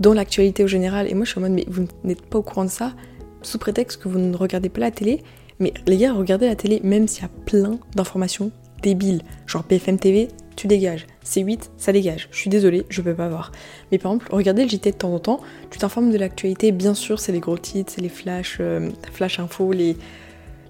dans 0.00 0.12
l'actualité 0.12 0.62
au 0.62 0.66
général. 0.66 1.10
Et 1.10 1.14
moi, 1.14 1.24
je 1.24 1.30
suis 1.30 1.38
en 1.38 1.40
mode, 1.40 1.52
mais 1.52 1.64
vous 1.66 1.86
n'êtes 2.04 2.20
pas 2.26 2.38
au 2.38 2.42
courant 2.42 2.66
de 2.66 2.70
ça, 2.70 2.92
sous 3.40 3.56
prétexte 3.56 4.02
que 4.02 4.08
vous 4.08 4.18
ne 4.18 4.36
regardez 4.36 4.68
pas 4.68 4.82
la 4.82 4.90
télé. 4.90 5.22
Mais 5.60 5.72
les 5.86 5.96
gars, 5.96 6.12
regardez 6.12 6.46
la 6.46 6.56
télé, 6.56 6.78
même 6.84 7.08
s'il 7.08 7.22
y 7.22 7.24
a 7.24 7.30
plein 7.46 7.78
d'informations 7.96 8.50
débiles. 8.82 9.22
Genre 9.46 9.64
BFM 9.66 9.98
TV, 9.98 10.28
tu 10.56 10.66
dégages. 10.66 11.06
C'est 11.22 11.40
8, 11.40 11.70
ça 11.78 11.92
dégage. 11.92 12.28
Je 12.30 12.36
suis 12.36 12.50
désolée, 12.50 12.84
je 12.90 13.00
peux 13.00 13.14
pas 13.14 13.30
voir. 13.30 13.52
Mais 13.90 13.96
par 13.96 14.12
exemple, 14.12 14.28
regardez 14.30 14.64
le 14.64 14.68
JT 14.68 14.90
de 14.90 14.96
temps 14.96 15.14
en 15.14 15.20
temps, 15.20 15.40
tu 15.70 15.78
t'informes 15.78 16.10
de 16.10 16.18
l'actualité, 16.18 16.70
bien 16.70 16.92
sûr, 16.92 17.18
c'est 17.18 17.32
les 17.32 17.40
gros 17.40 17.56
titres, 17.56 17.94
c'est 17.94 18.02
les 18.02 18.10
flash, 18.10 18.58
euh, 18.60 18.90
flash 19.10 19.40
info, 19.40 19.72
les, 19.72 19.96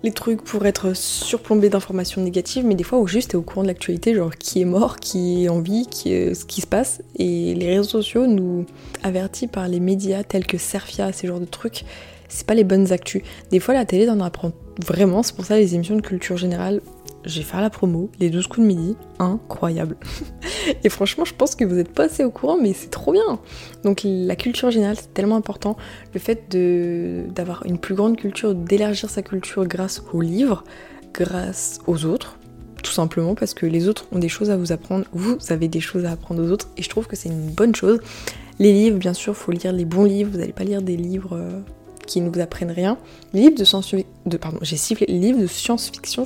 les 0.03 0.13
trucs 0.13 0.43
pour 0.43 0.65
être 0.67 0.95
surplombé 0.97 1.69
d'informations 1.69 2.23
négatives, 2.23 2.65
mais 2.65 2.75
des 2.75 2.85
fois, 2.85 2.99
au 2.99 3.07
juste, 3.07 3.31
t'es 3.31 3.37
au 3.37 3.43
courant 3.43 3.63
de 3.63 3.69
l'actualité, 3.69 4.15
genre 4.15 4.35
qui 4.35 4.61
est 4.61 4.65
mort, 4.65 4.97
qui 4.97 5.45
est 5.45 5.49
en 5.49 5.61
vie, 5.61 5.87
qui 5.87 6.11
ce 6.35 6.45
qui 6.45 6.61
se 6.61 6.67
passe. 6.67 7.03
Et 7.17 7.55
les 7.55 7.69
réseaux 7.69 7.85
sociaux 7.85 8.27
nous 8.27 8.65
avertis 9.03 9.47
par 9.47 9.69
les 9.69 9.81
médias 9.81 10.23
tels 10.23 10.47
que 10.47 10.59
Serfia, 10.59 11.13
ces 11.13 11.27
genres 11.27 11.41
de 11.41 11.45
trucs, 11.45 11.85
c'est 12.29 12.47
pas 12.47 12.55
les 12.55 12.65
bonnes 12.65 12.93
actus. 12.93 13.23
Des 13.51 13.61
fois, 13.61 13.75
la 13.75 13.85
télé 13.85 14.07
t'en 14.07 14.21
apprend 14.21 14.53
vraiment, 14.87 15.23
c'est 15.23 15.35
pour 15.35 15.45
ça 15.45 15.57
les 15.57 15.75
émissions 15.75 15.97
de 15.97 16.01
culture 16.01 16.37
générale, 16.37 16.81
j'ai 17.25 17.43
fait 17.43 17.61
la 17.61 17.71
promo, 17.71 18.11
les 18.19 18.31
12 18.31 18.47
coups 18.47 18.63
de 18.63 18.67
midi, 18.67 18.97
incroyable. 19.19 19.97
et 20.85 20.89
franchement, 20.89 21.25
je 21.25 21.35
pense 21.35 21.55
que 21.55 21.65
vous 21.65 21.75
n'êtes 21.75 21.93
pas 21.93 22.05
assez 22.05 22.25
au 22.25 22.31
courant, 22.31 22.59
mais 22.61 22.73
c'est 22.73 22.91
trop 22.91 23.13
bien. 23.13 23.39
Donc 23.85 24.03
la 24.05 24.37
culture 24.37 24.71
générale, 24.71 24.97
c'est 24.99 25.13
tellement 25.13 25.37
important. 25.37 25.77
Le 26.15 26.21
fait 26.21 26.49
d'avoir 27.33 27.65
une 27.67 27.79
plus 27.79 27.95
grande 27.95 28.17
culture, 28.17 28.55
d'élargir 28.55 29.11
sa 29.11 29.23
culture 29.23 29.67
grâce 29.67 30.03
aux 30.13 30.21
livres, 30.21 30.65
grâce 31.13 31.81
aux 31.87 32.05
autres, 32.05 32.39
tout 32.83 32.93
simplement 32.93 33.35
parce 33.35 33.55
que 33.55 33.67
les 33.67 33.89
autres 33.89 34.07
ont 34.13 34.19
des 34.19 34.29
choses 34.29 34.51
à 34.51 34.57
vous 34.57 34.73
apprendre, 34.73 35.05
vous 35.13 35.37
avez 35.51 35.69
des 35.69 35.81
choses 35.81 36.05
à 36.05 36.13
apprendre 36.13 36.43
aux 36.43 36.51
autres, 36.51 36.69
et 36.77 36.83
je 36.83 36.89
trouve 36.89 37.07
que 37.07 37.17
c'est 37.17 37.29
une 37.29 37.51
bonne 37.51 37.75
chose. 37.75 38.01
Les 38.59 38.73
livres, 38.73 38.99
bien 38.99 39.15
sûr, 39.15 39.37
faut 39.37 39.53
lire 39.53 39.73
les 39.73 39.85
bons 39.85 40.05
livres, 40.05 40.31
vous 40.33 40.39
n'allez 40.39 40.53
pas 40.53 40.65
lire 40.65 40.83
des 40.83 40.97
livres 40.97 41.37
euh, 41.37 41.61
qui 42.11 42.21
ne 42.21 42.29
vous 42.29 42.41
apprennent 42.41 42.73
rien. 42.73 42.99
Les 43.33 43.43
livres 43.43 43.57
de 43.57 43.65
science-fiction, 43.65 44.07
pardon, 44.39 44.59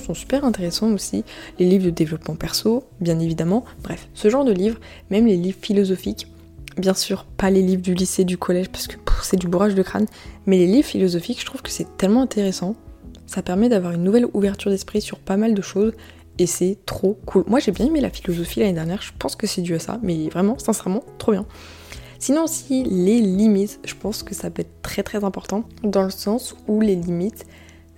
sont 0.06 0.14
super 0.14 0.44
intéressants 0.44 0.90
aussi. 0.92 1.24
Les 1.58 1.66
livres 1.66 1.84
de 1.84 1.90
développement 1.90 2.34
perso, 2.34 2.84
bien 3.00 3.20
évidemment. 3.20 3.64
Bref, 3.82 4.08
ce 4.14 4.30
genre 4.30 4.44
de 4.44 4.52
livres, 4.52 4.80
même 5.10 5.26
les 5.26 5.36
livres 5.36 5.58
philosophiques. 5.60 6.26
Bien 6.78 6.94
sûr, 6.94 7.26
pas 7.36 7.50
les 7.50 7.62
livres 7.62 7.82
du 7.82 7.94
lycée, 7.94 8.24
du 8.24 8.38
collège, 8.38 8.70
parce 8.70 8.88
que 8.88 8.96
c'est 9.22 9.36
du 9.36 9.46
bourrage 9.46 9.74
de 9.74 9.82
crâne. 9.82 10.06
Mais 10.46 10.58
les 10.58 10.66
livres 10.66 10.88
philosophiques, 10.88 11.40
je 11.40 11.46
trouve 11.46 11.62
que 11.62 11.70
c'est 11.70 11.96
tellement 11.96 12.22
intéressant. 12.22 12.74
Ça 13.26 13.42
permet 13.42 13.68
d'avoir 13.68 13.92
une 13.92 14.02
nouvelle 14.02 14.26
ouverture 14.32 14.70
d'esprit 14.70 15.00
sur 15.00 15.18
pas 15.18 15.36
mal 15.36 15.54
de 15.54 15.62
choses. 15.62 15.92
Et 16.38 16.46
c'est 16.46 16.78
trop 16.84 17.16
cool. 17.26 17.44
Moi 17.46 17.60
j'ai 17.60 17.70
bien 17.70 17.86
aimé 17.86 18.00
la 18.00 18.10
philosophie 18.10 18.58
l'année 18.58 18.72
dernière, 18.72 19.00
je 19.02 19.12
pense 19.16 19.36
que 19.36 19.46
c'est 19.46 19.62
dû 19.62 19.74
à 19.74 19.78
ça, 19.78 20.00
mais 20.02 20.28
vraiment, 20.28 20.58
sincèrement, 20.58 21.04
trop 21.18 21.30
bien. 21.30 21.46
Sinon 22.26 22.44
aussi, 22.44 22.84
les 22.84 23.20
limites, 23.20 23.80
je 23.84 23.94
pense 23.94 24.22
que 24.22 24.34
ça 24.34 24.48
peut 24.48 24.62
être 24.62 24.80
très 24.80 25.02
très 25.02 25.24
important, 25.24 25.64
dans 25.82 26.04
le 26.04 26.08
sens 26.08 26.56
où 26.68 26.80
les 26.80 26.96
limites, 26.96 27.44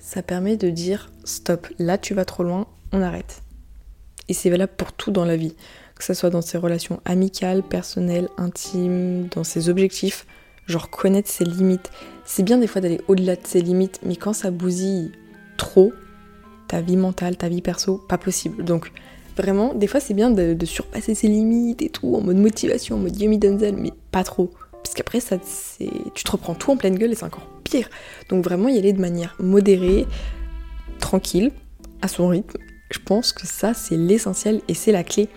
ça 0.00 0.21
permet 0.21 0.56
de 0.56 0.68
dire 0.68 1.12
stop, 1.23 1.68
là 1.78 1.97
tu 1.97 2.12
vas 2.12 2.25
trop 2.25 2.42
loin, 2.42 2.66
on 2.90 3.02
arrête. 3.02 3.42
Et 4.26 4.35
c'est 4.35 4.50
valable 4.50 4.73
pour 4.76 4.92
tout 4.92 5.12
dans 5.12 5.25
la 5.25 5.37
vie, 5.37 5.54
que 5.95 6.02
ce 6.02 6.12
soit 6.12 6.30
dans 6.30 6.42
ses 6.42 6.59
relations 6.59 7.00
amicales, 7.04 7.62
personnelles, 7.62 8.28
intimes, 8.37 9.28
dans 9.28 9.45
ses 9.45 9.68
objectifs, 9.68 10.26
genre 10.66 10.90
connaître 10.90 11.30
ses 11.30 11.45
limites. 11.45 11.92
C'est 12.25 12.42
bien 12.42 12.59
des 12.59 12.66
fois 12.66 12.80
d'aller 12.80 13.00
au-delà 13.06 13.37
de 13.37 13.47
ses 13.47 13.61
limites, 13.61 14.00
mais 14.02 14.16
quand 14.16 14.33
ça 14.33 14.50
bousille 14.50 15.12
trop, 15.56 15.92
ta 16.66 16.80
vie 16.80 16.97
mentale, 16.97 17.37
ta 17.37 17.49
vie 17.49 17.62
perso, 17.62 18.04
pas 18.09 18.18
possible. 18.18 18.64
Donc 18.64 18.90
Vraiment, 19.37 19.75
des 19.75 19.87
fois 19.87 20.00
c'est 20.00 20.14
bien 20.14 20.31
de, 20.31 20.57
surpasser 20.64 21.14
ses 21.14 21.28
limites 21.28 21.83
et 21.83 21.90
tout, 21.90 22.14
en 22.14 22.21
mode 22.21 22.37
motivation, 22.37 22.97
en 22.97 22.99
mode 22.99 23.21
Yumi 23.21 23.38
Denzel, 23.38 23.76
mais 23.76 23.93
pas 24.11 24.25
trop. 24.25 24.50
Parce 24.73 24.95
qu'après, 24.95 25.19
tu 26.14 26.25
te 26.25 26.31
reprends 26.31 26.55
tout 26.55 26.71
en 26.71 26.76
pleine 26.76 26.97
gueule 26.97 27.11
et 27.11 27.14
c'est 27.16 27.25
encore 27.25 27.49
pire. 27.64 27.90
Donc 28.28 28.45
vraiment 28.45 28.69
y 28.69 28.78
aller 28.78 28.93
de 28.93 29.00
manière 29.00 29.37
modérée, 29.40 30.07
tranquille, 31.00 31.50
à 32.02 32.09
son 32.09 32.28
rythme. 32.28 32.59
Je 32.90 33.00
pense 33.05 33.33
que 33.33 33.47
ça, 33.47 33.75
c'est 33.75 33.97
l'essentiel 33.97 34.61
et 34.69 34.75
c'est 34.75 34.93
la 34.93 35.02
clé. 35.02 35.28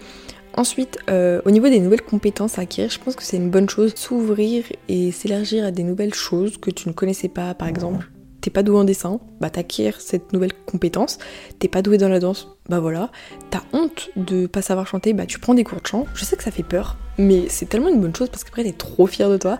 Ensuite, 0.53 0.99
euh, 1.09 1.41
au 1.45 1.51
niveau 1.51 1.67
des 1.67 1.79
nouvelles 1.79 2.03
compétences 2.03 2.59
à 2.59 2.61
acquérir, 2.61 2.91
je 2.91 2.99
pense 2.99 3.15
que 3.15 3.23
c'est 3.23 3.37
une 3.37 3.49
bonne 3.49 3.69
chose 3.69 3.93
s'ouvrir 3.95 4.65
et 4.87 5.11
s'élargir 5.11 5.65
à 5.65 5.71
des 5.71 5.83
nouvelles 5.83 6.13
choses 6.13 6.57
que 6.57 6.69
tu 6.69 6.87
ne 6.87 6.93
connaissais 6.93 7.29
pas, 7.29 7.53
par 7.53 7.67
exemple 7.67 8.07
t'es 8.41 8.49
pas 8.49 8.63
doué 8.63 8.77
en 8.77 8.83
dessin, 8.83 9.19
bah 9.39 9.49
t'acquiers 9.49 9.91
cette 9.99 10.33
nouvelle 10.33 10.53
compétence. 10.65 11.17
T'es 11.59 11.67
pas 11.67 11.81
doué 11.81 11.97
dans 11.97 12.09
la 12.09 12.19
danse, 12.19 12.49
bah 12.67 12.79
voilà. 12.79 13.11
T'as 13.49 13.61
honte 13.73 14.09
de 14.15 14.47
pas 14.47 14.61
savoir 14.61 14.87
chanter, 14.87 15.13
bah 15.13 15.25
tu 15.25 15.39
prends 15.39 15.53
des 15.53 15.63
cours 15.63 15.81
de 15.81 15.87
chant. 15.87 16.05
Je 16.13 16.25
sais 16.25 16.35
que 16.35 16.43
ça 16.43 16.51
fait 16.51 16.63
peur, 16.63 16.97
mais 17.17 17.49
c'est 17.49 17.67
tellement 17.67 17.89
une 17.89 17.99
bonne 17.99 18.15
chose 18.15 18.29
parce 18.29 18.43
qu'après 18.43 18.63
t'es 18.63 18.71
trop 18.71 19.07
fier 19.07 19.29
de 19.29 19.37
toi. 19.37 19.59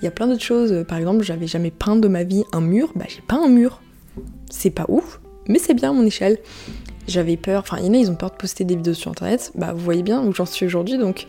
Il 0.00 0.04
y 0.04 0.08
a 0.08 0.10
plein 0.10 0.26
d'autres 0.26 0.42
choses, 0.42 0.84
par 0.86 0.98
exemple, 0.98 1.24
j'avais 1.24 1.46
jamais 1.46 1.70
peint 1.70 1.96
de 1.96 2.08
ma 2.08 2.22
vie 2.22 2.44
un 2.52 2.60
mur, 2.60 2.92
bah 2.94 3.06
j'ai 3.08 3.22
peint 3.26 3.42
un 3.42 3.48
mur. 3.48 3.80
C'est 4.50 4.70
pas 4.70 4.84
ouf, 4.88 5.20
mais 5.48 5.58
c'est 5.58 5.74
bien 5.74 5.90
à 5.90 5.92
mon 5.92 6.04
échelle. 6.04 6.38
J'avais 7.08 7.36
peur, 7.36 7.62
enfin 7.62 7.78
il 7.78 7.86
y 7.86 7.88
en 7.88 7.94
a 7.94 7.96
ils 7.96 8.10
ont 8.10 8.16
peur 8.16 8.30
de 8.30 8.36
poster 8.36 8.64
des 8.64 8.76
vidéos 8.76 8.94
sur 8.94 9.10
internet, 9.10 9.52
bah 9.54 9.72
vous 9.72 9.80
voyez 9.80 10.02
bien 10.02 10.22
où 10.22 10.32
j'en 10.34 10.44
suis 10.46 10.66
aujourd'hui 10.66 10.98
donc 10.98 11.28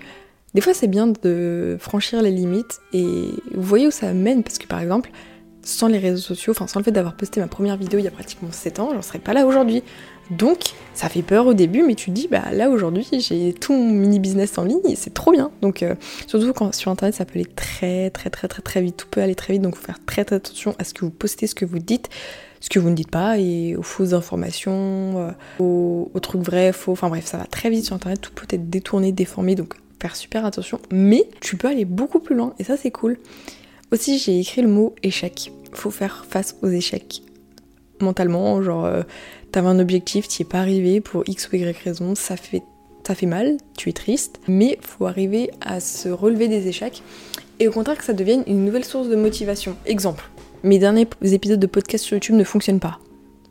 des 0.56 0.62
fois 0.62 0.74
c'est 0.74 0.88
bien 0.88 1.06
de 1.08 1.78
franchir 1.80 2.22
les 2.24 2.32
limites 2.32 2.80
et 2.94 3.30
vous 3.54 3.62
voyez 3.62 3.86
où 3.86 3.92
ça 3.92 4.12
mène 4.14 4.42
parce 4.42 4.58
que 4.58 4.66
par 4.66 4.82
exemple 4.82 5.12
sans 5.68 5.88
les 5.88 5.98
réseaux 5.98 6.22
sociaux, 6.22 6.52
enfin 6.52 6.66
sans 6.66 6.80
le 6.80 6.86
fait 6.86 6.92
d'avoir 6.92 7.14
posté 7.14 7.42
ma 7.42 7.48
première 7.48 7.76
vidéo 7.76 8.00
il 8.00 8.06
y 8.06 8.08
a 8.08 8.12
pratiquement 8.12 8.52
7 8.52 8.80
ans, 8.80 8.92
j'en 8.94 9.02
serais 9.02 9.20
pas 9.20 9.34
là 9.34 9.46
aujourd'hui. 9.46 9.84
Donc 10.32 10.60
ça 10.94 11.10
fait 11.10 11.22
peur 11.22 11.46
au 11.46 11.54
début, 11.54 11.84
mais 11.84 11.96
tu 11.96 12.10
te 12.10 12.16
dis 12.16 12.28
bah 12.30 12.44
là 12.54 12.70
aujourd'hui 12.70 13.06
j'ai 13.12 13.54
tout 13.54 13.74
mon 13.74 13.92
mini 13.92 14.20
business 14.20 14.58
en 14.58 14.64
ligne 14.64 14.96
c'est 14.96 15.14
trop 15.14 15.32
bien. 15.32 15.52
Donc 15.62 15.84
euh, 15.84 15.96
surtout 16.26 16.54
quand 16.54 16.74
sur 16.74 16.90
internet 16.90 17.16
ça 17.16 17.26
peut 17.26 17.34
aller 17.36 17.46
très 17.46 18.10
très 18.12 18.30
très 18.30 18.48
très 18.48 18.62
très 18.62 18.82
vite, 18.82 18.96
tout 18.96 19.08
peut 19.12 19.22
aller 19.22 19.36
très 19.36 19.54
vite, 19.54 19.62
donc 19.62 19.76
faut 19.76 19.86
faire 19.86 20.00
très 20.06 20.24
très 20.24 20.38
attention 20.38 20.74
à 20.80 20.86
ce 20.86 20.94
que 20.94 21.04
vous 21.04 21.12
postez, 21.12 21.48
ce 21.48 21.56
que 21.56 21.66
vous 21.66 21.80
dites, 21.80 22.08
ce 22.62 22.70
que 22.70 22.80
vous 22.80 22.90
ne 22.90 22.96
dites 22.96 23.12
pas 23.12 23.38
et 23.38 23.76
aux 23.76 23.84
fausses 23.84 24.14
informations, 24.14 25.20
euh, 25.20 25.32
aux, 25.60 26.10
aux, 26.14 26.20
trucs 26.22 26.42
vrais, 26.42 26.72
faux, 26.72 26.94
enfin 26.94 27.10
bref 27.10 27.26
ça 27.26 27.38
va 27.38 27.46
très 27.46 27.70
vite 27.70 27.84
sur 27.84 27.96
internet, 27.96 28.22
tout 28.22 28.32
peut 28.34 28.48
être 28.50 28.70
détourné, 28.70 29.12
déformé, 29.12 29.56
donc 29.56 29.74
faire 30.02 30.16
super 30.16 30.46
attention. 30.46 30.80
Mais 30.92 31.28
tu 31.42 31.58
peux 31.58 31.68
aller 31.68 31.86
beaucoup 31.86 32.20
plus 32.20 32.36
loin 32.36 32.54
et 32.58 32.64
ça 32.64 32.78
c'est 32.78 32.92
cool. 32.92 33.18
Aussi, 33.90 34.18
j'ai 34.18 34.42
écrit 34.42 34.62
le 34.62 34.68
mot 34.68 34.94
échec. 35.02 35.50
Faut 35.74 35.92
faire 35.92 36.26
face 36.28 36.56
aux 36.62 36.70
échecs. 36.70 37.22
Mentalement, 38.00 38.62
genre, 38.62 38.86
euh, 38.86 39.04
t'avais 39.52 39.68
un 39.68 39.80
objectif, 39.80 40.28
t'y 40.28 40.44
es 40.44 40.46
pas 40.46 40.60
arrivé 40.60 41.02
pour 41.02 41.24
X 41.28 41.50
ou 41.52 41.56
Y 41.56 41.78
raison, 41.84 42.16
ça 42.16 42.38
fait, 42.38 42.62
ça 43.06 43.16
fait 43.16 43.26
mal, 43.26 43.58
tu 43.76 43.90
es 43.90 43.94
triste, 43.94 44.40
mais 44.48 44.78
faut 44.82 45.06
arriver 45.06 45.50
à 45.62 45.80
se 45.80 46.10
relever 46.10 46.48
des 46.48 46.68
échecs 46.68 47.02
et 47.60 47.68
au 47.68 47.72
contraire 47.72 47.98
que 47.98 48.04
ça 48.04 48.14
devienne 48.14 48.44
une 48.48 48.64
nouvelle 48.66 48.86
source 48.86 49.08
de 49.08 49.16
motivation. 49.16 49.76
Exemple, 49.86 50.30
mes 50.64 50.80
derniers 50.80 51.08
épisodes 51.24 51.60
de 51.60 51.68
podcast 51.68 52.04
sur 52.04 52.16
YouTube 52.16 52.36
ne 52.36 52.44
fonctionnent 52.44 52.80
pas. 52.80 53.00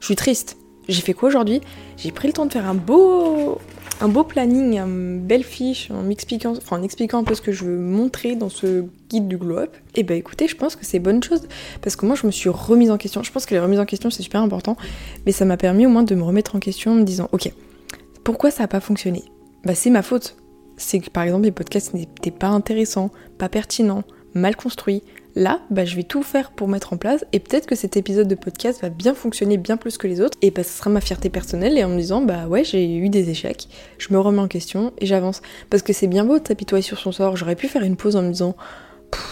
Je 0.00 0.06
suis 0.06 0.16
triste. 0.16 0.56
J'ai 0.88 1.02
fait 1.02 1.14
quoi 1.14 1.28
aujourd'hui? 1.28 1.60
J'ai 1.96 2.12
pris 2.12 2.28
le 2.28 2.32
temps 2.32 2.46
de 2.46 2.52
faire 2.52 2.68
un 2.68 2.74
beau 2.74 3.58
un 4.00 4.08
beau 4.08 4.24
planning, 4.24 4.78
une 4.78 5.20
belle 5.20 5.44
fiche 5.44 5.90
en 5.90 6.02
m'expliquant, 6.02 6.54
en 6.70 6.82
expliquant 6.82 7.18
un 7.18 7.24
peu 7.24 7.34
ce 7.34 7.40
que 7.40 7.52
je 7.52 7.64
veux 7.64 7.78
montrer 7.78 8.36
dans 8.36 8.48
ce 8.48 8.84
guide 9.08 9.26
du 9.28 9.38
glow 9.38 9.58
up, 9.58 9.74
et 9.94 10.02
bah 10.02 10.14
écoutez, 10.14 10.48
je 10.48 10.56
pense 10.56 10.76
que 10.76 10.84
c'est 10.84 10.98
bonne 10.98 11.22
chose 11.22 11.46
parce 11.80 11.96
que 11.96 12.04
moi 12.04 12.14
je 12.14 12.26
me 12.26 12.32
suis 12.32 12.48
remise 12.48 12.90
en 12.90 12.98
question. 12.98 13.22
Je 13.22 13.32
pense 13.32 13.46
que 13.46 13.54
les 13.54 13.60
remises 13.60 13.80
en 13.80 13.86
question 13.86 14.10
c'est 14.10 14.22
super 14.22 14.42
important, 14.42 14.76
mais 15.24 15.32
ça 15.32 15.44
m'a 15.44 15.56
permis 15.56 15.86
au 15.86 15.88
moins 15.88 16.02
de 16.02 16.14
me 16.14 16.22
remettre 16.22 16.56
en 16.56 16.58
question 16.60 16.92
en 16.92 16.96
me 16.96 17.04
disant 17.04 17.28
ok, 17.32 17.50
pourquoi 18.24 18.50
ça 18.50 18.64
n'a 18.64 18.68
pas 18.68 18.80
fonctionné? 18.80 19.24
Bah 19.64 19.74
c'est 19.74 19.90
ma 19.90 20.02
faute. 20.02 20.36
C'est 20.76 21.00
que 21.00 21.08
par 21.08 21.22
exemple 21.22 21.44
les 21.44 21.52
podcasts 21.52 21.94
n'étaient 21.94 22.30
pas 22.30 22.48
intéressants, 22.48 23.10
pas 23.38 23.48
pertinents, 23.48 24.04
mal 24.34 24.56
construits, 24.56 25.02
Là, 25.38 25.60
bah, 25.68 25.84
je 25.84 25.96
vais 25.96 26.02
tout 26.02 26.22
faire 26.22 26.50
pour 26.50 26.66
mettre 26.66 26.94
en 26.94 26.96
place 26.96 27.26
et 27.34 27.40
peut-être 27.40 27.66
que 27.66 27.74
cet 27.74 27.98
épisode 27.98 28.26
de 28.26 28.34
podcast 28.34 28.80
va 28.80 28.88
bien 28.88 29.12
fonctionner 29.12 29.58
bien 29.58 29.76
plus 29.76 29.98
que 29.98 30.06
les 30.06 30.22
autres 30.22 30.38
et 30.40 30.50
bah, 30.50 30.64
ce 30.64 30.70
sera 30.70 30.88
ma 30.88 31.02
fierté 31.02 31.28
personnelle 31.28 31.76
et 31.76 31.84
en 31.84 31.90
me 31.90 31.98
disant 31.98 32.22
bah 32.22 32.46
ouais 32.48 32.64
j'ai 32.64 32.96
eu 32.96 33.10
des 33.10 33.28
échecs, 33.28 33.68
je 33.98 34.14
me 34.14 34.18
remets 34.18 34.40
en 34.40 34.48
question 34.48 34.94
et 34.96 35.04
j'avance. 35.04 35.42
Parce 35.68 35.82
que 35.82 35.92
c'est 35.92 36.06
bien 36.06 36.24
beau 36.24 36.38
de 36.38 36.48
s'apitoyer 36.48 36.80
sur 36.80 36.98
son 36.98 37.12
sort, 37.12 37.36
j'aurais 37.36 37.54
pu 37.54 37.68
faire 37.68 37.82
une 37.82 37.96
pause 37.96 38.16
en 38.16 38.22
me 38.22 38.30
disant 38.30 38.56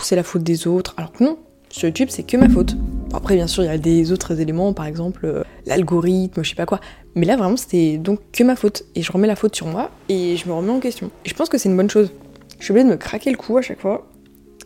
c'est 0.02 0.14
la 0.14 0.22
faute 0.22 0.42
des 0.42 0.66
autres, 0.66 0.92
alors 0.98 1.10
que 1.10 1.24
non, 1.24 1.38
sur 1.70 1.88
YouTube 1.88 2.08
c'est 2.10 2.22
que 2.22 2.36
ma 2.36 2.50
faute. 2.50 2.76
Après 3.14 3.36
bien 3.36 3.46
sûr 3.46 3.62
il 3.62 3.68
y 3.68 3.70
a 3.70 3.78
des 3.78 4.12
autres 4.12 4.38
éléments, 4.38 4.74
par 4.74 4.84
exemple 4.84 5.24
euh, 5.24 5.42
l'algorithme, 5.64 6.44
je 6.44 6.50
sais 6.50 6.54
pas 6.54 6.66
quoi, 6.66 6.80
mais 7.14 7.24
là 7.24 7.38
vraiment 7.38 7.56
c'était 7.56 7.96
donc 7.96 8.20
que 8.30 8.44
ma 8.44 8.56
faute 8.56 8.82
et 8.94 9.00
je 9.00 9.10
remets 9.10 9.26
la 9.26 9.36
faute 9.36 9.56
sur 9.56 9.68
moi 9.68 9.90
et 10.10 10.36
je 10.36 10.46
me 10.48 10.52
remets 10.52 10.72
en 10.72 10.80
question. 10.80 11.10
Et 11.24 11.30
je 11.30 11.34
pense 11.34 11.48
que 11.48 11.56
c'est 11.56 11.70
une 11.70 11.78
bonne 11.78 11.88
chose. 11.88 12.12
Je 12.58 12.64
suis 12.64 12.72
obligée 12.72 12.88
de 12.88 12.92
me 12.92 12.98
craquer 12.98 13.30
le 13.30 13.38
cou 13.38 13.56
à 13.56 13.62
chaque 13.62 13.80
fois, 13.80 14.06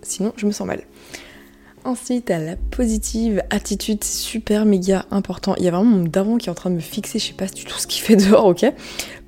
sinon 0.02 0.32
je 0.36 0.44
me 0.44 0.50
sens 0.50 0.66
mal. 0.66 0.80
Ensuite, 1.84 2.30
à 2.30 2.38
la 2.38 2.56
positive 2.56 3.42
attitude, 3.50 4.04
super 4.04 4.64
méga 4.64 5.06
important. 5.10 5.54
Il 5.58 5.64
y 5.64 5.68
a 5.68 5.70
vraiment 5.70 5.90
mon 5.90 6.04
daron 6.04 6.36
qui 6.36 6.48
est 6.48 6.50
en 6.50 6.54
train 6.54 6.70
de 6.70 6.74
me 6.74 6.80
fixer, 6.80 7.18
je 7.18 7.26
sais 7.28 7.32
pas 7.32 7.46
du 7.46 7.64
tout 7.64 7.78
ce 7.78 7.86
qu'il 7.86 8.02
fait 8.02 8.16
dehors, 8.28 8.46
ok? 8.46 8.66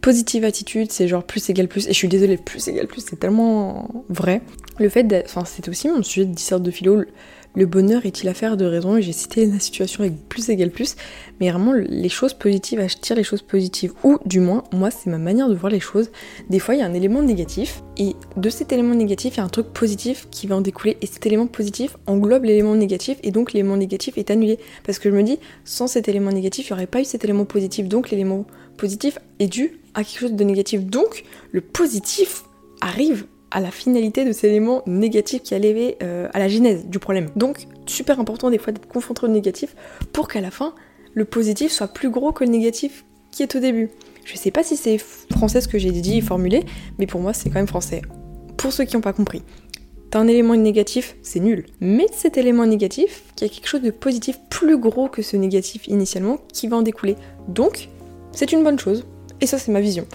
Positive 0.00 0.44
attitude, 0.44 0.92
c'est 0.92 1.08
genre 1.08 1.24
plus 1.24 1.48
égale 1.50 1.68
plus. 1.68 1.86
Et 1.86 1.92
je 1.92 1.96
suis 1.96 2.08
désolée, 2.08 2.36
plus 2.36 2.66
égale 2.68 2.86
plus, 2.86 3.04
c'est 3.08 3.16
tellement 3.16 3.88
vrai. 4.08 4.42
le 4.78 4.88
fait 4.88 5.04
d'être. 5.04 5.26
Enfin, 5.26 5.44
c'est 5.44 5.68
aussi 5.68 5.88
mon 5.88 6.02
sujet 6.02 6.26
de 6.26 6.34
dissert 6.34 6.60
de 6.60 6.70
philo. 6.70 7.04
Le 7.56 7.66
bonheur 7.66 8.06
est-il 8.06 8.28
affaire 8.28 8.56
de 8.56 8.64
raison 8.64 9.00
j'ai 9.00 9.12
cité 9.12 9.44
la 9.46 9.58
situation 9.58 10.04
avec 10.04 10.28
plus 10.28 10.48
égale 10.50 10.70
plus. 10.70 10.94
Mais 11.40 11.50
vraiment, 11.50 11.72
les 11.72 12.08
choses 12.08 12.32
positives, 12.32 12.80
je 12.86 12.96
tire 12.96 13.16
les 13.16 13.24
choses 13.24 13.42
positives. 13.42 13.92
Ou 14.04 14.18
du 14.24 14.38
moins, 14.38 14.62
moi, 14.72 14.90
c'est 14.90 15.10
ma 15.10 15.18
manière 15.18 15.48
de 15.48 15.54
voir 15.54 15.72
les 15.72 15.80
choses. 15.80 16.10
Des 16.48 16.60
fois, 16.60 16.74
il 16.74 16.78
y 16.78 16.82
a 16.82 16.86
un 16.86 16.94
élément 16.94 17.22
négatif. 17.22 17.82
Et 17.96 18.14
de 18.36 18.50
cet 18.50 18.72
élément 18.72 18.94
négatif, 18.94 19.34
il 19.34 19.38
y 19.38 19.40
a 19.40 19.44
un 19.44 19.48
truc 19.48 19.68
positif 19.72 20.28
qui 20.30 20.46
va 20.46 20.56
en 20.56 20.60
découler. 20.60 20.96
Et 21.02 21.06
cet 21.06 21.26
élément 21.26 21.46
positif 21.46 21.96
englobe 22.06 22.44
l'élément 22.44 22.76
négatif. 22.76 23.18
Et 23.24 23.32
donc, 23.32 23.52
l'élément 23.52 23.76
négatif 23.76 24.16
est 24.16 24.30
annulé. 24.30 24.58
Parce 24.84 25.00
que 25.00 25.10
je 25.10 25.16
me 25.16 25.22
dis, 25.22 25.38
sans 25.64 25.88
cet 25.88 26.08
élément 26.08 26.30
négatif, 26.30 26.68
il 26.68 26.72
n'y 26.72 26.78
aurait 26.78 26.86
pas 26.86 27.00
eu 27.00 27.04
cet 27.04 27.24
élément 27.24 27.46
positif. 27.46 27.88
Donc, 27.88 28.10
l'élément 28.10 28.46
positif 28.76 29.18
est 29.40 29.48
dû 29.48 29.80
à 29.94 30.04
quelque 30.04 30.20
chose 30.20 30.34
de 30.34 30.44
négatif. 30.44 30.84
Donc, 30.84 31.24
le 31.50 31.60
positif 31.60 32.44
arrive 32.80 33.26
à 33.50 33.60
la 33.60 33.70
finalité 33.70 34.24
de 34.24 34.32
ces 34.32 34.48
éléments 34.48 34.82
négatifs 34.86 35.42
qui 35.42 35.54
allaient 35.54 35.98
euh, 36.02 36.28
à 36.32 36.38
la 36.38 36.48
genèse 36.48 36.86
du 36.86 36.98
problème. 36.98 37.30
Donc, 37.36 37.66
super 37.86 38.20
important 38.20 38.50
des 38.50 38.58
fois 38.58 38.72
d'être 38.72 38.88
confronté 38.88 39.24
au 39.24 39.28
négatif 39.28 39.74
pour 40.12 40.28
qu'à 40.28 40.40
la 40.40 40.50
fin, 40.50 40.74
le 41.14 41.24
positif 41.24 41.72
soit 41.72 41.88
plus 41.88 42.10
gros 42.10 42.32
que 42.32 42.44
le 42.44 42.50
négatif 42.50 43.04
qui 43.30 43.42
est 43.42 43.54
au 43.54 43.60
début. 43.60 43.90
Je 44.24 44.36
sais 44.36 44.50
pas 44.50 44.62
si 44.62 44.76
c'est 44.76 44.98
français 44.98 45.60
ce 45.60 45.68
que 45.68 45.78
j'ai 45.78 45.90
dit 45.90 46.18
et 46.18 46.20
formulé, 46.20 46.64
mais 46.98 47.06
pour 47.06 47.20
moi 47.20 47.32
c'est 47.32 47.48
quand 47.48 47.56
même 47.56 47.66
français. 47.66 48.02
Pour 48.56 48.72
ceux 48.72 48.84
qui 48.84 48.96
n'ont 48.96 49.02
pas 49.02 49.12
compris. 49.12 49.42
T'as 50.10 50.18
un 50.18 50.26
élément 50.26 50.56
négatif, 50.56 51.16
c'est 51.22 51.38
nul. 51.38 51.66
Mais 51.80 52.06
cet 52.12 52.36
élément 52.36 52.66
négatif, 52.66 53.22
il 53.36 53.42
y 53.42 53.46
a 53.46 53.48
quelque 53.48 53.68
chose 53.68 53.82
de 53.82 53.92
positif 53.92 54.38
plus 54.50 54.76
gros 54.76 55.08
que 55.08 55.22
ce 55.22 55.36
négatif 55.36 55.86
initialement 55.86 56.38
qui 56.52 56.66
va 56.66 56.78
en 56.78 56.82
découler. 56.82 57.16
Donc, 57.46 57.88
c'est 58.32 58.50
une 58.50 58.64
bonne 58.64 58.78
chose. 58.78 59.06
Et 59.40 59.46
ça, 59.46 59.56
c'est 59.56 59.70
ma 59.70 59.80
vision. 59.80 60.06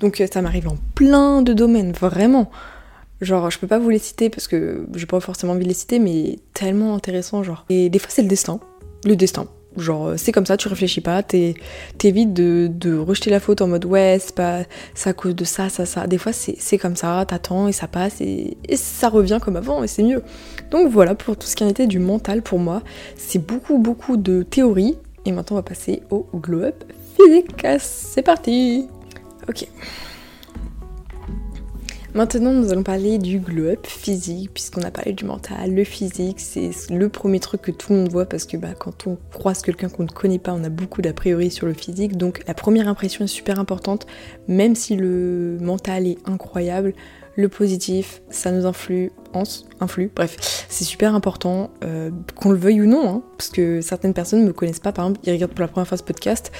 Donc, 0.00 0.22
ça 0.30 0.42
m'arrive 0.42 0.68
en 0.68 0.76
plein 0.94 1.40
de 1.40 1.54
domaines, 1.54 1.92
vraiment. 1.92 2.50
Genre, 3.20 3.50
je 3.50 3.58
peux 3.58 3.66
pas 3.66 3.78
vous 3.78 3.90
les 3.90 3.98
citer 3.98 4.30
parce 4.30 4.46
que 4.46 4.86
j'ai 4.94 5.06
pas 5.06 5.20
forcément 5.20 5.52
envie 5.52 5.64
de 5.64 5.68
les 5.68 5.74
citer, 5.74 5.98
mais 5.98 6.38
tellement 6.54 6.94
intéressant, 6.94 7.42
genre. 7.42 7.64
Et 7.68 7.88
des 7.88 7.98
fois, 7.98 8.10
c'est 8.10 8.22
le 8.22 8.28
destin. 8.28 8.60
Le 9.04 9.16
destin. 9.16 9.48
Genre, 9.76 10.14
c'est 10.16 10.32
comme 10.32 10.46
ça, 10.46 10.56
tu 10.56 10.66
réfléchis 10.66 11.00
pas, 11.00 11.22
t'évites 11.22 12.32
de, 12.32 12.68
de 12.70 12.96
rejeter 12.96 13.30
la 13.30 13.38
faute 13.38 13.60
en 13.60 13.68
mode 13.68 13.84
ouais, 13.84 14.18
c'est 14.20 14.34
pas 14.34 14.62
à 15.04 15.12
cause 15.12 15.36
de 15.36 15.44
ça, 15.44 15.68
ça, 15.68 15.86
ça. 15.86 16.06
Des 16.06 16.18
fois, 16.18 16.32
c'est 16.32 16.78
comme 16.78 16.96
ça, 16.96 17.24
t'attends 17.28 17.68
et 17.68 17.72
ça 17.72 17.86
passe 17.86 18.20
et, 18.20 18.56
et, 18.68 18.76
ça 18.76 19.08
revient 19.08 19.38
comme 19.40 19.56
avant 19.56 19.84
et 19.84 19.86
c'est 19.86 20.02
mieux. 20.02 20.22
Donc 20.70 20.90
voilà 20.90 21.14
pour 21.14 21.36
tout 21.36 21.46
ce 21.46 21.54
qui 21.54 21.62
en 21.64 21.68
était 21.68 21.86
du 21.86 21.98
mental 22.00 22.42
pour 22.42 22.58
moi. 22.58 22.82
C'est 23.16 23.44
beaucoup, 23.44 23.78
beaucoup 23.78 24.16
de 24.16 24.42
théorie. 24.42 24.96
Et 25.24 25.32
maintenant, 25.32 25.56
on 25.56 25.60
va 25.60 25.62
passer 25.62 26.02
au 26.10 26.26
glow-up 26.34 26.84
physique. 27.16 27.66
C'est 27.78 28.22
parti! 28.22 28.88
Ok. 29.48 29.66
Maintenant, 32.14 32.52
nous 32.52 32.72
allons 32.72 32.82
parler 32.82 33.18
du 33.18 33.38
glow-up 33.38 33.86
physique, 33.86 34.50
puisqu'on 34.54 34.80
a 34.80 34.90
parlé 34.90 35.12
du 35.12 35.26
mental. 35.26 35.74
Le 35.74 35.84
physique, 35.84 36.40
c'est 36.40 36.70
le 36.90 37.08
premier 37.10 37.38
truc 37.38 37.60
que 37.60 37.70
tout 37.70 37.92
le 37.92 37.98
monde 37.98 38.08
voit, 38.08 38.24
parce 38.24 38.46
que 38.46 38.56
bah, 38.56 38.72
quand 38.76 39.06
on 39.06 39.18
croise 39.34 39.60
quelqu'un 39.60 39.90
qu'on 39.90 40.04
ne 40.04 40.08
connaît 40.08 40.38
pas, 40.38 40.54
on 40.54 40.64
a 40.64 40.70
beaucoup 40.70 41.02
d'a 41.02 41.12
priori 41.12 41.50
sur 41.50 41.66
le 41.66 41.74
physique. 41.74 42.16
Donc 42.16 42.42
la 42.48 42.54
première 42.54 42.88
impression 42.88 43.26
est 43.26 43.28
super 43.28 43.60
importante, 43.60 44.06
même 44.48 44.74
si 44.74 44.96
le 44.96 45.58
mental 45.60 46.06
est 46.06 46.18
incroyable 46.24 46.94
le 47.38 47.48
positif, 47.48 48.20
ça 48.30 48.50
nous 48.50 48.66
influe, 48.66 49.12
influe, 49.78 50.10
bref, 50.12 50.66
c'est 50.68 50.82
super 50.82 51.14
important, 51.14 51.70
euh, 51.84 52.10
qu'on 52.34 52.50
le 52.50 52.58
veuille 52.58 52.82
ou 52.82 52.86
non, 52.86 53.08
hein, 53.08 53.22
parce 53.38 53.50
que 53.50 53.80
certaines 53.80 54.12
personnes 54.12 54.44
me 54.44 54.52
connaissent 54.52 54.80
pas, 54.80 54.90
par 54.90 55.04
exemple, 55.04 55.20
ils 55.24 55.30
regardent 55.30 55.52
pour 55.52 55.60
la 55.60 55.68
première 55.68 55.86
fois 55.86 55.96
ce 55.96 56.02
podcast, 56.02 56.50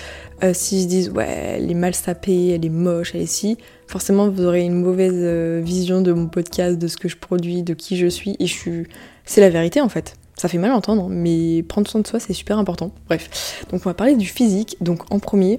euh, 0.45 0.55
s'ils 0.55 0.85
se 0.85 0.87
disent 0.87 1.11
ouais, 1.11 1.27
elle 1.27 1.69
est 1.69 1.75
mal 1.75 1.97
sapée, 1.97 2.51
elle 2.51 2.65
est 2.65 2.69
moche, 2.69 3.17
elle 3.17 3.23
est 3.23 3.27
si, 3.27 3.59
forcément 3.89 4.29
vous 4.29 4.45
aurez 4.45 4.63
une 4.63 4.81
mauvaise 4.81 5.17
euh, 5.17 5.61
vision 5.65 6.01
de 6.01 6.13
mon 6.13 6.29
podcast, 6.29 6.79
de 6.79 6.87
ce 6.87 6.97
que 6.97 7.09
je 7.09 7.17
produis, 7.17 7.65
de 7.65 7.75
qui 7.75 7.97
je 7.97 8.07
suis, 8.07 8.37
et 8.39 8.47
je 8.47 8.55
suis, 8.55 8.87
c'est 9.25 9.41
la 9.41 9.51
vérité 9.51 9.81
en 9.81 9.89
fait. 9.89 10.15
Ça 10.37 10.47
fait 10.47 10.59
mal 10.59 10.71
à 10.71 10.77
entendre, 10.77 11.09
mais 11.09 11.65
prendre 11.65 11.89
soin 11.89 12.01
de 12.03 12.07
soi 12.07 12.21
c'est 12.21 12.35
super 12.35 12.57
important. 12.57 12.93
Bref, 13.09 13.67
donc 13.73 13.81
on 13.85 13.89
va 13.89 13.95
parler 13.95 14.15
du 14.15 14.29
physique. 14.29 14.77
Donc 14.81 15.13
en 15.13 15.19
premier, 15.19 15.59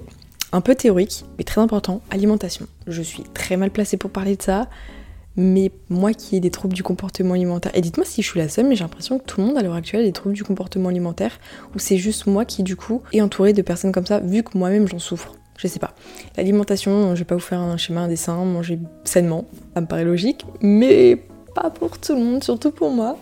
un 0.54 0.62
peu 0.62 0.76
théorique, 0.76 1.26
mais 1.38 1.44
très 1.44 1.60
important, 1.60 2.00
alimentation. 2.10 2.68
Je 2.88 3.02
suis 3.02 3.24
très 3.34 3.58
mal 3.58 3.70
placée 3.70 3.98
pour 3.98 4.12
parler 4.12 4.38
de 4.38 4.42
ça 4.42 4.70
mais 5.36 5.72
moi 5.90 6.14
qui 6.14 6.36
ai 6.36 6.40
des 6.40 6.52
troubles 6.52 6.74
du 6.74 6.84
comportement 6.84 7.34
alimentaire, 7.34 7.72
et 7.76 7.82
dites-moi 7.82 8.06
si 8.06 8.22
je 8.22 8.30
suis 8.30 8.40
la 8.40 8.50
seule, 8.50 8.68
mais 8.68 8.76
j'ai 8.76 8.84
l'impression 8.84 9.20
que 9.20 9.24
tout 9.24 9.42
le 9.42 9.48
monde 9.48 9.58
à 9.58 9.62
l'heure 9.62 9.76
actuelle 9.76 10.02
a 10.02 10.06
des 10.06 10.12
troubles 10.12 10.36
du 10.36 10.44
comportement 10.44 10.90
alimentaire, 10.90 11.40
ou 11.76 11.80
c'est 11.80 11.98
juste 11.98 12.28
moi 12.28 12.46
qui 12.46 12.64
du 12.64 12.76
coup 12.76 13.02
est 13.14 13.22
entourée 13.22 13.54
de 13.54 13.62
personnes 13.62 13.92
comme 13.92 14.06
ça, 14.06 14.20
vu 14.20 14.44
que 14.44 14.58
moi-même 14.58 14.88
j'en 14.88 15.00
souffre. 15.00 15.36
Je 15.58 15.68
sais 15.68 15.80
pas. 15.80 15.94
L'alimentation, 16.38 17.16
je 17.16 17.20
vais 17.20 17.26
pas 17.26 17.36
vous 17.36 17.42
faire 17.42 17.60
un 17.60 17.76
schéma, 17.76 18.02
un 18.02 18.08
dessin, 18.08 18.46
manger 18.46 18.80
sainement, 19.04 19.46
ça 19.74 19.82
me 19.82 19.88
paraît 19.88 20.06
logique, 20.06 20.46
mais 20.62 21.18
pas 21.54 21.70
pour 21.70 21.98
tout 21.98 22.14
le 22.16 22.22
monde, 22.22 22.44
surtout 22.44 22.72
pour 22.72 22.92
moi. 22.92 23.18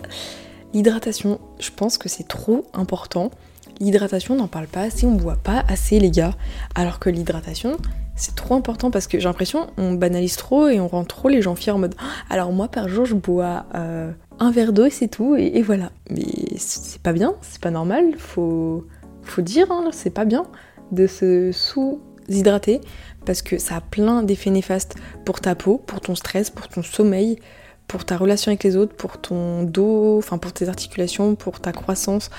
L'hydratation, 0.74 1.39
je 1.60 1.72
pense 1.76 1.98
que 1.98 2.10
c'est 2.10 2.28
trop 2.28 2.65
important. 2.74 3.32
L'hydratation, 3.80 4.36
on 4.36 4.38
n'en 4.38 4.48
parle 4.48 4.67
pas 4.67 4.82
assez, 4.82 5.06
on 5.06 5.15
boit 5.15 5.38
pas 5.38 5.63
assez 5.67 6.00
les 6.00 6.12
gars. 6.12 6.36
Alors 6.76 7.00
que 7.00 7.10
l'hydratation, 7.10 7.78
c'est 8.17 8.36
trop 8.36 8.56
important 8.56 8.91
parce 8.91 9.08
que 9.08 9.19
j'ai 9.19 9.25
l'impression 9.25 9.67
on 9.77 9.93
banalise 9.93 10.36
trop 10.36 10.67
et 10.67 10.80
on 10.80 10.88
rend 10.88 11.06
trop 11.06 11.30
les 11.30 11.41
gens 11.41 11.56
fiers 11.56 11.71
en 11.71 11.80
mode 11.80 11.95
ah, 11.99 12.03
alors 12.30 12.51
moi 12.51 12.67
par 12.67 12.89
jour 12.89 13.06
je 13.06 13.15
bois 13.15 13.65
euh, 13.75 14.12
un 14.39 14.51
verre 14.51 14.73
d'eau 14.73 14.86
et 14.86 14.89
c'est 14.89 15.08
tout 15.08 15.36
et, 15.36 15.62
voilà. 15.62 15.91
Mais 16.10 16.25
c'est 16.58 17.01
pas 17.01 17.13
bien, 17.13 17.36
c'est 17.41 17.62
pas 17.62 17.71
normal, 17.71 18.15
faut, 18.17 18.86
faut 19.23 19.41
dire, 19.41 19.71
hein, 19.71 19.89
c'est 19.91 20.10
pas 20.10 20.25
bien 20.25 20.45
de 20.91 21.08
se 21.08 21.51
sous-hydrater 21.51 22.82
parce 23.25 23.41
que 23.41 23.58
ça 23.58 23.77
a 23.77 23.82
plein 23.82 24.23
d'effets 24.23 24.51
néfastes 24.51 24.95
pour 25.25 25.41
ta 25.41 25.56
peau, 25.56 25.77
pour 25.77 26.01
ton 26.01 26.15
stress, 26.15 26.49
pour 26.49 26.67
ton 26.67 26.82
sommeil, 26.82 27.39
pour 27.88 28.06
ta 28.06 28.17
relation 28.17 28.51
avec 28.51 28.63
les 28.63 28.75
autres, 28.77 28.95
pour 28.95 29.19
ton 29.19 29.63
dos, 29.63 30.17
enfin 30.17 30.38
pour 30.38 30.53
tes 30.53 30.69
articulations, 30.69 31.36
pour 31.36 31.60
ta 31.60 31.71
croissance, 31.71 32.30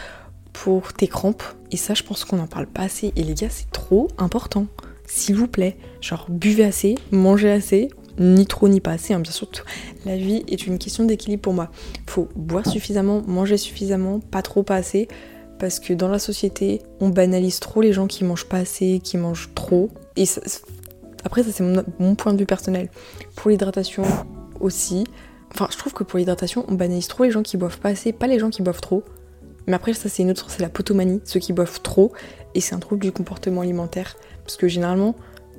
pour 0.53 0.93
tes 0.93 1.09
crampes. 1.09 1.43
Et 1.71 1.77
ça, 1.77 1.95
je 1.95 2.03
pense 2.03 2.25
qu'on 2.25 2.37
n'en 2.37 2.47
parle 2.47 2.67
pas 2.67 2.83
assez. 2.83 3.13
Et 3.17 3.23
les 3.23 3.35
gars, 3.35 3.51
c'est 3.51 3.71
trop 3.71 4.09
important 4.17 4.67
s'il 5.09 5.35
vous 5.35 5.49
plaît. 5.49 5.77
Genre, 6.01 6.27
buvez 6.29 6.65
assez, 6.65 6.95
mangez 7.11 7.51
assez, 7.51 7.89
ni 8.19 8.47
trop 8.47 8.69
ni 8.69 8.81
pas 8.81 8.93
assez, 8.93 9.15
hein, 9.15 9.21
bien 9.21 9.33
sûr. 9.33 9.49
La 10.05 10.17
vie 10.17 10.45
est 10.49 10.67
une 10.67 10.79
question 10.79 11.05
d'équilibre 11.05 11.43
pour 11.43 11.55
moi. 11.55 11.71
Faut 12.07 12.29
boire 12.37 12.67
suffisamment, 12.67 13.23
manger 13.27 13.57
suffisamment, 13.57 14.21
pas 14.21 14.43
trop, 14.43 14.63
pas 14.63 14.77
assez. 14.77 15.09
Parce 15.59 15.81
que 15.81 15.93
dans 15.93 16.09
la 16.09 16.19
société, 16.21 16.83
on 17.01 17.09
banalise 17.09 17.59
trop 17.59 17.81
les 17.81 17.93
gens 17.93 18.07
qui 18.07 18.25
mangent 18.25 18.49
pas 18.49 18.59
assez, 18.59 19.01
qui 19.03 19.17
mangent 19.17 19.51
trop. 19.55 19.91
Et 20.17 20.25
après, 21.25 21.43
ça 21.43 21.51
c'est 21.53 21.65
mon, 21.65 22.15
point 22.15 22.33
de 22.33 22.39
vue 22.39 22.47
personnel. 22.47 22.91
Pour 23.35 23.51
l'hydratation 23.51 24.05
aussi. 24.61 25.05
Enfin, 25.53 25.69
je 25.73 25.79
trouve 25.79 25.95
que 25.95 26.05
pour 26.05 26.19
l'hydratation, 26.19 26.65
on 26.69 26.75
banalise 26.75 27.09
trop 27.09 27.25
les 27.25 27.31
gens 27.31 27.43
qui 27.43 27.57
boivent 27.57 27.79
pas 27.79 27.91
assez, 27.91 28.13
pas 28.13 28.27
les 28.27 28.39
gens 28.39 28.51
qui 28.51 28.63
boivent 28.63 28.81
trop. 28.81 29.03
Mais 29.67 29.75
après, 29.75 29.95
ça 29.95 30.09
c'est 30.09 30.23
une 30.23 30.31
autre, 30.31 30.51
c'est 30.51 30.63
la 30.63 30.69
potomanie, 30.69 31.21
ceux 31.25 31.41
qui 31.41 31.53
boivent 31.53 31.81
trop. 31.83 32.13
Et 32.55 32.61
c'est 32.61 32.75
un 32.75 32.79
trouble 32.79 33.03
du 33.03 33.13
comportement 33.13 33.63
alimentaire. 33.63 34.17
Parce 34.49 34.57
que 34.57 34.67
généralement, 34.67 35.15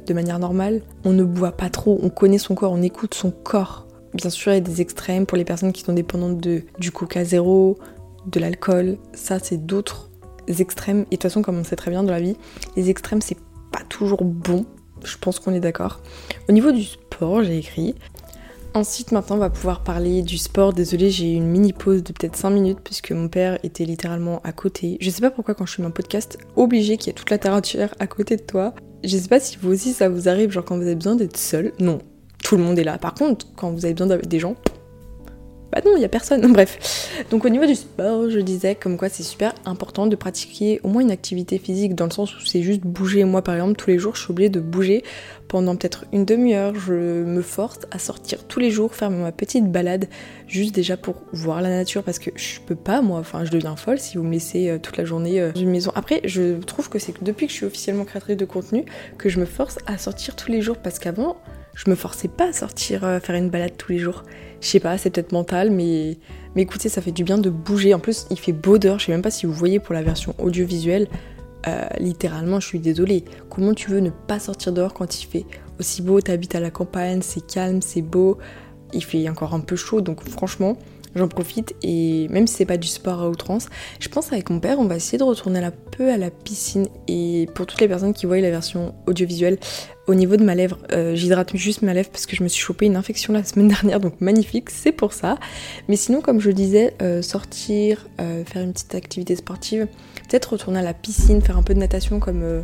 de 0.08 0.16
manière 0.16 0.40
normale, 0.40 0.82
on 1.06 1.14
ne 1.14 1.24
boit 1.24 1.52
pas 1.52 1.70
trop, 1.70 2.00
on 2.02 2.10
connaît 2.10 2.40
son 2.40 2.56
corps, 2.56 2.72
on 2.72 2.82
écoute 2.82 3.14
son 3.14 3.30
corps. 3.30 3.86
Bien 4.16 4.32
sûr, 4.32 4.52
il 4.52 4.56
y 4.56 4.58
a 4.58 4.62
des 4.62 4.82
extrêmes 4.82 5.28
pour 5.28 5.38
les 5.38 5.46
personnes 5.46 5.72
qui 5.72 5.84
sont 5.84 5.94
dépendantes 5.94 6.40
de, 6.40 6.64
du 6.80 6.92
coca 6.92 7.24
zéro, 7.24 7.78
de 8.26 8.40
l'alcool. 8.40 8.98
Ça, 9.14 9.38
c'est 9.38 9.64
d'autres 9.64 10.10
extrêmes. 10.48 11.02
Et 11.02 11.04
de 11.04 11.10
toute 11.18 11.22
façon, 11.22 11.44
comme 11.44 11.60
on 11.60 11.64
sait 11.64 11.76
très 11.76 11.92
bien 11.92 12.02
dans 12.02 12.12
la 12.12 12.20
vie, 12.20 12.36
les 12.76 12.90
extrêmes, 12.90 13.22
c'est 13.22 13.38
pas 13.72 13.84
toujours 13.90 14.24
bon. 14.24 14.66
Je 15.04 15.18
pense 15.20 15.38
qu'on 15.38 15.54
est 15.54 15.60
d'accord. 15.60 16.00
Au 16.50 16.52
niveau 16.52 16.72
du 16.72 16.84
sport, 16.84 17.44
j'ai 17.44 17.60
écrit 17.60 17.94
Ensuite, 18.80 19.12
maintenant, 19.12 19.36
on 19.36 19.40
va 19.40 19.50
pouvoir 19.50 19.84
parler 19.84 20.22
du 20.22 20.38
sport. 20.38 20.72
Désolée, 20.72 21.10
j'ai 21.10 21.34
eu 21.34 21.36
une 21.36 21.48
mini 21.48 21.74
pause 21.74 22.02
de 22.02 22.14
peut-être 22.14 22.38
5 22.38 22.50
minutes 22.50 22.80
puisque 22.82 23.12
mon 23.12 23.28
père 23.28 23.60
était 23.62 23.84
littéralement 23.84 24.40
à 24.46 24.54
côté. 24.54 24.98
Je 25.02 25.10
sais 25.10 25.20
pas 25.20 25.32
pourquoi, 25.32 25.54
quand 25.54 25.66
je 25.66 25.74
suis 25.74 25.84
un 25.84 25.92
podcast, 25.92 26.38
obligé 26.56 26.96
qu'il 26.96 27.08
y 27.08 27.10
ait 27.10 27.14
toute 27.14 27.30
la 27.30 27.38
terre 27.38 27.60
à 28.00 28.08
côté 28.08 28.38
de 28.38 28.42
toi. 28.42 28.74
Je 29.04 29.18
sais 29.18 29.28
pas 29.28 29.42
si 29.42 29.58
vous 29.58 29.70
aussi 29.70 29.92
ça 29.92 30.08
vous 30.08 30.30
arrive, 30.30 30.52
genre 30.52 30.64
quand 30.64 30.78
vous 30.78 30.84
avez 30.84 30.96
besoin 30.96 31.18
d'être 31.18 31.36
seul. 31.36 31.74
Non, 31.82 32.00
tout 32.42 32.56
le 32.56 32.64
monde 32.64 32.80
est 32.80 32.86
là. 32.86 32.98
Par 32.98 33.16
contre, 33.16 33.48
quand 33.58 33.70
vous 33.70 33.84
avez 33.84 33.94
besoin 33.94 34.16
d'être 34.16 34.30
des 34.30 34.40
gens, 34.40 34.56
bah 35.72 35.82
non, 35.86 35.96
il 35.96 36.02
y 36.02 36.06
a 36.06 36.10
personne. 36.10 36.52
Bref. 36.54 37.26
Donc 37.30 37.46
au 37.46 37.50
niveau 37.50 37.66
du 37.66 37.76
sport, 37.76 38.30
je 38.30 38.40
disais 38.40 38.76
comme 38.76 38.98
quoi 38.98 39.10
c'est 39.10 39.24
super 39.24 39.54
important 39.66 40.08
de 40.08 40.16
pratiquer 40.16 40.80
au 40.84 40.88
moins 40.88 41.02
une 41.02 41.12
activité 41.12 41.58
physique 41.60 41.96
dans 41.96 42.06
le 42.06 42.12
sens 42.12 42.36
où 42.36 42.46
c'est 42.46 42.62
juste 42.62 42.82
bouger. 42.82 43.24
Moi 43.24 43.42
par 43.42 43.56
exemple, 43.56 43.76
tous 43.76 43.90
les 43.90 44.00
jours, 44.00 44.16
je 44.16 44.24
suis 44.24 44.32
obligée 44.32 44.50
de 44.50 44.60
bouger 44.60 45.04
pendant 45.48 45.76
peut-être 45.76 46.06
une 46.12 46.26
demi-heure. 46.26 46.74
Je 46.76 46.94
me 47.24 47.42
force 47.42 47.80
à 47.92 48.00
sortir 48.00 48.46
tous 48.48 48.60
les 48.60 48.72
jours, 48.72 48.96
faire 48.96 49.12
ma 49.12 49.32
petite 49.32 49.72
balade, 49.72 50.08
juste 50.48 50.74
déjà 50.74 50.98
pour 50.98 51.16
voir 51.34 51.62
la 51.62 51.70
nature 51.70 52.04
parce 52.04 52.20
que 52.20 52.32
je 52.36 52.60
peux 52.66 52.76
pas 52.76 53.02
moi, 53.02 53.20
enfin 53.20 53.46
je 53.46 53.52
deviens 53.52 53.76
folle 53.76 54.00
si 54.00 54.18
vous 54.18 54.24
me 54.24 54.32
laissez 54.32 54.70
euh, 54.70 54.80
toute 54.80 54.98
la 54.98 55.06
journée 55.06 55.40
euh, 55.40 55.52
dans 55.52 55.62
une 55.62 55.70
maison. 55.70 55.92
Après, 55.96 56.22
je 56.24 56.60
trouve 56.62 56.90
que 56.90 57.00
c'est 57.00 57.14
depuis 57.24 57.48
que 57.48 57.52
je 57.52 57.58
suis 57.58 57.66
officiellement 57.66 58.06
créatrice 58.06 58.38
de 58.38 58.46
contenu 58.46 58.86
que 59.18 59.30
je 59.30 59.40
me 59.40 59.46
force 59.46 59.78
à 59.86 59.98
sortir 59.98 60.36
tous 60.36 60.52
les 60.52 60.62
jours 60.62 60.78
parce 60.78 61.00
qu'avant, 61.00 61.38
je 61.80 61.90
me 61.90 61.96
forçais 61.96 62.28
pas 62.28 62.50
à 62.50 62.54
sortir 62.54 63.06
euh, 63.06 63.20
faire 63.22 63.36
une 63.36 63.50
balade 63.50 63.78
tous 63.78 63.94
les 63.94 64.00
jours. 64.00 64.24
Je 64.60 64.68
sais 64.68 64.82
pas, 64.82 64.98
c'est 64.98 65.10
peut-être 65.12 65.32
mental, 65.32 65.72
mais, 65.72 66.18
mais 66.54 66.64
écoutez, 66.64 66.90
ça 66.90 67.02
fait 67.02 67.14
du 67.14 67.24
bien 67.24 67.38
de 67.38 67.50
bouger. 67.50 67.94
En 67.94 68.00
plus, 68.00 68.28
il 68.32 68.38
fait 68.38 68.52
beau 68.52 68.78
dehors. 68.78 69.00
Je 69.00 69.06
sais 69.06 69.12
même 69.14 69.22
pas 69.22 69.32
si 69.32 69.46
vous 69.46 69.54
voyez 69.54 69.80
pour 69.80 69.94
la 69.94 70.04
version 70.04 70.36
audiovisuelle. 70.40 71.08
Euh, 71.68 71.88
littéralement, 72.00 72.60
je 72.60 72.68
suis 72.68 72.80
désolée. 72.80 73.24
Comment 73.50 73.74
tu 73.74 73.90
veux 73.90 74.02
ne 74.02 74.10
pas 74.10 74.40
sortir 74.40 74.74
dehors 74.74 74.94
quand 74.94 75.22
il 75.22 75.26
fait 75.26 75.46
aussi 75.80 76.02
beau? 76.02 76.20
T'habites 76.20 76.56
à 76.56 76.60
la 76.60 76.70
campagne, 76.70 77.22
c'est 77.22 77.46
calme, 77.48 77.82
c'est 77.82 78.02
beau. 78.02 78.38
il 78.92 79.04
fait 79.04 79.30
encore 79.30 79.54
un 79.54 79.62
peu 79.62 79.78
chaud, 79.78 80.02
donc 80.02 80.28
franchement, 80.28 80.78
j'en 81.16 81.28
profite 81.28 81.76
et 81.82 82.28
même 82.30 82.48
si 82.48 82.56
c'est 82.56 82.66
pas 82.66 82.78
du 82.78 82.88
sport 82.88 83.22
à 83.22 83.30
outrance, 83.30 83.68
je 84.00 84.10
pense 84.10 84.32
avec 84.32 84.50
mon 84.50 84.60
père 84.60 84.80
on 84.80 84.86
va 84.86 84.96
essayer 84.96 85.18
de 85.18 85.24
retourner 85.24 85.60
un 85.60 85.72
peu 85.72 86.12
à 86.12 86.18
la 86.18 86.30
piscine 86.30 86.88
et 87.08 87.48
pour 87.56 87.66
toutes 87.66 87.82
les 87.82 87.88
personnes 87.88 88.14
qui 88.14 88.26
voient 88.26 88.40
la 88.40 88.52
version 88.52 88.94
audiovisuelle, 89.08 89.58
au 90.08 90.16
niveau 90.16 90.38
de 90.38 90.44
ma 90.44 90.56
lèvre, 90.56 90.80
euh, 90.92 91.14
j'hydrate 91.16 91.56
juste 91.56 91.82
ma 91.82 91.94
lèvre 91.94 92.10
parce 92.10 92.26
que 92.26 92.36
je 92.36 92.44
me 92.44 92.48
suis 92.48 92.62
chopé 92.62 92.86
une 92.86 92.96
infection 92.96 93.34
la 93.34 93.44
semaine 93.44 93.68
dernière 93.82 94.00
donc 94.00 94.20
magnifique, 94.22 94.70
c'est 94.70 94.92
pour 94.92 95.14
ça. 95.14 95.38
Mais 95.88 95.96
sinon 95.96 96.22
comme 96.22 96.40
je 96.40 96.52
disais, 96.52 96.96
euh, 97.02 97.22
sortir, 97.22 98.08
euh, 98.20 98.44
faire 98.46 98.64
une 98.64 98.74
petite 98.74 98.96
activité 98.96 99.36
sportive, 99.36 99.88
peut-être 100.28 100.54
retourner 100.54 100.80
à 100.80 100.84
la 100.84 100.94
piscine, 100.94 101.42
faire 101.42 101.58
un 101.58 101.64
peu 101.64 101.74
de 101.74 101.80
natation 101.80 102.20
comme 102.20 102.64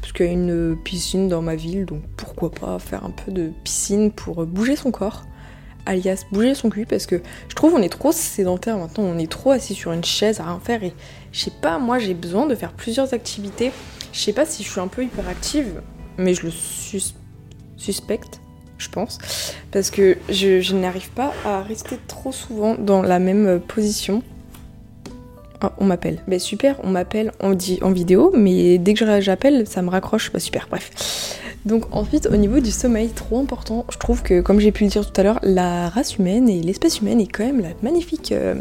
parce 0.00 0.12
qu'il 0.12 0.26
y 0.26 0.28
a 0.28 0.32
une 0.32 0.76
piscine 0.84 1.28
dans 1.28 1.42
ma 1.42 1.56
ville 1.56 1.84
donc 1.84 2.02
pourquoi 2.16 2.50
pas 2.50 2.78
faire 2.78 3.04
un 3.04 3.10
peu 3.10 3.32
de 3.32 3.50
piscine 3.64 4.12
pour 4.12 4.46
bouger 4.46 4.76
son 4.76 4.92
corps 4.92 5.24
alias 5.86 6.24
bouger 6.30 6.54
son 6.54 6.68
cul 6.68 6.84
parce 6.84 7.06
que 7.06 7.22
je 7.48 7.54
trouve 7.54 7.74
on 7.74 7.82
est 7.82 7.88
trop 7.88 8.12
sédentaire 8.12 8.76
maintenant, 8.76 9.04
on 9.04 9.18
est 9.18 9.30
trop 9.30 9.52
assis 9.52 9.74
sur 9.74 9.92
une 9.92 10.04
chaise 10.04 10.40
à 10.40 10.44
rien 10.44 10.60
faire 10.62 10.82
et 10.84 10.92
je 11.32 11.40
sais 11.40 11.52
pas, 11.62 11.78
moi 11.78 11.98
j'ai 11.98 12.14
besoin 12.14 12.46
de 12.46 12.54
faire 12.54 12.72
plusieurs 12.72 13.14
activités. 13.14 13.72
Je 14.12 14.20
sais 14.20 14.32
pas 14.32 14.46
si 14.46 14.62
je 14.62 14.70
suis 14.70 14.80
un 14.80 14.88
peu 14.88 15.04
hyperactive, 15.04 15.82
mais 16.16 16.34
je 16.34 16.46
le 16.46 16.52
suspecte, 17.76 18.40
je 18.78 18.88
pense, 18.88 19.18
parce 19.70 19.90
que 19.90 20.16
je, 20.28 20.74
n'arrive 20.74 21.10
pas 21.10 21.34
à 21.44 21.62
rester 21.62 21.98
trop 22.08 22.32
souvent 22.32 22.74
dans 22.74 23.02
la 23.02 23.18
même 23.18 23.60
position. 23.60 24.22
Oh, 25.62 25.68
on 25.78 25.84
m'appelle. 25.84 26.22
Ben 26.28 26.38
super, 26.38 26.76
on 26.82 26.90
m'appelle, 26.90 27.32
on 27.40 27.56
en 27.82 27.90
vidéo, 27.90 28.32
mais 28.36 28.78
dès 28.78 28.94
que 28.94 29.20
j'appelle, 29.20 29.66
ça 29.66 29.82
me 29.82 29.90
raccroche. 29.90 30.30
Bah 30.32 30.38
super, 30.38 30.68
bref. 30.70 31.40
Donc 31.64 31.84
ensuite 31.90 32.28
au 32.30 32.36
niveau 32.36 32.60
du 32.60 32.70
sommeil, 32.70 33.08
trop 33.08 33.40
important, 33.40 33.86
je 33.90 33.98
trouve 33.98 34.22
que 34.22 34.40
comme 34.40 34.60
j'ai 34.60 34.70
pu 34.70 34.84
le 34.84 34.90
dire 34.90 35.10
tout 35.10 35.20
à 35.20 35.24
l'heure, 35.24 35.40
la 35.42 35.88
race 35.88 36.16
humaine 36.16 36.48
et 36.48 36.60
l'espèce 36.60 37.00
humaine 37.00 37.20
est 37.20 37.26
quand 37.26 37.44
même 37.44 37.60
la 37.60 37.70
magnifique 37.82 38.30
euh, 38.30 38.54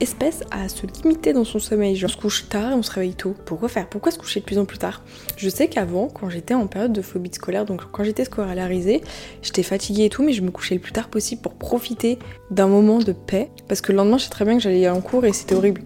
espèce 0.00 0.42
à 0.50 0.68
se 0.68 0.82
limiter 1.02 1.32
dans 1.32 1.44
son 1.44 1.60
sommeil. 1.60 1.96
Genre 1.96 2.10
on 2.10 2.12
se 2.12 2.18
couche 2.18 2.48
tard 2.50 2.72
et 2.72 2.74
on 2.74 2.82
se 2.82 2.90
réveille 2.90 3.14
tôt. 3.14 3.34
Pourquoi 3.46 3.70
faire? 3.70 3.88
Pourquoi 3.88 4.12
se 4.12 4.18
coucher 4.18 4.40
de 4.40 4.44
plus 4.44 4.58
en 4.58 4.66
plus 4.66 4.76
tard? 4.76 5.02
Je 5.38 5.48
sais 5.48 5.68
qu'avant, 5.68 6.08
quand 6.08 6.28
j'étais 6.28 6.52
en 6.52 6.66
période 6.66 6.92
de 6.92 7.00
phobie 7.00 7.30
scolaire, 7.32 7.64
donc 7.64 7.82
quand 7.90 8.04
j'étais 8.04 8.26
scolarisée, 8.26 9.00
j'étais 9.42 9.62
fatiguée 9.62 10.06
et 10.06 10.10
tout, 10.10 10.22
mais 10.22 10.32
je 10.32 10.42
me 10.42 10.50
couchais 10.50 10.74
le 10.74 10.80
plus 10.80 10.92
tard 10.92 11.08
possible 11.08 11.40
pour 11.40 11.54
profiter 11.54 12.18
d'un 12.50 12.66
moment 12.66 12.98
de 12.98 13.12
paix. 13.12 13.48
Parce 13.68 13.80
que 13.80 13.92
le 13.92 13.96
lendemain, 13.96 14.18
je 14.18 14.24
sais 14.24 14.30
très 14.30 14.44
bien 14.44 14.56
que 14.56 14.62
j'allais 14.62 14.88
en 14.90 15.00
cours 15.00 15.24
et 15.24 15.32
c'était 15.32 15.54
horrible. 15.54 15.80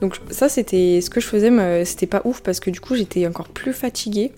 Donc 0.00 0.20
ça, 0.30 0.48
c'était 0.48 1.00
ce 1.00 1.10
que 1.10 1.20
je 1.20 1.26
faisais, 1.26 1.84
c'était 1.84 2.06
pas 2.06 2.22
ouf 2.24 2.40
parce 2.42 2.60
que 2.60 2.70
du 2.70 2.80
coup, 2.80 2.94
j'étais 2.94 3.26
encore 3.26 3.48
plus 3.48 3.72
fatiguée 3.72 4.32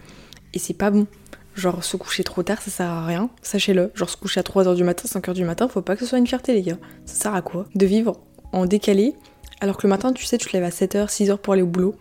et 0.54 0.58
c'est 0.58 0.74
pas 0.74 0.90
bon. 0.90 1.06
Genre 1.54 1.84
se 1.84 1.96
coucher 1.96 2.24
trop 2.24 2.42
tard, 2.42 2.62
ça 2.62 2.70
sert 2.70 2.90
à 2.90 3.04
rien, 3.04 3.28
sachez-le. 3.42 3.90
Genre 3.94 4.08
se 4.08 4.16
coucher 4.16 4.40
à 4.40 4.42
3h 4.42 4.74
du 4.74 4.84
matin, 4.84 5.04
5h 5.06 5.34
du 5.34 5.44
matin, 5.44 5.68
faut 5.68 5.82
pas 5.82 5.94
que 5.94 6.00
ce 6.00 6.06
soit 6.06 6.18
une 6.18 6.26
fierté 6.26 6.54
les 6.54 6.62
gars. 6.62 6.78
Ça 7.04 7.14
sert 7.14 7.34
à 7.34 7.42
quoi 7.42 7.66
De 7.74 7.84
vivre 7.84 8.16
en 8.52 8.64
décalé, 8.66 9.14
alors 9.60 9.76
que 9.76 9.86
le 9.86 9.90
matin, 9.90 10.12
tu 10.12 10.24
sais, 10.24 10.38
tu 10.38 10.48
te 10.48 10.56
lèves 10.56 10.64
à 10.64 10.70
7h, 10.70 11.08
6h 11.08 11.36
pour 11.36 11.52
aller 11.52 11.62
au 11.62 11.66
boulot. 11.66 11.94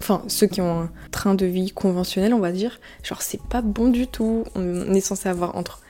Enfin, 0.00 0.22
ceux 0.28 0.46
qui 0.46 0.60
ont 0.60 0.82
un 0.82 0.90
train 1.10 1.34
de 1.34 1.46
vie 1.46 1.70
conventionnel, 1.70 2.34
on 2.34 2.38
va 2.38 2.52
dire, 2.52 2.78
genre 3.02 3.22
c'est 3.22 3.42
pas 3.42 3.62
bon 3.62 3.88
du 3.88 4.06
tout. 4.06 4.44
On 4.54 4.92
est 4.94 5.00
censé 5.00 5.28
avoir 5.28 5.56
entre 5.56 5.80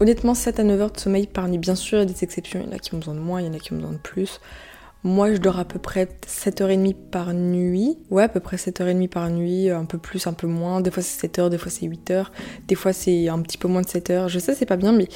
honnêtement 0.00 0.34
7 0.34 0.60
à 0.60 0.62
9 0.62 0.80
heures 0.80 0.90
de 0.92 1.00
sommeil 1.00 1.26
par 1.26 1.48
nuit. 1.48 1.58
Bien 1.58 1.74
sûr, 1.74 1.98
il 1.98 2.02
y 2.02 2.04
a 2.04 2.06
des 2.06 2.24
exceptions, 2.24 2.60
il 2.60 2.66
y 2.66 2.68
en 2.68 2.76
a 2.76 2.78
qui 2.78 2.94
ont 2.94 2.98
besoin 2.98 3.14
de 3.14 3.20
moins, 3.20 3.40
il 3.40 3.46
y 3.46 3.50
en 3.50 3.54
a 3.54 3.58
qui 3.58 3.72
ont 3.72 3.76
besoin 3.76 3.92
de 3.92 3.98
plus. 3.98 4.40
Moi, 5.04 5.32
je 5.32 5.38
dors 5.38 5.58
à 5.58 5.64
peu 5.64 5.78
près 5.78 6.08
7h30 6.26 6.94
par 7.10 7.32
nuit. 7.32 7.98
Ouais, 8.10 8.24
à 8.24 8.28
peu 8.28 8.40
près 8.40 8.56
7h30 8.56 9.08
par 9.08 9.30
nuit, 9.30 9.70
un 9.70 9.84
peu 9.84 9.98
plus, 9.98 10.26
un 10.26 10.32
peu 10.32 10.48
moins. 10.48 10.80
Des 10.80 10.90
fois 10.90 11.02
c'est 11.02 11.28
7h, 11.28 11.50
des 11.50 11.58
fois 11.58 11.70
c'est 11.70 11.86
8h. 11.86 12.26
Des 12.66 12.74
fois 12.74 12.92
c'est 12.92 13.28
un 13.28 13.40
petit 13.40 13.58
peu 13.58 13.68
moins 13.68 13.82
de 13.82 13.86
7h. 13.86 14.28
Je 14.28 14.38
sais, 14.40 14.54
c'est 14.54 14.66
pas 14.66 14.76
bien, 14.76 14.92
mais 14.92 15.06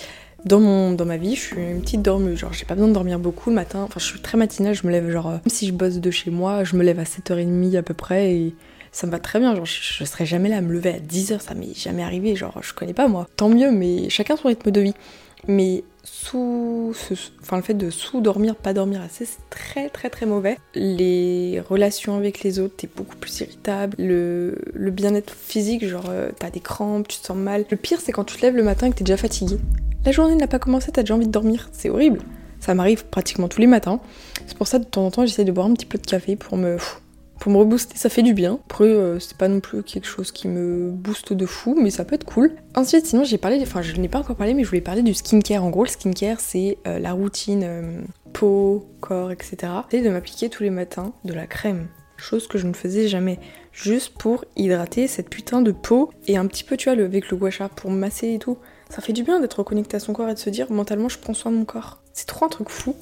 dans, 0.44 0.60
mon, 0.60 0.92
dans 0.92 1.04
ma 1.04 1.16
vie, 1.16 1.34
je 1.34 1.40
suis 1.40 1.56
une 1.60 1.80
petite 1.80 2.02
dormeuse. 2.02 2.38
Genre, 2.38 2.52
j'ai 2.52 2.64
pas 2.64 2.74
besoin 2.74 2.88
de 2.88 2.94
dormir 2.94 3.18
beaucoup 3.18 3.50
le 3.50 3.56
matin. 3.56 3.82
Enfin, 3.82 3.98
je 3.98 4.04
suis 4.04 4.20
très 4.20 4.38
matinale, 4.38 4.74
je 4.74 4.86
me 4.86 4.92
lève 4.92 5.10
genre. 5.10 5.30
Même 5.30 5.40
si 5.48 5.66
je 5.66 5.72
bosse 5.72 5.96
de 5.98 6.10
chez 6.12 6.30
moi, 6.30 6.62
je 6.62 6.76
me 6.76 6.84
lève 6.84 7.00
à 7.00 7.04
7h30 7.04 7.76
à 7.76 7.82
peu 7.82 7.94
près 7.94 8.32
et 8.34 8.54
ça 8.92 9.08
me 9.08 9.12
va 9.12 9.18
très 9.18 9.40
bien. 9.40 9.56
Genre, 9.56 9.66
je, 9.66 9.98
je 9.98 10.04
serais 10.04 10.26
jamais 10.26 10.48
là 10.48 10.58
à 10.58 10.60
me 10.60 10.72
lever 10.72 10.90
à 10.90 10.98
10h, 11.00 11.40
ça 11.40 11.54
m'est 11.54 11.74
jamais 11.74 12.04
arrivé. 12.04 12.36
Genre, 12.36 12.56
je 12.62 12.72
connais 12.72 12.94
pas 12.94 13.08
moi. 13.08 13.26
Tant 13.36 13.48
mieux, 13.48 13.72
mais 13.72 14.08
chacun 14.10 14.36
son 14.36 14.46
rythme 14.46 14.70
de 14.70 14.80
vie. 14.80 14.94
Mais 15.48 15.82
le 17.56 17.62
fait 17.62 17.74
de 17.74 17.90
sous-dormir, 17.90 18.56
pas 18.56 18.72
dormir 18.72 19.00
assez, 19.00 19.24
c'est 19.24 19.48
très 19.50 19.88
très 19.88 20.10
très 20.10 20.26
mauvais. 20.26 20.58
Les 20.74 21.62
relations 21.68 22.16
avec 22.16 22.42
les 22.42 22.58
autres, 22.58 22.74
t'es 22.76 22.88
beaucoup 22.94 23.16
plus 23.16 23.40
irritable. 23.40 23.96
Le, 23.98 24.90
bien-être 24.90 25.34
physique, 25.34 25.86
genre 25.86 26.06
euh, 26.08 26.30
t'as 26.38 26.50
des 26.50 26.60
crampes, 26.60 27.08
tu 27.08 27.18
te 27.18 27.26
sens 27.26 27.36
mal. 27.36 27.64
Le 27.70 27.76
pire, 27.76 28.00
c'est 28.00 28.12
quand 28.12 28.24
tu 28.24 28.36
te 28.36 28.42
lèves 28.42 28.56
le 28.56 28.62
matin 28.62 28.86
et 28.86 28.90
que 28.90 28.96
t'es 28.96 29.04
déjà 29.04 29.16
fatigué. 29.16 29.58
La 30.04 30.12
journée 30.12 30.34
n'a 30.34 30.48
pas 30.48 30.58
commencé, 30.58 30.90
t'as 30.92 31.02
déjà 31.02 31.14
envie 31.14 31.26
de 31.26 31.32
dormir. 31.32 31.68
C'est 31.72 31.88
horrible. 31.88 32.20
Ça 32.60 32.74
m'arrive 32.74 33.04
pratiquement 33.06 33.48
tous 33.48 33.60
les 33.60 33.66
matins. 33.66 34.00
C'est 34.46 34.56
pour 34.56 34.66
ça 34.66 34.78
de 34.78 34.84
temps 34.84 35.06
en 35.06 35.10
temps 35.10 35.26
j'essaie 35.26 35.44
de 35.44 35.52
boire 35.52 35.66
un 35.66 35.74
petit 35.74 35.86
peu 35.86 35.98
de 35.98 36.06
café 36.06 36.36
pour 36.36 36.56
me 36.56 36.76
pour 37.42 37.50
me 37.50 37.58
rebooster, 37.58 37.96
ça 37.96 38.08
fait 38.08 38.22
du 38.22 38.34
bien. 38.34 38.60
Après, 38.66 38.84
euh, 38.84 39.18
c'est 39.18 39.36
pas 39.36 39.48
non 39.48 39.58
plus 39.58 39.82
quelque 39.82 40.06
chose 40.06 40.30
qui 40.30 40.46
me 40.46 40.92
booste 40.92 41.32
de 41.32 41.44
fou, 41.44 41.76
mais 41.76 41.90
ça 41.90 42.04
peut 42.04 42.14
être 42.14 42.24
cool. 42.24 42.52
Ensuite, 42.76 43.06
sinon, 43.06 43.24
j'ai 43.24 43.36
parlé, 43.36 43.58
enfin, 43.62 43.82
je 43.82 43.96
n'ai 43.96 44.06
pas 44.06 44.20
encore 44.20 44.36
parlé, 44.36 44.54
mais 44.54 44.62
je 44.62 44.68
voulais 44.68 44.80
parler 44.80 45.02
du 45.02 45.12
skincare. 45.12 45.64
En 45.64 45.70
gros, 45.70 45.82
le 45.82 45.90
skincare, 45.90 46.38
c'est 46.38 46.78
euh, 46.86 47.00
la 47.00 47.10
routine 47.10 47.64
euh, 47.64 48.00
peau, 48.32 48.86
corps, 49.00 49.32
etc. 49.32 49.56
C'est 49.90 50.02
de 50.02 50.10
m'appliquer 50.10 50.50
tous 50.50 50.62
les 50.62 50.70
matins 50.70 51.14
de 51.24 51.32
la 51.32 51.48
crème. 51.48 51.88
Chose 52.16 52.46
que 52.46 52.58
je 52.58 52.66
ne 52.68 52.74
faisais 52.74 53.08
jamais. 53.08 53.40
Juste 53.72 54.16
pour 54.16 54.44
hydrater 54.54 55.08
cette 55.08 55.28
putain 55.28 55.62
de 55.62 55.72
peau 55.72 56.12
et 56.28 56.36
un 56.36 56.46
petit 56.46 56.62
peu, 56.62 56.76
tu 56.76 56.92
vois, 56.92 57.04
avec 57.04 57.28
le 57.28 57.36
gua 57.36 57.50
pour 57.74 57.90
masser 57.90 58.34
et 58.34 58.38
tout. 58.38 58.58
Ça 58.88 59.02
fait 59.02 59.12
du 59.12 59.24
bien 59.24 59.40
d'être 59.40 59.64
connecté 59.64 59.96
à 59.96 60.00
son 60.00 60.12
corps 60.12 60.28
et 60.28 60.34
de 60.34 60.38
se 60.38 60.48
dire 60.48 60.70
mentalement, 60.70 61.08
je 61.08 61.18
prends 61.18 61.34
soin 61.34 61.50
de 61.50 61.56
mon 61.56 61.64
corps. 61.64 62.02
C'est 62.12 62.26
trop 62.26 62.46
un 62.46 62.48
truc 62.48 62.68
fou. 62.68 62.94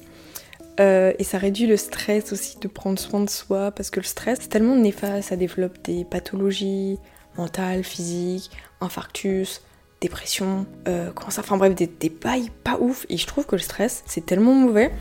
Euh, 0.81 1.13
et 1.19 1.23
ça 1.23 1.37
réduit 1.37 1.67
le 1.67 1.77
stress 1.77 2.33
aussi 2.33 2.57
de 2.59 2.67
prendre 2.67 2.97
soin 2.97 3.19
de 3.19 3.29
soi 3.29 3.71
parce 3.71 3.91
que 3.91 3.99
le 3.99 4.05
stress 4.05 4.39
c'est 4.41 4.47
tellement 4.49 4.75
néfaste, 4.75 5.29
ça 5.29 5.35
développe 5.35 5.77
des 5.83 6.05
pathologies 6.05 6.97
mentales, 7.37 7.83
physiques, 7.83 8.49
infarctus, 8.79 9.61
dépression, 9.99 10.65
euh, 10.87 11.11
ça, 11.29 11.41
enfin 11.41 11.57
bref, 11.57 11.75
des, 11.75 11.85
des 11.85 12.09
bails 12.09 12.49
pas 12.63 12.79
ouf. 12.79 13.05
Et 13.09 13.17
je 13.17 13.27
trouve 13.27 13.45
que 13.45 13.55
le 13.55 13.61
stress 13.61 14.03
c'est 14.07 14.25
tellement 14.25 14.53
mauvais 14.53 14.91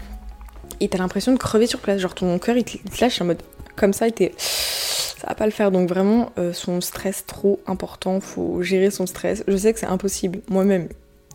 et 0.80 0.88
t'as 0.88 0.98
l'impression 0.98 1.32
de 1.32 1.38
crever 1.38 1.66
sur 1.66 1.80
place. 1.80 1.98
Genre 1.98 2.14
ton 2.14 2.38
cœur 2.38 2.58
il 2.58 2.64
te, 2.64 2.76
lâche 3.00 3.22
en 3.22 3.24
mode 3.24 3.42
comme 3.76 3.94
ça 3.94 4.06
et 4.06 4.12
t'es. 4.12 4.34
Ça 4.36 5.28
va 5.28 5.34
pas 5.34 5.46
le 5.46 5.52
faire 5.52 5.70
donc 5.70 5.88
vraiment 5.88 6.30
euh, 6.38 6.52
son 6.52 6.82
stress 6.82 7.24
trop 7.26 7.60
important, 7.66 8.20
faut 8.20 8.60
gérer 8.62 8.90
son 8.90 9.06
stress. 9.06 9.44
Je 9.48 9.56
sais 9.56 9.72
que 9.72 9.78
c'est 9.78 9.86
impossible, 9.86 10.40
moi-même. 10.48 10.88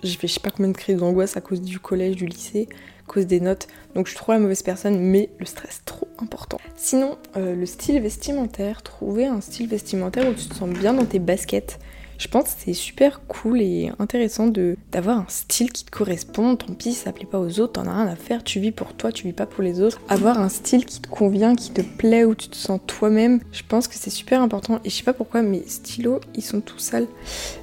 J'ai 0.03 0.17
fait 0.17 0.27
je 0.27 0.33
sais 0.33 0.39
pas 0.39 0.51
combien 0.51 0.71
de 0.71 0.77
crises 0.77 0.97
d'angoisse 0.97 1.35
à 1.35 1.41
cause 1.41 1.61
du 1.61 1.79
collège, 1.79 2.15
du 2.15 2.27
lycée 2.27 2.67
cause 3.07 3.25
des 3.27 3.39
notes. 3.39 3.67
Donc 3.95 4.07
je 4.07 4.11
suis 4.11 4.19
trop 4.19 4.31
la 4.31 4.39
mauvaise 4.39 4.63
personne, 4.63 4.99
mais 4.99 5.29
le 5.39 5.45
stress 5.45 5.81
trop 5.85 6.07
important. 6.19 6.57
Sinon, 6.75 7.17
euh, 7.37 7.55
le 7.55 7.65
style 7.65 7.99
vestimentaire, 8.01 8.81
trouver 8.81 9.25
un 9.25 9.41
style 9.41 9.67
vestimentaire 9.67 10.27
où 10.29 10.33
tu 10.33 10.47
te 10.47 10.55
sens 10.55 10.69
bien 10.69 10.93
dans 10.93 11.05
tes 11.05 11.19
baskets. 11.19 11.79
Je 12.17 12.27
pense 12.29 12.45
que 12.45 12.61
c'est 12.65 12.73
super 12.73 13.21
cool 13.27 13.61
et 13.61 13.91
intéressant 13.99 14.47
de 14.47 14.77
d'avoir 14.91 15.19
un 15.19 15.25
style 15.27 15.71
qui 15.71 15.83
te 15.83 15.91
correspond. 15.91 16.55
Tant 16.55 16.73
pis, 16.73 16.93
ça 16.93 17.11
plaît 17.11 17.27
pas 17.29 17.39
aux 17.39 17.59
autres, 17.59 17.73
t'en 17.73 17.87
as 17.87 17.93
rien 17.93 18.07
à 18.07 18.15
faire. 18.15 18.43
Tu 18.43 18.59
vis 18.59 18.71
pour 18.71 18.93
toi, 18.93 19.11
tu 19.11 19.27
vis 19.27 19.33
pas 19.33 19.45
pour 19.45 19.63
les 19.63 19.81
autres. 19.81 19.99
Avoir 20.07 20.39
un 20.39 20.49
style 20.49 20.85
qui 20.85 21.01
te 21.01 21.09
convient, 21.09 21.55
qui 21.55 21.71
te 21.71 21.81
plaît, 21.81 22.23
où 22.23 22.33
tu 22.33 22.47
te 22.47 22.55
sens 22.55 22.79
toi-même, 22.87 23.41
je 23.51 23.63
pense 23.67 23.87
que 23.87 23.95
c'est 23.95 24.09
super 24.09 24.41
important. 24.41 24.79
Et 24.85 24.89
je 24.89 24.95
sais 24.95 25.03
pas 25.03 25.13
pourquoi 25.13 25.41
mes 25.41 25.63
stylos, 25.67 26.21
ils 26.35 26.43
sont 26.43 26.61
tout 26.61 26.79
sales. 26.79 27.07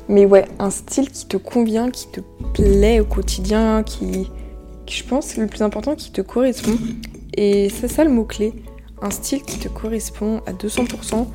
Mais 0.08 0.26
ouais, 0.26 0.44
un 0.58 0.70
style 0.70 1.10
qui 1.10 1.26
te 1.26 1.38
convient, 1.38 1.90
qui 1.90 2.08
te 2.08 2.20
plaît 2.52 3.00
au 3.00 3.06
quotidien, 3.06 3.82
qui 3.82 4.28
je 4.86 5.04
pense, 5.04 5.36
le 5.36 5.46
plus 5.46 5.62
important 5.62 5.94
qui 5.94 6.12
te 6.12 6.20
correspond. 6.20 6.76
Et 7.34 7.68
c'est 7.68 7.88
ça 7.88 8.04
le 8.04 8.10
mot-clé. 8.10 8.52
Un 9.00 9.10
style 9.10 9.42
qui 9.42 9.58
te 9.58 9.68
correspond 9.68 10.42
à 10.46 10.52
200%, 10.52 11.26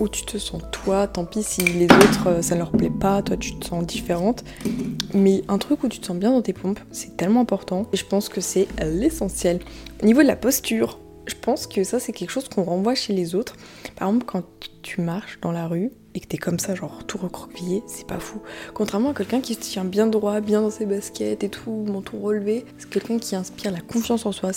où 0.00 0.08
tu 0.08 0.24
te 0.24 0.38
sens 0.38 0.62
toi, 0.72 1.06
tant 1.06 1.24
pis 1.24 1.42
si 1.42 1.62
les 1.62 1.86
autres 1.86 2.28
euh, 2.28 2.42
ça 2.42 2.54
leur 2.54 2.70
plaît 2.70 2.90
pas, 2.90 3.22
toi 3.22 3.36
tu 3.36 3.56
te 3.58 3.64
sens 3.66 3.84
différente. 3.86 4.44
Mais 5.14 5.42
un 5.48 5.58
truc 5.58 5.82
où 5.82 5.88
tu 5.88 6.00
te 6.00 6.06
sens 6.06 6.16
bien 6.16 6.32
dans 6.32 6.42
tes 6.42 6.52
pompes, 6.52 6.80
c'est 6.92 7.16
tellement 7.16 7.40
important. 7.40 7.86
Et 7.92 7.96
je 7.96 8.04
pense 8.04 8.28
que 8.28 8.40
c'est 8.40 8.68
l'essentiel. 8.82 9.60
Au 10.02 10.06
niveau 10.06 10.22
de 10.22 10.26
la 10.26 10.36
posture, 10.36 10.98
je 11.26 11.34
pense 11.40 11.66
que 11.66 11.82
ça 11.84 11.98
c'est 11.98 12.12
quelque 12.12 12.30
chose 12.30 12.48
qu'on 12.48 12.64
renvoie 12.64 12.94
chez 12.94 13.12
les 13.12 13.34
autres. 13.34 13.56
Par 13.96 14.08
exemple, 14.08 14.26
quand 14.26 14.42
tu 14.82 15.00
marches 15.00 15.38
dans 15.40 15.52
la 15.52 15.66
rue, 15.66 15.90
et 16.16 16.20
que 16.20 16.26
t'es 16.26 16.38
comme 16.38 16.58
ça, 16.58 16.74
genre 16.74 17.04
tout 17.06 17.18
recroquevillé, 17.18 17.82
c'est 17.86 18.06
pas 18.06 18.18
fou. 18.18 18.40
Contrairement 18.72 19.10
à 19.10 19.14
quelqu'un 19.14 19.42
qui 19.42 19.52
se 19.52 19.60
tient 19.60 19.84
bien 19.84 20.06
droit, 20.06 20.40
bien 20.40 20.62
dans 20.62 20.70
ses 20.70 20.86
baskets 20.86 21.44
et 21.44 21.50
tout, 21.50 21.84
menton 21.86 22.18
relevé, 22.18 22.64
c'est 22.78 22.88
quelqu'un 22.88 23.18
qui 23.18 23.36
inspire 23.36 23.70
la 23.70 23.80
confiance 23.80 24.24
en 24.24 24.32
soi. 24.32 24.52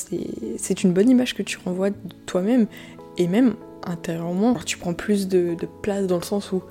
C'est 0.57 0.83
une 0.83 0.93
bonne 0.93 1.09
image 1.09 1.35
que 1.35 1.43
tu 1.43 1.59
renvoies 1.63 1.89
de 1.89 1.97
toi-même 2.25 2.67
et 3.17 3.27
même 3.27 3.55
intérieurement. 3.83 4.55
tu 4.65 4.77
prends 4.77 4.93
plus 4.93 5.27
de, 5.27 5.57
place 5.81 6.07
dans 6.07 6.15
le 6.15 6.23
sens 6.23 6.53
où 6.53 6.63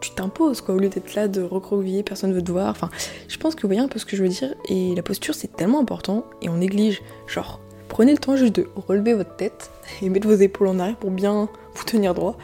tu 0.00 0.10
t'imposes 0.10 0.60
quoi, 0.60 0.76
au 0.76 0.78
lieu 0.78 0.90
d'être 0.90 1.16
là 1.16 1.26
de 1.26 1.42
recroqueviller, 1.42 2.04
personne 2.04 2.32
veut 2.32 2.42
te 2.42 2.52
voir. 2.52 2.68
Enfin, 2.68 2.90
je 3.26 3.36
pense 3.38 3.56
que 3.56 3.62
vous 3.62 3.68
voyez 3.68 3.82
un 3.82 3.88
peu 3.88 3.98
ce 3.98 4.06
que 4.06 4.16
je 4.16 4.22
veux 4.22 4.28
dire. 4.28 4.54
Et 4.68 4.94
la 4.94 5.02
posture 5.02 5.34
c'est 5.34 5.56
tellement 5.56 5.80
important 5.80 6.24
et 6.40 6.48
on 6.48 6.58
néglige. 6.58 7.02
Genre, 7.26 7.58
prenez 7.88 8.12
le 8.12 8.18
temps 8.18 8.36
juste 8.36 8.54
de 8.54 8.68
relever 8.76 9.14
votre 9.14 9.34
tête 9.34 9.72
et 10.02 10.08
mettre 10.08 10.28
vos 10.28 10.34
épaules 10.34 10.68
en 10.68 10.78
arrière 10.78 10.96
pour 10.98 11.10
bien 11.10 11.48
vous 11.74 11.84
tenir 11.84 12.14
droit 12.14 12.36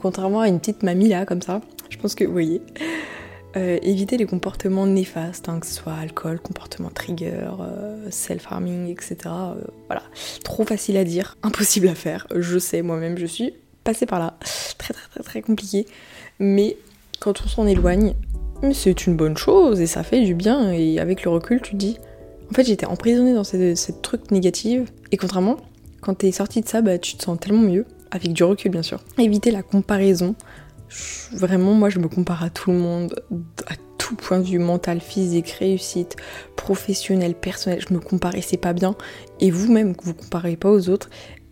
contrairement 0.00 0.40
à 0.40 0.48
une 0.48 0.58
petite 0.58 0.82
mamie 0.82 1.08
là, 1.08 1.24
comme 1.26 1.42
ça, 1.42 1.60
je 1.90 1.96
pense 1.96 2.14
que 2.14 2.24
vous 2.24 2.32
voyez. 2.32 2.60
euh, 3.56 3.78
éviter 3.82 4.16
les 4.16 4.26
comportements 4.26 4.86
néfastes, 4.86 5.48
hein, 5.48 5.60
que 5.60 5.66
ce 5.66 5.74
soit 5.74 5.92
alcool, 5.92 6.40
comportement 6.40 6.88
trigger, 6.88 7.50
euh, 7.60 8.10
self-harming, 8.10 8.88
etc. 8.88 9.16
Euh, 9.26 9.54
voilà, 9.88 10.02
trop 10.42 10.64
facile 10.64 10.96
à 10.96 11.04
dire, 11.04 11.36
impossible 11.42 11.88
à 11.88 11.94
faire. 11.94 12.26
Je 12.34 12.58
sais, 12.58 12.82
moi-même, 12.82 13.18
je 13.18 13.26
suis 13.26 13.54
passée 13.84 14.06
par 14.06 14.18
là. 14.18 14.38
Très 14.78 14.94
très 14.94 15.08
très 15.08 15.22
très 15.22 15.42
compliqué. 15.42 15.86
Mais 16.38 16.76
quand 17.20 17.42
on 17.44 17.48
s'en 17.48 17.66
éloigne, 17.66 18.14
c'est 18.72 19.06
une 19.06 19.16
bonne 19.16 19.36
chose 19.36 19.80
et 19.80 19.86
ça 19.86 20.02
fait 20.02 20.24
du 20.24 20.34
bien. 20.34 20.72
Et 20.72 20.98
avec 20.98 21.22
le 21.24 21.30
recul, 21.30 21.60
tu 21.60 21.72
te 21.72 21.76
dis, 21.76 21.98
en 22.50 22.54
fait, 22.54 22.64
j'étais 22.64 22.86
emprisonnée 22.86 23.34
dans 23.34 23.44
cette, 23.44 24.02
truc 24.02 24.30
négative. 24.30 24.90
Et 25.10 25.16
contrairement, 25.16 25.58
quand 26.00 26.14
t'es 26.14 26.32
sorti 26.32 26.62
de 26.62 26.68
ça, 26.68 26.80
bah, 26.80 26.98
tu 26.98 27.16
te 27.16 27.22
sens 27.22 27.38
tellement 27.38 27.62
mieux. 27.62 27.86
Avec 28.12 28.32
du 28.32 28.44
recul, 28.44 28.70
bien 28.70 28.82
sûr. 28.82 29.00
Éviter 29.18 29.50
la 29.50 29.62
comparaison 29.64 30.36
vraiment, 31.32 31.72
moi, 31.74 31.88
je 31.88 31.98
me 31.98 32.08
compare 32.08 32.42
à 32.42 32.50
tout 32.50 32.70
le 32.70 32.78
monde, 32.78 33.22
à 33.66 33.74
tout 33.98 34.14
point 34.16 34.38
de 34.38 34.44
vue 34.44 34.58
mental, 34.58 35.00
physique, 35.00 35.50
réussite, 35.50 36.16
professionnel, 36.56 37.34
personnel. 37.34 37.82
Je 37.86 37.94
me 37.94 38.00
compare 38.00 38.34
et 38.34 38.42
c'est 38.42 38.56
pas 38.56 38.72
bien. 38.72 38.94
Et 39.40 39.50
vous-même, 39.50 39.94
vous 40.02 40.14
comparez 40.14 40.56
pas 40.56 40.70
aux 40.70 40.88
autres. 40.88 41.08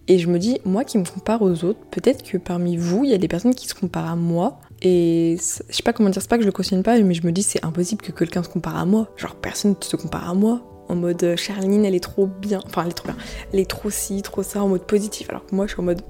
Et 0.08 0.18
je 0.18 0.28
me 0.28 0.38
dis, 0.38 0.58
moi 0.64 0.84
qui 0.84 0.98
me 0.98 1.04
compare 1.04 1.40
aux 1.42 1.64
autres, 1.64 1.78
peut-être 1.90 2.24
que 2.24 2.36
parmi 2.36 2.76
vous, 2.76 3.04
il 3.04 3.10
y 3.10 3.14
a 3.14 3.18
des 3.18 3.28
personnes 3.28 3.54
qui 3.54 3.68
se 3.68 3.74
comparent 3.74 4.10
à 4.10 4.16
moi. 4.16 4.58
Et 4.82 5.36
je 5.38 5.74
sais 5.74 5.82
pas 5.82 5.92
comment 5.92 6.10
dire, 6.10 6.20
c'est 6.20 6.28
pas 6.28 6.36
que 6.36 6.42
je 6.42 6.48
le 6.48 6.52
cautionne 6.52 6.82
pas, 6.82 6.98
mais 6.98 7.14
je 7.14 7.24
me 7.24 7.32
dis, 7.32 7.42
c'est 7.42 7.64
impossible 7.64 8.02
que 8.02 8.12
quelqu'un 8.12 8.42
se 8.42 8.48
compare 8.48 8.76
à 8.76 8.84
moi. 8.84 9.10
Genre, 9.16 9.36
personne 9.36 9.76
ne 9.78 9.84
se 9.84 9.96
compare 9.96 10.28
à 10.28 10.34
moi. 10.34 10.62
En 10.88 10.96
mode, 10.96 11.22
euh, 11.22 11.36
Charline, 11.36 11.84
elle 11.84 11.94
est 11.94 12.02
trop 12.02 12.26
bien. 12.26 12.60
Enfin, 12.66 12.82
elle 12.82 12.90
est 12.90 12.94
trop 12.94 13.06
bien. 13.06 13.16
Elle 13.52 13.60
est 13.60 13.70
trop 13.70 13.90
ci, 13.90 14.22
trop 14.22 14.42
ça, 14.42 14.60
en 14.64 14.68
mode 14.68 14.84
positif. 14.84 15.30
Alors 15.30 15.46
que 15.46 15.54
moi, 15.54 15.68
je 15.68 15.72
suis 15.74 15.80
en 15.80 15.84
mode, 15.84 16.02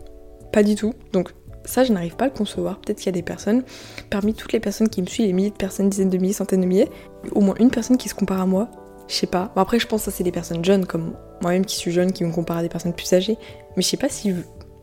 pas 0.52 0.62
du 0.62 0.74
tout. 0.74 0.94
Donc, 1.12 1.32
ça, 1.64 1.84
je 1.84 1.92
n'arrive 1.92 2.16
pas 2.16 2.24
à 2.24 2.28
le 2.28 2.34
concevoir. 2.34 2.80
Peut-être 2.80 2.98
qu'il 2.98 3.06
y 3.06 3.10
a 3.10 3.12
des 3.12 3.22
personnes, 3.22 3.62
parmi 4.08 4.34
toutes 4.34 4.52
les 4.52 4.60
personnes 4.60 4.88
qui 4.88 5.02
me 5.02 5.06
suivent, 5.06 5.26
les 5.26 5.32
milliers 5.32 5.50
de 5.50 5.56
personnes, 5.56 5.88
dizaines 5.88 6.10
de 6.10 6.18
milliers, 6.18 6.32
centaines 6.32 6.62
de 6.62 6.66
milliers, 6.66 6.88
au 7.32 7.40
moins 7.40 7.54
une 7.58 7.70
personne 7.70 7.96
qui 7.96 8.08
se 8.08 8.14
compare 8.14 8.40
à 8.40 8.46
moi. 8.46 8.68
Je 9.08 9.14
sais 9.14 9.26
pas. 9.26 9.52
Bon, 9.54 9.62
après, 9.62 9.78
je 9.78 9.86
pense 9.86 10.04
que 10.04 10.10
ça, 10.10 10.16
c'est 10.16 10.24
des 10.24 10.32
personnes 10.32 10.64
jeunes, 10.64 10.86
comme 10.86 11.14
moi-même 11.42 11.64
qui 11.64 11.76
suis 11.76 11.92
jeune, 11.92 12.12
qui 12.12 12.24
me 12.24 12.32
compare 12.32 12.58
à 12.58 12.62
des 12.62 12.68
personnes 12.68 12.94
plus 12.94 13.12
âgées. 13.12 13.36
Mais 13.76 13.82
je 13.82 13.88
sais 13.88 13.96
pas 13.96 14.08
si 14.08 14.34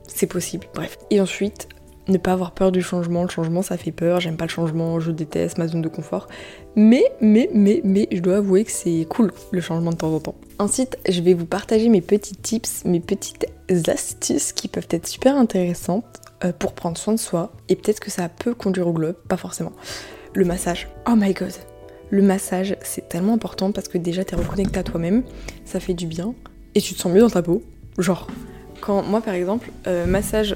c'est 0.07 0.27
possible. 0.27 0.67
Bref. 0.73 0.97
Et 1.09 1.19
ensuite, 1.21 1.67
ne 2.07 2.17
pas 2.17 2.33
avoir 2.33 2.51
peur 2.51 2.71
du 2.71 2.81
changement. 2.81 3.23
Le 3.23 3.29
changement, 3.29 3.61
ça 3.61 3.77
fait 3.77 3.91
peur. 3.91 4.19
J'aime 4.19 4.37
pas 4.37 4.45
le 4.45 4.49
changement. 4.49 4.99
Je 4.99 5.11
déteste 5.11 5.57
ma 5.57 5.67
zone 5.67 5.81
de 5.81 5.87
confort. 5.87 6.27
Mais, 6.75 7.03
mais, 7.21 7.49
mais, 7.53 7.81
mais, 7.83 8.07
je 8.11 8.19
dois 8.19 8.37
avouer 8.37 8.63
que 8.63 8.71
c'est 8.71 9.05
cool 9.09 9.31
le 9.51 9.61
changement 9.61 9.91
de 9.91 9.97
temps 9.97 10.13
en 10.13 10.19
temps. 10.19 10.35
Ensuite, 10.59 10.97
je 11.07 11.21
vais 11.21 11.33
vous 11.33 11.45
partager 11.45 11.89
mes 11.89 12.01
petits 12.01 12.35
tips, 12.35 12.85
mes 12.85 12.99
petites 12.99 13.47
astuces 13.87 14.53
qui 14.53 14.67
peuvent 14.67 14.87
être 14.91 15.07
super 15.07 15.35
intéressantes 15.35 16.05
euh, 16.43 16.51
pour 16.51 16.73
prendre 16.73 16.97
soin 16.97 17.13
de 17.13 17.19
soi. 17.19 17.51
Et 17.69 17.75
peut-être 17.75 17.99
que 17.99 18.11
ça 18.11 18.29
peut 18.29 18.53
conduire 18.53 18.87
au 18.87 18.93
globe, 18.93 19.15
pas 19.27 19.37
forcément. 19.37 19.73
Le 20.33 20.45
massage. 20.45 20.87
Oh 21.07 21.15
my 21.15 21.33
god. 21.33 21.53
Le 22.09 22.21
massage, 22.21 22.77
c'est 22.83 23.09
tellement 23.09 23.33
important 23.33 23.71
parce 23.71 23.87
que 23.87 23.97
déjà, 23.97 24.23
t'es 24.23 24.35
reconnecté 24.35 24.79
à 24.79 24.83
toi-même, 24.83 25.23
ça 25.65 25.79
fait 25.79 25.93
du 25.93 26.05
bien, 26.05 26.33
et 26.73 26.79
tu 26.79 26.93
te 26.93 26.99
sens 26.99 27.11
mieux 27.11 27.19
dans 27.19 27.29
ta 27.29 27.41
peau. 27.41 27.63
Genre, 27.97 28.27
quand 28.79 29.03
moi 29.03 29.19
par 29.19 29.33
exemple, 29.33 29.71
euh, 29.87 30.05
massage 30.05 30.55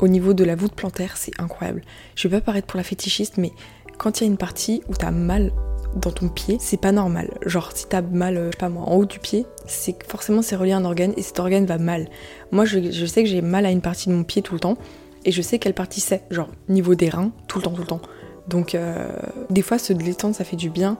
au 0.00 0.08
niveau 0.08 0.34
de 0.34 0.44
la 0.44 0.56
voûte 0.56 0.74
plantaire, 0.74 1.16
c'est 1.16 1.38
incroyable. 1.38 1.82
Je 2.14 2.28
vais 2.28 2.38
pas 2.38 2.46
paraître 2.46 2.66
pour 2.66 2.78
la 2.78 2.84
fétichiste, 2.84 3.36
mais 3.36 3.52
quand 3.98 4.20
il 4.20 4.24
y 4.24 4.26
a 4.26 4.30
une 4.30 4.38
partie 4.38 4.82
où 4.88 4.94
t'as 4.94 5.10
mal 5.10 5.52
dans 5.96 6.12
ton 6.12 6.28
pied, 6.28 6.56
c'est 6.60 6.80
pas 6.80 6.92
normal. 6.92 7.30
Genre 7.44 7.72
si 7.74 7.86
t'as 7.86 8.00
mal, 8.00 8.36
euh, 8.36 8.46
je 8.46 8.50
sais 8.52 8.58
pas 8.58 8.68
moi, 8.68 8.84
en 8.84 8.94
haut 8.94 9.04
du 9.04 9.18
pied, 9.18 9.46
c'est 9.66 10.02
forcément 10.06 10.42
c'est 10.42 10.56
relié 10.56 10.72
à 10.72 10.76
un 10.76 10.84
organe 10.84 11.12
et 11.16 11.22
cet 11.22 11.38
organe 11.40 11.66
va 11.66 11.78
mal. 11.78 12.08
Moi 12.52 12.64
je, 12.64 13.06
sais 13.06 13.22
que 13.22 13.28
j'ai 13.28 13.42
mal 13.42 13.66
à 13.66 13.70
une 13.70 13.80
partie 13.80 14.08
de 14.08 14.14
mon 14.14 14.24
pied 14.24 14.42
tout 14.42 14.54
le 14.54 14.60
temps 14.60 14.78
et 15.24 15.32
je 15.32 15.42
sais 15.42 15.58
quelle 15.58 15.74
partie 15.74 16.00
c'est, 16.00 16.22
genre 16.30 16.48
niveau 16.68 16.94
des 16.94 17.08
reins, 17.08 17.32
tout 17.48 17.58
le 17.58 17.64
temps, 17.64 17.72
tout 17.72 17.80
le 17.80 17.86
temps. 17.86 18.00
Donc 18.48 18.74
euh, 18.74 19.10
des 19.50 19.62
fois 19.62 19.78
se 19.78 19.92
détendre 19.92 20.34
ça 20.34 20.44
fait 20.44 20.56
du 20.56 20.70
bien. 20.70 20.96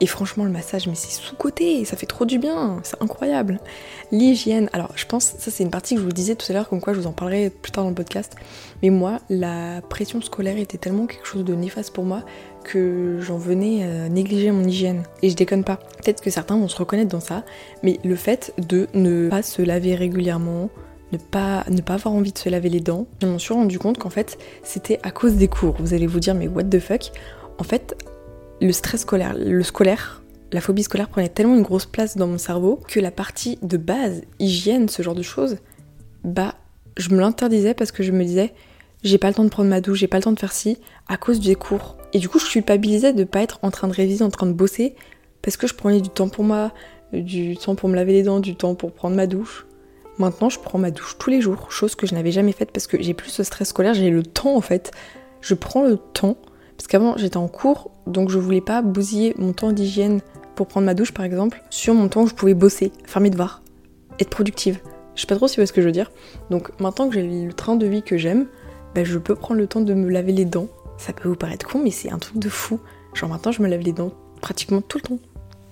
Et 0.00 0.06
franchement 0.06 0.44
le 0.44 0.50
massage 0.50 0.88
mais 0.88 0.96
c'est 0.96 1.12
sous-côté, 1.12 1.84
ça 1.84 1.96
fait 1.96 2.06
trop 2.06 2.24
du 2.24 2.38
bien, 2.38 2.80
c'est 2.82 3.00
incroyable. 3.00 3.60
L'hygiène, 4.10 4.68
alors 4.72 4.90
je 4.96 5.06
pense, 5.06 5.24
ça 5.38 5.50
c'est 5.50 5.62
une 5.62 5.70
partie 5.70 5.94
que 5.94 6.00
je 6.00 6.04
vous 6.04 6.12
disais 6.12 6.34
tout 6.34 6.46
à 6.50 6.54
l'heure, 6.54 6.68
comme 6.68 6.80
quoi 6.80 6.92
je 6.92 7.00
vous 7.00 7.06
en 7.06 7.12
parlerai 7.12 7.50
plus 7.50 7.70
tard 7.70 7.84
dans 7.84 7.90
le 7.90 7.94
podcast. 7.94 8.34
Mais 8.82 8.90
moi, 8.90 9.20
la 9.30 9.80
pression 9.88 10.20
scolaire 10.20 10.58
était 10.58 10.78
tellement 10.78 11.06
quelque 11.06 11.26
chose 11.26 11.44
de 11.44 11.54
néfaste 11.54 11.92
pour 11.92 12.04
moi 12.04 12.24
que 12.64 13.18
j'en 13.20 13.38
venais 13.38 13.84
à 13.84 14.08
négliger 14.08 14.50
mon 14.50 14.64
hygiène. 14.64 15.04
Et 15.22 15.30
je 15.30 15.36
déconne 15.36 15.64
pas. 15.64 15.76
Peut-être 15.76 16.20
que 16.20 16.30
certains 16.30 16.56
vont 16.56 16.68
se 16.68 16.76
reconnaître 16.76 17.10
dans 17.10 17.20
ça, 17.20 17.44
mais 17.82 18.00
le 18.04 18.16
fait 18.16 18.54
de 18.58 18.88
ne 18.94 19.28
pas 19.28 19.42
se 19.42 19.62
laver 19.62 19.94
régulièrement, 19.94 20.68
ne 21.12 21.18
pas, 21.18 21.64
ne 21.70 21.80
pas 21.80 21.94
avoir 21.94 22.14
envie 22.14 22.32
de 22.32 22.38
se 22.38 22.48
laver 22.48 22.70
les 22.70 22.80
dents, 22.80 23.06
je 23.20 23.26
m'en 23.26 23.38
suis 23.38 23.54
rendu 23.54 23.78
compte 23.78 23.98
qu'en 23.98 24.10
fait, 24.10 24.38
c'était 24.62 24.98
à 25.02 25.10
cause 25.10 25.34
des 25.34 25.48
cours. 25.48 25.76
Vous 25.78 25.94
allez 25.94 26.06
vous 26.06 26.20
dire, 26.20 26.34
mais 26.34 26.48
what 26.48 26.64
the 26.64 26.80
fuck? 26.80 27.12
En 27.58 27.64
fait, 27.64 27.96
le 28.62 28.72
stress 28.72 29.00
scolaire, 29.00 29.34
le 29.36 29.62
scolaire, 29.62 30.22
la 30.52 30.60
phobie 30.60 30.84
scolaire 30.84 31.08
prenait 31.08 31.28
tellement 31.28 31.56
une 31.56 31.62
grosse 31.62 31.86
place 31.86 32.16
dans 32.16 32.28
mon 32.28 32.38
cerveau 32.38 32.80
que 32.86 33.00
la 33.00 33.10
partie 33.10 33.58
de 33.62 33.76
base, 33.76 34.22
hygiène, 34.38 34.88
ce 34.88 35.02
genre 35.02 35.14
de 35.14 35.22
choses, 35.22 35.56
bah, 36.24 36.54
je 36.96 37.10
me 37.10 37.20
l'interdisais 37.20 37.74
parce 37.74 37.90
que 37.90 38.02
je 38.02 38.12
me 38.12 38.24
disais, 38.24 38.52
j'ai 39.02 39.18
pas 39.18 39.28
le 39.28 39.34
temps 39.34 39.44
de 39.44 39.48
prendre 39.48 39.68
ma 39.68 39.80
douche, 39.80 39.98
j'ai 39.98 40.06
pas 40.06 40.18
le 40.18 40.22
temps 40.22 40.32
de 40.32 40.38
faire 40.38 40.52
ci, 40.52 40.78
à 41.08 41.16
cause 41.16 41.40
des 41.40 41.56
cours. 41.56 41.96
Et 42.12 42.18
du 42.18 42.28
coup, 42.28 42.38
je 42.38 42.48
culpabilisais 42.48 43.12
de 43.12 43.24
pas 43.24 43.42
être 43.42 43.58
en 43.62 43.70
train 43.70 43.88
de 43.88 43.92
réviser, 43.92 44.22
en 44.22 44.30
train 44.30 44.46
de 44.46 44.52
bosser, 44.52 44.94
parce 45.40 45.56
que 45.56 45.66
je 45.66 45.74
prenais 45.74 46.00
du 46.00 46.10
temps 46.10 46.28
pour 46.28 46.44
moi, 46.44 46.72
du 47.12 47.56
temps 47.56 47.74
pour 47.74 47.88
me 47.88 47.96
laver 47.96 48.12
les 48.12 48.22
dents, 48.22 48.38
du 48.38 48.54
temps 48.54 48.76
pour 48.76 48.92
prendre 48.92 49.16
ma 49.16 49.26
douche. 49.26 49.66
Maintenant, 50.18 50.50
je 50.50 50.60
prends 50.60 50.78
ma 50.78 50.92
douche 50.92 51.16
tous 51.18 51.30
les 51.30 51.40
jours, 51.40 51.72
chose 51.72 51.96
que 51.96 52.06
je 52.06 52.14
n'avais 52.14 52.30
jamais 52.30 52.52
faite 52.52 52.70
parce 52.70 52.86
que 52.86 53.02
j'ai 53.02 53.14
plus 53.14 53.30
ce 53.30 53.42
stress 53.42 53.70
scolaire, 53.70 53.94
j'ai 53.94 54.10
le 54.10 54.22
temps 54.22 54.54
en 54.54 54.60
fait. 54.60 54.92
Je 55.40 55.54
prends 55.54 55.82
le 55.82 55.96
temps, 55.96 56.36
parce 56.76 56.86
qu'avant 56.86 57.16
j'étais 57.16 57.36
en 57.36 57.48
cours, 57.48 57.90
donc 58.06 58.30
je 58.30 58.38
voulais 58.38 58.60
pas 58.60 58.82
bousiller 58.82 59.34
mon 59.38 59.52
temps 59.52 59.72
d'hygiène 59.72 60.20
pour 60.54 60.66
prendre 60.66 60.86
ma 60.86 60.94
douche 60.94 61.12
par 61.12 61.24
exemple, 61.24 61.62
sur 61.70 61.94
mon 61.94 62.08
temps 62.08 62.22
où 62.22 62.26
je 62.26 62.34
pouvais 62.34 62.54
bosser, 62.54 62.92
faire 63.04 63.22
mes 63.22 63.30
devoirs, 63.30 63.62
être 64.18 64.30
productive. 64.30 64.78
Je 65.14 65.20
sais 65.22 65.26
pas 65.26 65.36
trop 65.36 65.46
si 65.46 65.54
vous 65.54 65.60
voyez 65.60 65.66
ce 65.66 65.72
que 65.72 65.82
je 65.82 65.86
veux 65.86 65.92
dire. 65.92 66.10
Donc 66.50 66.78
maintenant 66.80 67.08
que 67.08 67.14
j'ai 67.14 67.22
le 67.22 67.52
train 67.52 67.76
de 67.76 67.86
vie 67.86 68.02
que 68.02 68.16
j'aime, 68.16 68.46
bah, 68.94 69.04
je 69.04 69.18
peux 69.18 69.34
prendre 69.34 69.60
le 69.60 69.66
temps 69.66 69.80
de 69.80 69.94
me 69.94 70.10
laver 70.10 70.32
les 70.32 70.44
dents. 70.44 70.68
Ça 70.98 71.12
peut 71.12 71.28
vous 71.28 71.36
paraître 71.36 71.66
con, 71.66 71.80
mais 71.82 71.90
c'est 71.90 72.10
un 72.10 72.18
truc 72.18 72.38
de 72.38 72.48
fou. 72.48 72.80
Genre 73.14 73.28
maintenant 73.28 73.52
je 73.52 73.62
me 73.62 73.68
lave 73.68 73.80
les 73.80 73.92
dents 73.92 74.12
pratiquement 74.40 74.80
tout 74.80 74.98
le 74.98 75.02
temps. 75.02 75.18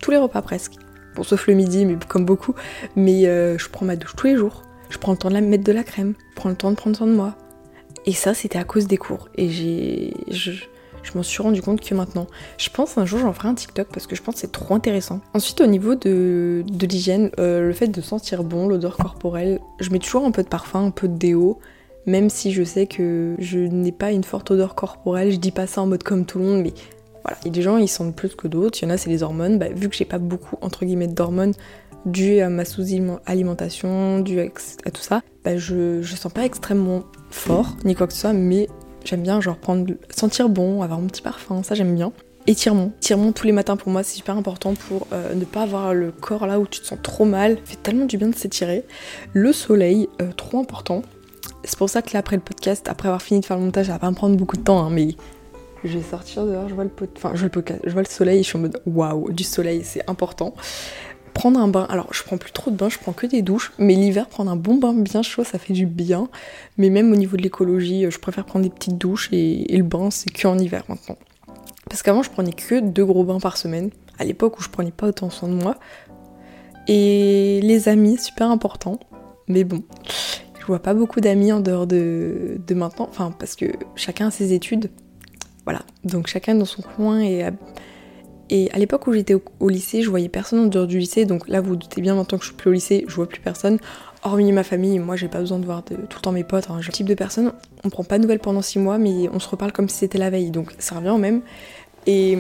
Tous 0.01 0.11
les 0.11 0.17
repas 0.17 0.43
presque. 0.43 0.73
Bon, 1.15 1.23
sauf 1.23 1.47
le 1.47 1.55
midi, 1.55 1.85
mais 1.85 1.97
comme 2.09 2.25
beaucoup. 2.25 2.55
Mais 2.97 3.27
euh, 3.27 3.59
je 3.59 3.69
prends 3.69 3.85
ma 3.85 3.97
douche 3.97 4.15
tous 4.17 4.27
les 4.27 4.37
jours. 4.37 4.63
Je 4.89 4.99
prends 4.99 5.13
le 5.13 5.19
temps 5.19 5.29
de 5.29 5.35
la 5.35 5.41
mettre 5.41 5.65
de 5.65 5.73
la 5.73 5.85
crème. 5.85 6.15
Je 6.31 6.37
prends 6.37 6.49
le 6.49 6.55
temps 6.55 6.71
de 6.71 6.77
prendre 6.77 6.97
soin 6.97 7.07
de 7.07 7.13
moi. 7.13 7.35
Et 8.07 8.13
ça, 8.13 8.33
c'était 8.33 8.59
à 8.59 8.65
cause 8.65 8.87
des 8.87 8.97
cours. 8.97 9.29
Et 9.37 9.51
j'ai. 9.51 10.15
Je, 10.31 10.53
m'en 11.15 11.23
suis 11.23 11.43
rendu 11.43 11.63
compte 11.63 11.81
que 11.81 11.95
maintenant. 11.95 12.27
Je 12.59 12.71
pense 12.71 12.99
un 12.99 13.07
jour 13.07 13.21
j'en 13.21 13.33
ferai 13.33 13.49
un 13.49 13.55
TikTok 13.55 13.89
parce 13.93 14.07
que 14.07 14.17
je 14.17 14.23
pense 14.23 14.35
que 14.35 14.41
c'est 14.41 14.53
trop 14.53 14.75
intéressant. 14.75 15.21
Ensuite, 15.35 15.61
au 15.61 15.67
niveau 15.67 15.95
de, 15.95 16.65
de 16.67 16.87
l'hygiène, 16.87 17.31
euh, 17.39 17.67
le 17.67 17.73
fait 17.73 17.89
de 17.89 18.01
sentir 18.01 18.45
bon, 18.45 18.69
l'odeur 18.69 18.97
corporelle, 18.97 19.61
je 19.81 19.91
mets 19.91 19.99
toujours 19.99 20.25
un 20.25 20.31
peu 20.31 20.43
de 20.43 20.49
parfum, 20.49 20.87
un 20.87 20.91
peu 20.91 21.09
de 21.09 21.17
déo. 21.17 21.59
Même 22.07 22.31
si 22.31 22.53
je 22.53 22.65
sais 22.65 22.87
que 22.87 23.35
je 23.39 23.59
n'ai 23.59 23.93
pas 23.93 24.11
une 24.11 24.25
forte 24.25 24.51
odeur 24.51 24.75
corporelle, 24.75 25.33
je 25.33 25.37
dis 25.37 25.53
pas 25.53 25.67
ça 25.67 25.83
en 25.83 25.87
mode 25.87 26.03
comme 26.03 26.25
tout 26.25 26.39
le 26.39 26.45
monde, 26.45 26.63
mais 26.63 26.73
voilà, 27.23 27.37
il 27.43 27.49
y 27.49 27.51
a 27.51 27.53
des 27.53 27.63
gens, 27.63 27.77
ils 27.77 27.89
sentent 27.89 28.17
plus 28.17 28.35
que 28.35 28.49
d'autres. 28.49 28.79
Il 28.81 28.87
y 28.87 28.89
en 28.89 28.95
a, 28.95 28.97
c'est 28.97 29.11
les 29.11 29.23
hormones. 29.23 29.59
Bah, 29.59 29.69
vu 29.69 29.89
que 29.89 29.97
j'ai 29.97 30.07
pas 30.07 30.19
beaucoup, 30.19 30.57
entre 30.63 30.85
guillemets, 30.85 31.09
d'hormones 31.09 31.53
dues 32.07 32.41
à 32.41 32.49
ma 32.49 32.65
sous-alimentation, 32.65 34.21
dues 34.21 34.41
à, 34.41 34.91
tout 34.91 35.03
ça, 35.03 35.21
bah, 35.45 35.57
je, 35.59 36.01
je 36.03 36.17
sens 36.17 36.33
pas 36.33 36.45
extrêmement 36.45 37.03
fort, 37.31 37.77
ni 37.85 37.95
quoi 37.95 38.07
que 38.07 38.13
ce 38.13 38.21
soit, 38.21 38.33
mais 38.33 38.69
j'aime 39.05 39.23
bien, 39.23 39.41
genre, 39.41 39.57
prendre, 39.57 39.93
sentir 40.11 40.49
bon, 40.49 40.83
avoir 40.83 40.99
un 40.99 41.07
petit 41.07 41.23
parfum, 41.23 41.63
ça 41.63 41.75
j'aime 41.75 41.95
bien. 41.95 42.13
Étirement. 42.47 42.93
Étirement 42.99 43.33
tous 43.33 43.47
les 43.47 43.53
matins 43.53 43.77
pour 43.77 43.93
moi, 43.93 44.03
c'est 44.03 44.17
super 44.17 44.37
important 44.37 44.75
pour 44.75 45.07
euh, 45.13 45.35
ne 45.35 45.45
pas 45.45 45.63
avoir 45.63 45.93
le 45.93 46.11
corps 46.11 46.47
là 46.47 46.59
où 46.59 46.67
tu 46.67 46.81
te 46.81 46.87
sens 46.87 46.99
trop 47.03 47.25
mal. 47.25 47.57
Ça 47.57 47.73
fait 47.73 47.83
tellement 47.83 48.07
du 48.07 48.17
bien 48.17 48.29
de 48.29 48.35
s'étirer. 48.35 48.85
Le 49.35 49.53
soleil, 49.53 50.09
euh, 50.23 50.33
trop 50.37 50.59
important. 50.59 51.03
C'est 51.65 51.79
pour 51.79 51.91
ça 51.91 52.01
que 52.01 52.11
là, 52.15 52.21
après 52.21 52.37
le 52.37 52.43
podcast, 52.43 52.89
après 52.89 53.09
avoir 53.09 53.21
fini 53.21 53.41
de 53.41 53.45
faire 53.45 53.59
le 53.59 53.65
montage, 53.65 53.87
ça 53.87 53.93
va 53.93 53.99
pas 53.99 54.11
me 54.11 54.17
prendre 54.17 54.37
beaucoup 54.37 54.57
de 54.57 54.63
temps, 54.63 54.81
hein, 54.81 54.91
mais 54.91 55.17
je 55.85 55.99
vais 55.99 56.05
sortir 56.05 56.45
dehors, 56.45 56.69
je 56.69 56.75
vois 56.75 56.85
le 56.85 56.91
pot... 56.91 57.09
enfin, 57.17 57.33
je 57.35 57.47
vois 57.47 57.51
le 57.55 57.79
je 57.85 57.93
vois 57.93 58.03
le 58.03 58.09
soleil, 58.09 58.43
je 58.43 58.49
suis 58.49 58.59
en 58.59 58.63
mode 58.63 58.81
waouh, 58.87 59.33
du 59.33 59.45
soleil, 59.45 59.83
c'est 59.85 60.09
important. 60.09 60.55
Prendre 61.35 61.61
un 61.61 61.69
bain, 61.69 61.87
alors 61.89 62.13
je 62.13 62.23
prends 62.23 62.37
plus 62.37 62.53
trop 62.53 62.71
de 62.71 62.77
bains, 62.77 62.89
je 62.89 62.99
prends 62.99 63.13
que 63.13 63.27
des 63.27 63.43
douches, 63.43 63.73
mais 63.79 63.95
l'hiver, 63.95 64.29
prendre 64.29 64.51
un 64.51 64.57
bon 64.57 64.77
bain 64.77 64.93
bien 64.93 65.23
chaud, 65.23 65.45
ça 65.45 65.59
fait 65.59 65.73
du 65.73 65.87
bien. 65.87 66.29
Mais 66.77 66.91
même 66.91 67.13
au 67.13 67.17
niveau 67.17 67.37
de 67.37 67.43
l'écologie, 67.43 68.07
je 68.11 68.19
préfère 68.19 68.45
prendre 68.45 68.65
des 68.65 68.71
petites 68.71 68.99
douches 68.99 69.29
et, 69.33 69.77
le 69.77 69.83
bain, 69.83 70.11
c'est 70.11 70.31
que 70.31 70.47
en 70.47 70.59
hiver 70.59 70.85
maintenant. 70.89 71.17
Parce 71.89 72.03
qu'avant, 72.03 72.23
je 72.23 72.31
prenais 72.31 72.53
que 72.53 72.81
deux 72.81 73.05
gros 73.05 73.25
bains 73.25 73.41
par 73.41 73.57
semaine, 73.57 73.91
à 74.19 74.25
l'époque 74.25 74.59
où 74.59 74.63
je 74.63 74.69
prenais 74.69 74.91
pas 74.91 75.09
autant 75.09 75.31
soin 75.31 75.49
de 75.49 75.55
moi. 75.55 75.77
Et 76.89 77.61
les 77.63 77.89
amis, 77.89 78.19
super 78.19 78.51
important. 78.51 78.99
Mais 79.49 79.65
bon, 79.65 79.83
je 80.61 80.67
vois 80.67 80.81
pas 80.81 80.95
beaucoup 80.95 81.21
d'amis 81.21 81.53
en 81.53 81.61
dehors 81.61 81.87
de, 81.87 82.59
de 82.67 82.75
maintenant, 82.75 83.09
enfin, 83.09 83.35
parce 83.39 83.57
que 83.57 83.67
chacun 83.97 84.29
a 84.29 84.31
ses 84.31 84.53
études. 84.53 84.91
Voilà, 85.65 85.83
donc 86.05 86.27
chacun 86.27 86.55
dans 86.55 86.65
son 86.65 86.83
coin 86.83 87.21
et 87.21 87.45
et 88.51 88.71
à 88.73 88.79
l'époque 88.79 89.07
où 89.07 89.13
j'étais 89.13 89.35
au, 89.35 89.69
lycée, 89.69 90.03
je 90.03 90.11
voyais 90.11 90.29
personne 90.29 90.59
en 90.59 90.67
dehors 90.67 90.87
du 90.87 90.99
lycée, 90.99 91.25
donc 91.25 91.49
là 91.49 91.61
vous, 91.61 91.71
vous 91.71 91.77
doutez 91.77 92.01
bien 92.01 92.17
maintenant 92.17 92.37
que 92.37 92.45
je 92.45 92.51
suis 92.51 92.57
plus 92.57 92.71
au 92.71 92.73
lycée, 92.73 93.05
je 93.09 93.15
vois 93.15 93.29
plus 93.29 93.41
personne, 93.41 93.79
hormis 94.25 94.51
ma 94.53 94.65
famille, 94.65 94.99
moi 94.99 95.17
j'ai 95.17 95.29
pas 95.29 95.39
besoin 95.39 95.59
de 95.59 95.65
voir 95.65 95.85
tout 95.85 95.95
le 95.95 96.21
temps 96.21 96.33
mes 96.33 96.45
potes, 96.45 96.67
Ce 96.83 96.91
type 96.91 97.07
de 97.07 97.15
personne, 97.15 97.53
on 97.85 97.91
prend 97.91 98.05
pas 98.05 98.19
de 98.19 98.23
nouvelles 98.23 98.41
pendant 98.41 98.61
6 98.61 98.81
mois, 98.81 98.99
mais 98.99 99.29
on 99.33 99.39
se 99.39 99.49
reparle 99.49 99.73
comme 99.73 99.89
si 99.89 99.99
c'était 99.99 100.19
la 100.19 100.31
veille, 100.31 100.51
donc 100.51 100.75
ça 100.79 100.97
revient 100.97 101.17
même. 101.19 101.43
Et, 102.07 102.37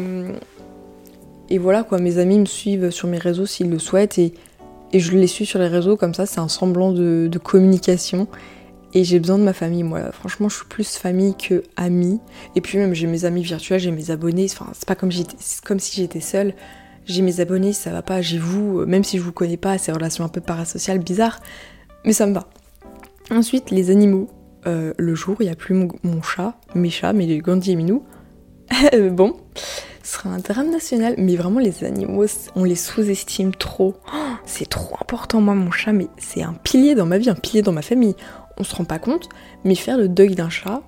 et 1.48 1.58
voilà 1.58 1.84
quoi, 1.84 1.98
mes 1.98 2.18
amis 2.18 2.38
me 2.38 2.46
suivent 2.46 2.90
sur 2.90 3.08
mes 3.08 3.18
réseaux 3.18 3.46
s'ils 3.46 3.70
le 3.70 3.78
souhaitent. 3.78 4.18
Et, 4.18 4.34
et 4.92 4.98
je 4.98 5.16
les 5.16 5.26
suis 5.26 5.46
sur 5.46 5.58
les 5.58 5.68
réseaux. 5.68 5.96
Comme 5.96 6.14
ça, 6.14 6.26
c'est 6.26 6.40
un 6.40 6.48
semblant 6.48 6.92
de 6.92 7.38
communication. 7.38 8.26
Et 8.92 9.04
j'ai 9.04 9.20
besoin 9.20 9.38
de 9.38 9.44
ma 9.44 9.52
famille, 9.52 9.82
moi. 9.82 10.10
Franchement, 10.12 10.48
je 10.48 10.56
suis 10.56 10.66
plus 10.66 10.96
famille 10.96 11.34
que 11.36 11.62
amie. 11.76 12.20
Et 12.56 12.60
puis 12.60 12.78
même, 12.78 12.94
j'ai 12.94 13.06
mes 13.06 13.24
amis 13.24 13.42
virtuels, 13.42 13.78
j'ai 13.78 13.92
mes 13.92 14.10
abonnés. 14.10 14.46
Enfin, 14.50 14.66
c'est 14.72 14.86
pas 14.86 14.96
comme, 14.96 15.10
si 15.10 15.94
j'étais 15.94 16.20
seule. 16.20 16.54
J'ai 17.04 17.22
mes 17.22 17.40
abonnés, 17.40 17.72
ça 17.72 17.92
va 17.92 18.02
pas. 18.02 18.20
J'ai 18.20 18.38
vous, 18.38 18.84
même 18.86 19.04
si 19.04 19.18
je 19.18 19.22
vous 19.22 19.32
connais 19.32 19.56
pas, 19.56 19.78
ces 19.78 19.92
relations 19.92 20.24
un 20.24 20.28
peu 20.28 20.40
parasociales, 20.40 20.98
bizarres. 20.98 21.40
Mais 22.04 22.12
ça 22.12 22.26
me 22.26 22.34
va. 22.34 22.48
Ensuite, 23.30 23.70
les 23.70 23.90
animaux. 23.90 24.28
Euh, 24.66 24.92
le 24.98 25.14
jour, 25.14 25.36
il 25.40 25.44
n'y 25.44 25.52
a 25.52 25.56
plus 25.56 25.74
mon, 25.74 26.22
chat, 26.22 26.54
mes 26.74 26.90
chats, 26.90 27.12
mais 27.12 27.38
Gandhi 27.38 27.72
et 27.72 27.76
Minou. 27.76 28.04
bon, 29.12 29.36
ce 30.02 30.14
sera 30.16 30.30
un 30.30 30.38
drame 30.38 30.70
national, 30.70 31.14
mais 31.16 31.36
vraiment 31.36 31.60
les 31.60 31.82
animaux, 31.82 32.26
on 32.54 32.64
les 32.64 32.74
sous-estime 32.74 33.54
trop. 33.54 33.94
Oh, 34.12 34.18
c'est 34.44 34.68
trop 34.68 34.96
important, 35.00 35.40
moi 35.40 35.54
mon 35.54 35.70
chat, 35.70 35.92
mais 35.92 36.08
c'est 36.18 36.42
un 36.42 36.52
pilier 36.52 36.94
dans 36.94 37.06
ma 37.06 37.16
vie, 37.16 37.30
un 37.30 37.34
pilier 37.34 37.62
dans 37.62 37.72
ma 37.72 37.80
famille 37.80 38.14
on 38.60 38.64
se 38.64 38.76
rend 38.76 38.84
pas 38.84 38.98
compte, 38.98 39.28
mais 39.64 39.74
faire 39.74 39.96
le 39.96 40.08
deuil 40.08 40.34
d'un 40.34 40.50
chat 40.50 40.82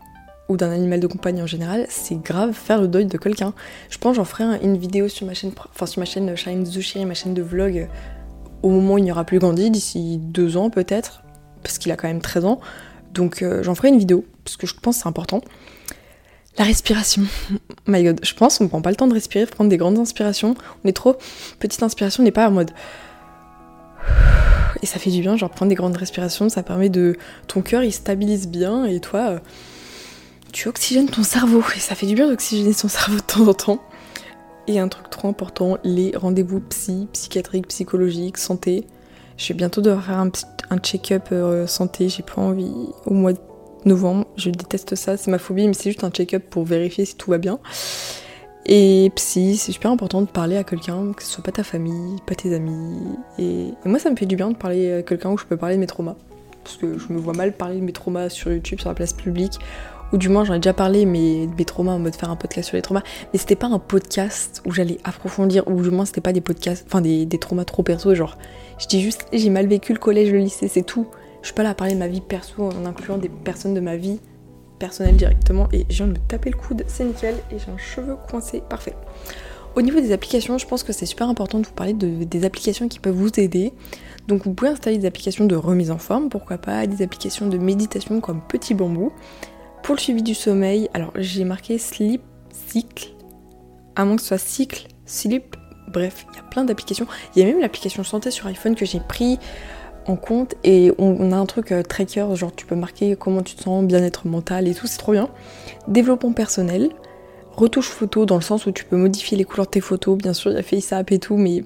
ou 0.48 0.56
d'un 0.56 0.70
animal 0.70 1.00
de 1.00 1.06
compagnie 1.06 1.42
en 1.42 1.46
général, 1.46 1.86
c'est 1.88 2.20
grave 2.22 2.52
faire 2.52 2.80
le 2.80 2.86
deuil 2.86 3.06
de 3.06 3.16
quelqu'un. 3.16 3.54
Je 3.88 3.98
pense 3.98 4.16
j'en 4.16 4.24
ferai 4.24 4.44
une 4.62 4.76
vidéo 4.76 5.08
sur 5.08 5.26
ma 5.26 5.34
chaîne, 5.34 5.52
enfin 5.74 5.86
sur 5.86 6.00
ma 6.00 6.04
chaîne 6.04 6.36
Shine 6.36 6.66
Zushiri, 6.66 7.06
ma 7.06 7.14
chaîne 7.14 7.34
de 7.34 7.42
vlog, 7.42 7.88
au 8.62 8.68
moment 8.68 8.94
où 8.94 8.98
il 8.98 9.04
n'y 9.04 9.12
aura 9.12 9.24
plus 9.24 9.38
Gandhi, 9.38 9.70
d'ici 9.70 10.18
deux 10.18 10.56
ans 10.56 10.68
peut-être, 10.68 11.22
parce 11.62 11.78
qu'il 11.78 11.90
a 11.90 11.96
quand 11.96 12.08
même 12.08 12.20
13 12.20 12.44
ans. 12.44 12.60
Donc 13.14 13.42
euh, 13.42 13.62
j'en 13.62 13.74
ferai 13.74 13.88
une 13.88 13.98
vidéo, 13.98 14.24
parce 14.44 14.56
que 14.56 14.66
je 14.66 14.74
pense 14.74 14.96
que 14.96 15.02
c'est 15.02 15.08
important. 15.08 15.40
La 16.58 16.64
respiration. 16.64 17.22
my 17.86 18.04
god, 18.04 18.20
je 18.22 18.34
pense 18.34 18.58
qu'on 18.58 18.68
prend 18.68 18.82
pas 18.82 18.90
le 18.90 18.96
temps 18.96 19.08
de 19.08 19.14
respirer, 19.14 19.46
prendre 19.46 19.70
des 19.70 19.78
grandes 19.78 19.98
inspirations. 19.98 20.54
On 20.84 20.88
est 20.88 20.92
trop. 20.92 21.16
Petite 21.58 21.82
inspiration 21.82 22.22
n'est 22.22 22.30
pas 22.30 22.48
en 22.48 22.52
mode 22.52 22.72
et 24.82 24.86
ça 24.86 24.98
fait 24.98 25.10
du 25.10 25.20
bien, 25.20 25.36
genre 25.36 25.50
prendre 25.50 25.68
des 25.70 25.76
grandes 25.76 25.96
respirations, 25.96 26.48
ça 26.48 26.62
permet 26.62 26.88
de. 26.88 27.16
Ton 27.46 27.62
cœur 27.62 27.84
il 27.84 27.92
stabilise 27.92 28.48
bien 28.48 28.84
et 28.84 29.00
toi, 29.00 29.20
euh, 29.20 29.38
tu 30.52 30.68
oxygènes 30.68 31.08
ton 31.08 31.22
cerveau 31.22 31.62
et 31.76 31.78
ça 31.78 31.94
fait 31.94 32.06
du 32.06 32.14
bien 32.14 32.28
d'oxygéner 32.28 32.72
son 32.72 32.88
cerveau 32.88 33.16
de 33.16 33.22
temps 33.22 33.46
en 33.46 33.54
temps. 33.54 33.82
Et 34.68 34.78
un 34.78 34.88
truc 34.88 35.10
trop 35.10 35.28
important, 35.28 35.78
les 35.82 36.12
rendez-vous 36.16 36.60
psy, 36.60 37.08
psychiatriques, 37.12 37.68
psychologiques, 37.68 38.38
santé. 38.38 38.86
Je 39.36 39.48
vais 39.48 39.54
bientôt 39.54 39.80
devoir 39.80 40.04
faire 40.04 40.18
un, 40.18 40.30
un 40.70 40.78
check-up 40.78 41.28
euh, 41.32 41.66
santé, 41.66 42.08
j'ai 42.08 42.22
pas 42.22 42.40
envie 42.40 42.72
au 43.06 43.14
mois 43.14 43.32
de 43.32 43.40
novembre, 43.84 44.26
je 44.36 44.50
déteste 44.50 44.94
ça, 44.94 45.16
c'est 45.16 45.30
ma 45.30 45.38
phobie, 45.38 45.66
mais 45.66 45.74
c'est 45.74 45.90
juste 45.90 46.04
un 46.04 46.10
check-up 46.10 46.44
pour 46.48 46.64
vérifier 46.64 47.04
si 47.04 47.16
tout 47.16 47.30
va 47.30 47.38
bien. 47.38 47.58
Et 48.66 49.10
psy, 49.16 49.56
c'est 49.56 49.72
super 49.72 49.90
important 49.90 50.20
de 50.22 50.26
parler 50.26 50.56
à 50.56 50.62
quelqu'un, 50.62 51.12
que 51.12 51.22
ce 51.22 51.28
soit 51.28 51.42
pas 51.42 51.50
ta 51.50 51.64
famille, 51.64 52.16
pas 52.26 52.34
tes 52.34 52.54
amis. 52.54 52.96
Et, 53.38 53.74
moi, 53.84 53.98
ça 53.98 54.10
me 54.10 54.16
fait 54.16 54.26
du 54.26 54.36
bien 54.36 54.50
de 54.50 54.56
parler 54.56 54.92
à 54.92 55.02
quelqu'un 55.02 55.30
où 55.30 55.38
je 55.38 55.44
peux 55.44 55.56
parler 55.56 55.74
de 55.74 55.80
mes 55.80 55.86
traumas. 55.86 56.14
Parce 56.62 56.76
que 56.76 56.96
je 56.96 57.12
me 57.12 57.18
vois 57.18 57.32
mal 57.32 57.52
parler 57.52 57.76
de 57.76 57.84
mes 57.84 57.92
traumas 57.92 58.28
sur 58.28 58.52
YouTube, 58.52 58.78
sur 58.78 58.88
la 58.88 58.94
place 58.94 59.12
publique. 59.12 59.58
Ou 60.12 60.18
du 60.18 60.28
moins, 60.28 60.44
j'en 60.44 60.54
ai 60.54 60.58
déjà 60.58 60.74
parlé, 60.74 61.06
mais 61.06 61.46
de 61.46 61.54
mes 61.56 61.64
traumas 61.64 61.92
en 61.92 61.98
mode 61.98 62.14
faire 62.14 62.30
un 62.30 62.36
podcast 62.36 62.68
sur 62.68 62.76
les 62.76 62.82
traumas. 62.82 63.02
Mais 63.32 63.38
c'était 63.38 63.56
pas 63.56 63.66
un 63.66 63.80
podcast 63.80 64.62
où 64.64 64.70
j'allais 64.70 64.98
approfondir, 65.02 65.66
ou 65.66 65.82
du 65.82 65.90
moins, 65.90 66.04
c'était 66.04 66.20
pas 66.20 66.32
des 66.32 66.40
podcasts, 66.40 66.84
enfin 66.86 67.00
des, 67.00 67.26
des 67.26 67.38
traumas 67.38 67.64
trop 67.64 67.82
perso. 67.82 68.14
Genre, 68.14 68.38
je 68.78 68.86
dis 68.86 69.02
juste, 69.02 69.26
j'ai 69.32 69.50
mal 69.50 69.66
vécu 69.66 69.92
le 69.92 69.98
collège, 69.98 70.30
le 70.30 70.38
lycée, 70.38 70.68
c'est 70.68 70.82
tout. 70.82 71.08
Je 71.40 71.48
suis 71.48 71.54
pas 71.54 71.64
là 71.64 71.70
à 71.70 71.74
parler 71.74 71.94
de 71.94 71.98
ma 71.98 72.06
vie 72.06 72.20
perso 72.20 72.62
en 72.62 72.86
incluant 72.86 73.18
des 73.18 73.28
personnes 73.28 73.74
de 73.74 73.80
ma 73.80 73.96
vie 73.96 74.20
personnel 74.82 75.14
directement 75.14 75.68
et 75.72 75.86
je 75.88 75.98
viens 75.98 76.08
de 76.08 76.18
me 76.18 76.26
taper 76.26 76.50
le 76.50 76.56
coude, 76.56 76.82
c'est 76.88 77.04
nickel 77.04 77.36
et 77.52 77.58
j'ai 77.60 77.70
un 77.70 77.78
cheveu 77.78 78.16
coincé, 78.28 78.64
parfait. 78.68 78.96
Au 79.76 79.80
niveau 79.80 80.00
des 80.00 80.10
applications, 80.10 80.58
je 80.58 80.66
pense 80.66 80.82
que 80.82 80.92
c'est 80.92 81.06
super 81.06 81.28
important 81.28 81.60
de 81.60 81.66
vous 81.66 81.72
parler 81.72 81.92
de, 81.92 82.24
des 82.24 82.44
applications 82.44 82.88
qui 82.88 82.98
peuvent 82.98 83.14
vous 83.14 83.30
aider. 83.38 83.72
Donc 84.26 84.44
vous 84.44 84.54
pouvez 84.54 84.72
installer 84.72 84.98
des 84.98 85.06
applications 85.06 85.44
de 85.44 85.54
remise 85.54 85.92
en 85.92 85.98
forme, 85.98 86.30
pourquoi 86.30 86.58
pas, 86.58 86.88
des 86.88 87.04
applications 87.04 87.46
de 87.46 87.58
méditation 87.58 88.20
comme 88.20 88.42
Petit 88.48 88.74
Bambou. 88.74 89.12
Pour 89.84 89.94
le 89.94 90.00
suivi 90.00 90.22
du 90.24 90.34
sommeil, 90.34 90.90
alors 90.94 91.12
j'ai 91.14 91.44
marqué 91.44 91.78
Sleep 91.78 92.22
Cycle, 92.50 93.10
à 93.94 94.04
moins 94.04 94.16
que 94.16 94.22
ce 94.22 94.28
soit 94.28 94.38
Cycle, 94.38 94.88
Sleep, 95.06 95.56
bref, 95.92 96.26
il 96.32 96.36
y 96.36 96.40
a 96.40 96.42
plein 96.42 96.64
d'applications. 96.64 97.06
Il 97.36 97.40
y 97.40 97.42
a 97.44 97.46
même 97.46 97.60
l'application 97.60 98.02
santé 98.02 98.32
sur 98.32 98.48
iPhone 98.48 98.74
que 98.74 98.84
j'ai 98.84 99.00
pris 99.00 99.38
en 100.06 100.16
compte 100.16 100.54
et 100.64 100.92
on, 100.98 101.32
a 101.32 101.36
un 101.36 101.46
truc 101.46 101.72
euh, 101.72 101.82
tracker, 101.82 102.26
genre 102.34 102.54
tu 102.54 102.66
peux 102.66 102.74
marquer 102.74 103.16
comment 103.16 103.42
tu 103.42 103.54
te 103.54 103.62
sens, 103.62 103.84
bien-être 103.84 104.26
mental 104.26 104.68
et 104.68 104.74
tout, 104.74 104.86
c'est 104.86 104.98
trop 104.98 105.12
bien. 105.12 105.28
Développement 105.88 106.32
personnel, 106.32 106.90
retouche 107.52 107.88
photo 107.88 108.26
dans 108.26 108.36
le 108.36 108.42
sens 108.42 108.66
où 108.66 108.72
tu 108.72 108.84
peux 108.84 108.96
modifier 108.96 109.36
les 109.36 109.44
couleurs 109.44 109.66
de 109.66 109.70
tes 109.70 109.80
photos, 109.80 110.18
bien 110.18 110.32
sûr 110.32 110.50
il 110.50 110.56
y 110.56 110.58
a 110.58 110.62
FaceApp 110.62 111.12
et 111.12 111.18
tout, 111.18 111.36
mais 111.36 111.64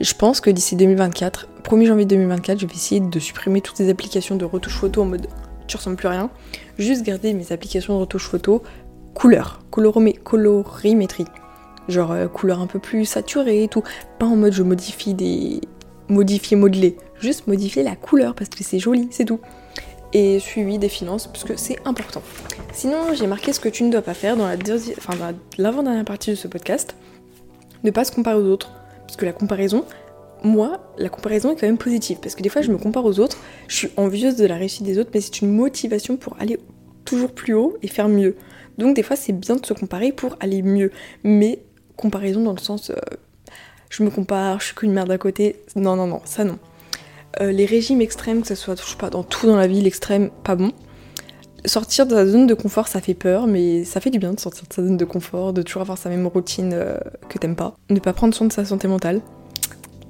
je 0.00 0.14
pense 0.14 0.40
que 0.40 0.50
d'ici 0.50 0.76
2024, 0.76 1.48
1er 1.62 1.86
janvier 1.86 2.04
2024, 2.04 2.60
je 2.60 2.66
vais 2.66 2.74
essayer 2.74 3.00
de 3.00 3.18
supprimer 3.18 3.60
toutes 3.60 3.78
les 3.78 3.88
applications 3.88 4.36
de 4.36 4.44
retouche 4.44 4.76
photo 4.76 5.02
en 5.02 5.06
mode 5.06 5.26
tu 5.66 5.76
ressembles 5.76 5.96
plus 5.96 6.08
rien, 6.08 6.30
juste 6.78 7.04
garder 7.04 7.32
mes 7.32 7.52
applications 7.52 7.94
de 7.94 8.00
retouche 8.00 8.28
photo 8.28 8.62
couleur, 9.14 9.60
colorimétrie. 9.70 11.24
Genre 11.88 12.12
euh, 12.12 12.28
couleur 12.28 12.60
un 12.60 12.66
peu 12.66 12.78
plus 12.78 13.04
saturée 13.04 13.62
et 13.62 13.68
tout. 13.68 13.82
Pas 14.18 14.26
en 14.26 14.36
mode 14.36 14.52
je 14.52 14.62
modifie 14.62 15.14
des, 15.14 15.60
modifier, 16.08 16.56
modeler, 16.56 16.96
juste 17.24 17.46
modifier 17.46 17.82
la 17.82 17.96
couleur 17.96 18.34
parce 18.34 18.50
que 18.50 18.62
c'est 18.62 18.78
joli, 18.78 19.08
c'est 19.10 19.24
tout. 19.24 19.40
Et 20.12 20.38
suivi 20.38 20.78
des 20.78 20.88
finances 20.88 21.26
parce 21.26 21.42
que 21.42 21.56
c'est 21.56 21.78
important. 21.84 22.22
Sinon, 22.72 23.14
j'ai 23.14 23.26
marqué 23.26 23.52
ce 23.52 23.58
que 23.58 23.68
tu 23.68 23.82
ne 23.82 23.90
dois 23.90 24.02
pas 24.02 24.14
faire 24.14 24.36
dans 24.36 24.46
la 24.46 24.56
enfin, 24.98 25.14
l'avant-dernière 25.58 26.04
partie 26.04 26.30
de 26.30 26.36
ce 26.36 26.46
podcast. 26.46 26.94
Ne 27.82 27.90
pas 27.90 28.04
se 28.04 28.12
comparer 28.12 28.36
aux 28.36 28.46
autres. 28.46 28.70
Parce 29.00 29.16
que 29.16 29.24
la 29.24 29.32
comparaison, 29.32 29.84
moi, 30.44 30.80
la 30.98 31.08
comparaison 31.08 31.50
est 31.50 31.56
quand 31.56 31.66
même 31.66 31.78
positive. 31.78 32.18
Parce 32.22 32.36
que 32.36 32.42
des 32.42 32.48
fois, 32.48 32.62
je 32.62 32.70
me 32.70 32.78
compare 32.78 33.04
aux 33.04 33.18
autres, 33.18 33.38
je 33.66 33.74
suis 33.74 33.90
envieuse 33.96 34.36
de 34.36 34.46
la 34.46 34.56
réussite 34.56 34.84
des 34.84 34.98
autres, 34.98 35.10
mais 35.12 35.20
c'est 35.20 35.40
une 35.40 35.52
motivation 35.52 36.16
pour 36.16 36.36
aller 36.38 36.58
toujours 37.04 37.32
plus 37.32 37.54
haut 37.54 37.76
et 37.82 37.88
faire 37.88 38.08
mieux. 38.08 38.36
Donc 38.78 38.94
des 38.94 39.02
fois, 39.02 39.16
c'est 39.16 39.32
bien 39.32 39.56
de 39.56 39.66
se 39.66 39.74
comparer 39.74 40.12
pour 40.12 40.36
aller 40.40 40.62
mieux. 40.62 40.92
Mais 41.24 41.58
comparaison 41.96 42.42
dans 42.42 42.52
le 42.52 42.58
sens 42.58 42.90
euh, 42.90 42.94
je 43.96 44.02
me 44.02 44.10
compare, 44.10 44.58
je 44.60 44.66
suis 44.66 44.74
qu'une 44.74 44.92
merde 44.92 45.10
à 45.12 45.18
côté. 45.18 45.56
Non, 45.76 45.94
non, 45.94 46.06
non, 46.06 46.20
ça 46.24 46.42
non. 46.44 46.58
Euh, 47.40 47.52
les 47.52 47.66
régimes 47.66 48.00
extrêmes, 48.00 48.42
que 48.42 48.48
ce 48.48 48.54
soit, 48.54 48.76
pas, 48.98 49.10
dans 49.10 49.22
tout 49.22 49.46
dans 49.46 49.56
la 49.56 49.66
vie, 49.66 49.80
l'extrême, 49.80 50.30
pas 50.42 50.54
bon. 50.54 50.72
Sortir 51.64 52.06
de 52.06 52.14
sa 52.14 52.26
zone 52.26 52.46
de 52.46 52.54
confort, 52.54 52.88
ça 52.88 53.00
fait 53.00 53.14
peur, 53.14 53.46
mais 53.46 53.84
ça 53.84 54.00
fait 54.00 54.10
du 54.10 54.18
bien 54.18 54.34
de 54.34 54.40
sortir 54.40 54.64
de 54.68 54.72
sa 54.72 54.82
zone 54.82 54.96
de 54.96 55.04
confort, 55.04 55.52
de 55.52 55.62
toujours 55.62 55.82
avoir 55.82 55.96
sa 55.96 56.10
même 56.10 56.26
routine 56.26 56.72
euh, 56.74 56.98
que 57.28 57.38
t'aimes 57.38 57.56
pas. 57.56 57.76
Ne 57.90 57.98
pas 57.98 58.12
prendre 58.12 58.34
soin 58.34 58.46
de 58.46 58.52
sa 58.52 58.64
santé 58.64 58.86
mentale. 58.86 59.20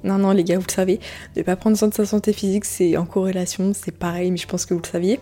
Non, 0.03 0.17
non, 0.17 0.31
les 0.31 0.43
gars, 0.43 0.57
vous 0.57 0.65
le 0.67 0.73
savez. 0.73 0.99
Ne 1.35 1.41
pas 1.41 1.55
prendre 1.55 1.77
soin 1.77 1.87
de 1.87 1.93
sa 1.93 2.05
santé 2.05 2.33
physique, 2.33 2.65
c'est 2.65 2.97
en 2.97 3.05
corrélation, 3.05 3.71
c'est 3.73 3.93
pareil, 3.93 4.31
mais 4.31 4.37
je 4.37 4.47
pense 4.47 4.65
que 4.65 4.73
vous 4.73 4.81
le 4.83 4.87
saviez. 4.87 5.19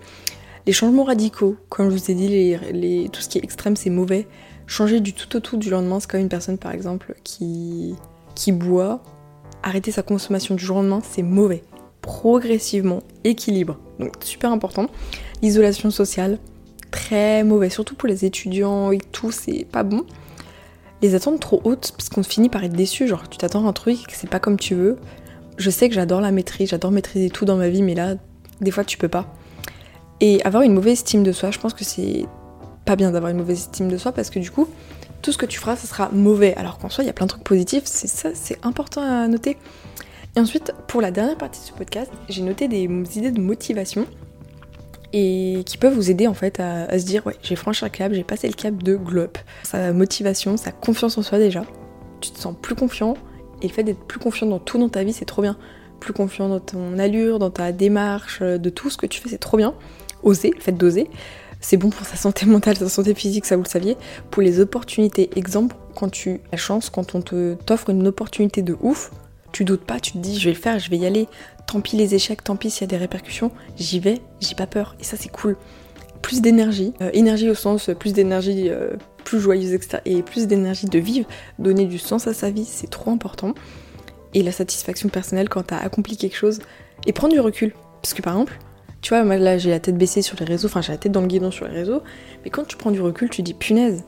Les 0.66 0.74
changements 0.74 1.04
radicaux, 1.04 1.56
comme 1.70 1.89
je 1.89 1.95
vous 1.95 2.12
ai 2.12 2.16
dit, 2.16 3.10
tout 3.12 3.22
ce 3.22 3.30
qui 3.30 3.38
est 3.38 3.43
extrême, 3.43 3.76
c'est 3.76 3.89
mauvais. 3.89 4.28
Changer 4.66 5.01
du 5.01 5.14
tout 5.14 5.36
au 5.36 5.39
tout 5.39 5.58
du 5.58 5.70
lendemain, 5.70 5.99
c'est 5.99 6.10
comme 6.10 6.22
une 6.22 6.30
personne, 6.30 6.58
par 6.58 6.72
exemple, 6.72 7.16
qui 7.24 7.95
qui 8.36 8.51
boit, 8.51 9.04
arrêter 9.62 9.91
sa 9.91 10.01
consommation 10.01 10.56
du 10.56 10.66
jour 10.66 10.78
au 10.78 10.80
lendemain, 10.82 11.01
c'est 11.08 11.22
mauvais. 11.22 11.64
Progressivement, 12.04 13.01
équilibre. 13.24 13.80
Donc 13.97 14.12
super 14.22 14.51
important. 14.51 14.88
L'isolation 15.41 15.89
sociale, 15.89 16.38
très 16.91 17.43
mauvais, 17.43 17.70
surtout 17.70 17.95
pour 17.95 18.08
les 18.08 18.26
étudiants 18.26 18.91
et 18.91 18.99
tout, 18.99 19.32
c'est 19.32 19.66
pas 19.66 19.84
bon. 19.84 20.06
Les 21.01 21.16
attentes 21.16 21.39
trop 21.39 21.62
hautes, 21.64 21.93
parce 21.97 22.10
qu'on 22.10 22.24
finit 22.24 22.49
par 22.49 22.64
être 22.64 22.74
déçu, 22.74 23.08
genre 23.08 23.28
tu 23.28 23.38
t'attends 23.38 23.66
à 23.66 23.70
un 23.70 23.74
truc 23.74 24.06
que 24.06 24.14
c'est 24.14 24.30
pas 24.30 24.39
comme 24.39 24.58
tu 24.58 24.76
veux. 24.76 24.97
Je 25.58 25.70
sais 25.70 25.89
que 25.89 25.95
j'adore 25.95 26.22
la 26.22 26.32
maîtrise, 26.32 26.70
j'adore 26.70 26.91
maîtriser 26.91 27.30
tout 27.30 27.45
dans 27.45 27.58
ma 27.58 27.70
vie, 27.70 27.82
mais 27.82 27.95
là, 27.95 28.16
des 28.62 28.72
fois 28.72 28.84
tu 28.84 28.97
peux 28.97 29.10
pas. 29.10 29.34
Et 30.22 30.41
avoir 30.43 30.64
une 30.64 30.74
mauvaise 30.74 30.93
estime 30.93 31.24
de 31.24 31.32
soi, 31.32 31.51
je 31.51 31.60
pense 31.60 31.74
que 31.74 31.84
c'est 31.84 32.26
pas 32.86 32.95
bien 32.95 33.12
d'avoir 33.12 33.32
une 33.32 33.38
mauvaise 33.38 33.60
estime 33.60 33.89
de 33.89 33.97
soi 33.97 34.12
parce 34.12 34.30
que 34.30 34.39
du 34.39 34.51
coup, 34.51 34.68
tout 35.22 35.32
ce 35.32 35.38
que 35.38 35.45
tu 35.45 35.58
feras, 35.58 35.76
ça 35.76 35.88
sera 35.88 36.10
mauvais. 36.12 36.54
Alors 36.56 36.78
qu'en 36.78 36.89
soi, 36.89 37.04
il 37.04 37.08
y 37.08 37.10
a 37.10 37.14
plein 37.14 37.26
de 37.26 37.32
trucs 37.32 37.43
positifs, 37.43 37.84
c'est 37.86 38.08
ça, 38.08 38.30
c'est 38.34 38.60
important 38.64 39.01
à 39.01 39.28
noter. 39.28 39.58
Et 40.36 40.39
ensuite, 40.39 40.73
pour 40.88 41.01
la 41.01 41.11
dernière 41.11 41.38
partie 41.38 41.61
de 41.61 41.65
ce 41.65 41.73
podcast, 41.73 42.11
j'ai 42.27 42.41
noté 42.41 42.67
des 42.67 42.86
idées 43.17 43.31
de 43.31 43.39
motivation 43.39 44.07
et 45.13 45.61
qui 45.65 45.77
peuvent 45.77 45.93
vous 45.93 46.09
aider 46.09 46.25
en 46.25 46.34
fait 46.34 46.59
à, 46.59 46.97
se 46.97 47.05
dire 47.05 47.25
ouais, 47.27 47.36
j'ai 47.43 47.55
franchi 47.55 47.86
un 47.86 47.89
cap, 47.89 48.11
j'ai 48.13 48.23
passé 48.23 48.47
le 48.47 48.53
cap 48.53 48.81
de 48.81 48.95
glow 48.95 49.27
Sa 49.61 49.93
motivation, 49.93 50.57
sa 50.57 50.71
confiance 50.71 51.19
en 51.19 51.21
soi 51.21 51.38
déjà. 51.38 51.63
Tu 52.19 52.31
te 52.31 52.39
sens 52.39 52.55
plus 52.59 52.73
confiant 52.73 53.13
et 53.61 53.67
le 53.67 53.73
fait 53.73 53.84
d'être 53.84 54.03
plus 54.05 54.19
confiant 54.19 54.47
dans 54.47 54.59
tout 54.59 54.79
dans 54.79 54.89
ta 54.89 55.03
vie, 55.03 55.13
c'est 55.13 55.25
trop 55.25 55.43
bien. 55.43 55.55
Plus 55.99 56.13
confiant 56.13 56.49
dans 56.49 56.59
ton 56.59 56.97
allure, 56.97 57.38
dans 57.38 57.51
ta 57.51 57.71
démarche, 57.71 58.41
de 58.41 58.69
tout 58.69 58.89
ce 58.89 58.97
que 58.97 59.05
tu 59.05 59.21
fais, 59.21 59.29
c'est 59.29 59.38
trop 59.38 59.57
bien. 59.57 59.75
Oser, 60.23 60.51
le 60.55 60.59
fait 60.59 60.71
d'oser. 60.71 61.09
C'est 61.61 61.77
bon 61.77 61.91
pour 61.91 62.05
sa 62.05 62.17
santé 62.17 62.45
mentale, 62.47 62.75
sa 62.75 62.89
santé 62.89 63.13
physique, 63.13 63.45
ça 63.45 63.55
vous 63.55 63.63
le 63.63 63.69
saviez. 63.69 63.97
Pour 64.31 64.41
les 64.41 64.59
opportunités, 64.59 65.29
exemple, 65.38 65.75
quand 65.95 66.09
tu 66.09 66.31
as 66.31 66.53
la 66.53 66.57
chance, 66.57 66.89
quand 66.89 67.13
on 67.13 67.21
te 67.21 67.53
t'offre 67.53 67.91
une 67.91 68.07
opportunité 68.07 68.63
de 68.63 68.75
ouf, 68.81 69.11
tu 69.54 69.64
doutes 69.64 69.86
pas, 69.86 70.01
tu 70.01 70.12
te 70.12 70.18
dis 70.18 70.38
je 70.38 70.45
vais 70.45 70.54
le 70.54 70.60
faire, 70.60 70.80
je 70.80 70.89
vais 70.89 70.97
y 70.97 71.06
aller. 71.06 71.30
Tant 71.66 71.80
pis 71.80 71.95
les 71.95 72.14
échecs, 72.14 72.43
tant 72.43 72.58
pis 72.58 72.70
s'il 72.70 72.82
y 72.82 72.84
a 72.84 72.88
des 72.88 72.97
répercussions, 72.97 73.51
j'y 73.78 73.99
vais, 73.99 74.20
j'ai 74.41 74.56
pas 74.56 74.68
peur. 74.68 74.97
Et 74.99 75.06
ça 75.06 75.16
c'est 75.16 75.32
cool. 75.32 75.56
Plus 76.22 76.41
d'énergie, 76.41 76.93
euh, 77.01 77.10
énergie 77.14 77.49
au 77.49 77.56
sens 77.56 77.89
plus 77.97 78.12
d'énergie, 78.12 78.70
euh, 78.70 78.91
plus 79.24 79.39
joyeuse 79.39 79.78
et 80.06 80.22
plus 80.24 80.47
d'énergie 80.47 80.88
de 80.88 80.99
vivre. 80.99 81.28
Donner 81.60 81.86
du 81.86 81.99
sens 81.99 82.28
à 82.28 82.34
sa 82.34 82.49
vie, 82.49 82.66
c'est 82.66 82.89
trop 82.89 83.12
important. 83.12 83.54
Et 84.34 84.41
la 84.41 84.51
satisfaction 84.51 85.10
personnelle 85.10 85.47
quand 85.47 85.64
t'as 85.64 85.78
accompli 85.78 86.18
quelque 86.18 86.36
chose. 86.36 86.60
Et 87.06 87.14
prendre 87.14 87.34
du 87.34 87.39
recul. 87.39 87.74
Parce 88.01 88.14
que 88.14 88.22
par 88.22 88.34
exemple, 88.34 88.60
tu 89.01 89.10
vois, 89.10 89.24
moi 89.24 89.38
là 89.38 89.58
j'ai 89.58 89.70
la 89.70 89.80
tête 89.80 89.97
baissée 89.97 90.22
sur 90.22 90.38
les 90.39 90.45
réseaux, 90.45 90.68
enfin 90.68 90.82
j'ai 90.82 90.93
la 90.93 90.97
tête 90.97 91.12
dans 91.12 91.22
le 91.22 91.28
guidon 91.28 91.51
sur 91.51 91.68
les 91.68 91.74
réseaux, 91.74 92.01
mais 92.43 92.49
quand 92.49 92.66
tu 92.66 92.78
prends 92.78 92.91
du 92.91 93.01
recul, 93.01 93.30
tu 93.30 93.41
dis 93.41 93.54
punaise, 93.54 94.04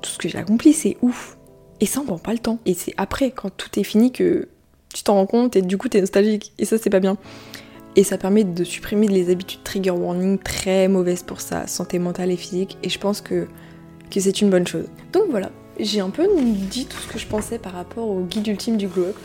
tout 0.00 0.10
ce 0.10 0.18
que 0.18 0.28
j'ai 0.28 0.38
accompli 0.38 0.72
c'est 0.72 0.96
ouf. 1.02 1.36
Et 1.80 1.86
ça 1.86 2.00
on 2.00 2.04
prend 2.04 2.18
pas 2.18 2.32
le 2.32 2.38
temps. 2.38 2.58
Et 2.66 2.74
c'est 2.74 2.94
après, 2.96 3.30
quand 3.30 3.50
tout 3.54 3.78
est 3.78 3.84
fini, 3.84 4.12
que 4.12 4.48
tu 4.94 5.02
t'en 5.02 5.14
rends 5.14 5.26
compte 5.26 5.56
et 5.56 5.62
du 5.62 5.78
coup 5.78 5.88
t'es 5.88 6.00
nostalgique. 6.00 6.52
Et 6.58 6.64
ça 6.64 6.78
c'est 6.78 6.90
pas 6.90 7.00
bien. 7.00 7.16
Et 7.96 8.04
ça 8.04 8.18
permet 8.18 8.44
de 8.44 8.64
supprimer 8.64 9.08
les 9.08 9.30
habitudes 9.30 9.62
trigger 9.64 9.90
warning 9.90 10.38
très 10.38 10.88
mauvaises 10.88 11.22
pour 11.22 11.40
sa 11.40 11.66
santé 11.66 11.98
mentale 11.98 12.30
et 12.30 12.36
physique. 12.36 12.78
Et 12.82 12.88
je 12.88 12.98
pense 12.98 13.20
que, 13.20 13.48
c'est 14.16 14.40
une 14.40 14.50
bonne 14.50 14.66
chose. 14.66 14.86
Donc 15.12 15.24
voilà, 15.30 15.50
j'ai 15.78 16.00
un 16.00 16.10
peu 16.10 16.28
dit 16.36 16.86
tout 16.86 16.96
ce 16.98 17.08
que 17.08 17.18
je 17.18 17.26
pensais 17.26 17.58
par 17.58 17.72
rapport 17.72 18.08
au 18.08 18.20
guide 18.22 18.46
ultime 18.46 18.76
du 18.76 18.86
glow 18.86 19.04
up. 19.04 19.16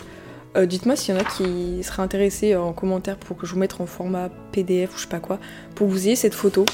Euh, 0.57 0.66
dites-moi 0.66 0.95
s'il 0.95 1.13
y 1.13 1.18
en 1.18 1.22
a 1.22 1.24
qui 1.24 1.84
seraient 1.84 2.01
intéressés 2.01 2.55
en 2.55 2.72
commentaire 2.72 3.18
pour 3.18 3.36
que 3.36 3.45
je 3.45 3.53
vous 3.53 3.59
mette 3.59 3.80
en 3.82 3.86
format 3.86 4.30
PDF 4.51 4.93
ou 4.93 4.97
je 4.97 5.03
sais 5.03 5.09
pas 5.09 5.20
quoi, 5.20 5.38
pour 5.76 5.88
que 5.88 5.91
vous 5.91 6.07
ayez 6.07 6.16
cette 6.16 6.34
photo, 6.34 6.66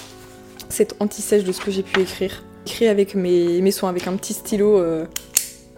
cette 0.69 0.95
anti-sèche 0.99 1.43
de 1.43 1.51
ce 1.51 1.59
que 1.59 1.71
j'ai 1.71 1.83
pu 1.83 1.99
écrire. 1.99 2.43
Écrit 2.67 2.87
avec 2.87 3.15
mes, 3.15 3.59
mes 3.59 3.71
soins, 3.71 3.89
avec 3.89 4.07
un 4.07 4.15
petit 4.17 4.33
stylo 4.33 4.77
euh, 4.77 5.05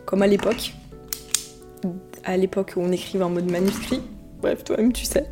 comme 0.05 0.21
à 0.21 0.27
l'époque. 0.27 0.73
À 2.23 2.37
l'époque 2.37 2.73
où 2.75 2.81
on 2.81 2.91
écrivait 2.91 3.23
en 3.23 3.29
mode 3.29 3.51
manuscrit. 3.51 4.01
Bref, 4.41 4.63
toi-même 4.63 4.93
tu 4.93 5.05
sais. 5.05 5.29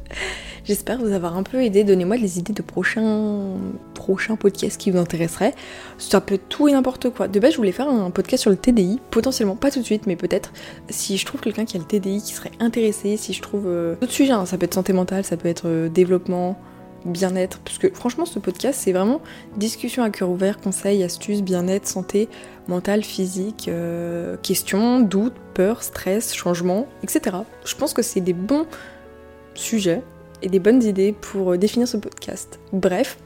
J'espère 0.64 1.00
vous 1.00 1.12
avoir 1.12 1.38
un 1.38 1.44
peu 1.44 1.64
aidé. 1.64 1.84
Donnez-moi 1.84 2.18
des 2.18 2.38
idées 2.38 2.54
de 2.54 2.62
prochains, 2.62 3.58
prochains 3.94 4.36
podcasts 4.36 4.80
qui 4.80 4.92
vous 4.92 5.00
intéresseraient. 5.00 5.56
Ça 5.98 6.22
peut 6.22 6.36
être 6.36 6.48
tout 6.50 6.68
et 6.68 6.72
n'importe 6.72 7.10
quoi. 7.10 7.28
De 7.28 7.40
base, 7.40 7.54
je 7.54 7.58
voulais 7.58 7.72
faire 7.72 7.90
un 7.90 8.12
podcast 8.12 8.42
sur 8.42 8.52
le 8.52 8.58
TDI, 8.58 9.00
potentiellement, 9.10 9.56
pas 9.56 9.72
tout 9.72 9.80
de 9.80 9.86
suite, 9.86 10.06
mais 10.06 10.16
peut-être 10.16 10.54
si 10.90 11.18
je 11.18 11.26
trouve 11.26 11.42
quelqu'un 11.42 11.66
qui 11.66 11.78
a 11.78 11.80
le 11.80 11.86
TDI 11.86 12.22
qui 12.22 12.34
serait 12.34 12.52
intéressé, 12.60 13.18
si 13.18 13.34
je 13.34 13.42
trouve 13.42 13.66
euh, 13.66 13.96
d'autres 14.00 14.14
sujets, 14.14 14.34
hein. 14.34 14.46
ça 14.46 14.58
peut 14.58 14.66
être 14.66 14.74
santé 14.76 14.94
mentale, 14.94 15.24
ça 15.24 15.36
peut 15.36 15.50
être 15.50 15.68
euh, 15.68 15.90
développement, 15.90 16.60
bien-être, 17.06 17.60
parce 17.60 17.78
que 17.78 17.90
franchement, 17.90 18.26
ce 18.26 18.40
podcast, 18.40 18.80
c'est 18.84 18.92
vraiment 18.92 19.22
discussion 19.58 20.04
à 20.04 20.10
cœur 20.10 20.30
ouvert, 20.30 20.60
conseils, 20.60 21.04
astuces, 21.04 21.42
bien-être, 21.42 21.88
santé 21.88 22.30
mentale, 22.68 23.04
physique, 23.04 23.68
euh, 23.68 24.38
questions, 24.38 25.00
doutes, 25.00 25.34
peurs, 25.54 25.84
stress, 25.84 26.34
changements, 26.34 26.88
etc. 27.04 27.38
Je 27.66 27.76
pense 27.76 27.94
que 27.94 28.02
c'est 28.02 28.22
des 28.22 28.34
bons 28.34 28.66
sujets 29.54 30.02
et 30.42 30.50
des 30.50 30.60
bonnes 30.60 30.84
idées 30.84 31.14
pour 31.14 31.52
euh, 31.52 31.58
définir 31.58 31.88
ce 31.88 31.98
podcast. 31.98 32.60
Bref, 32.74 33.18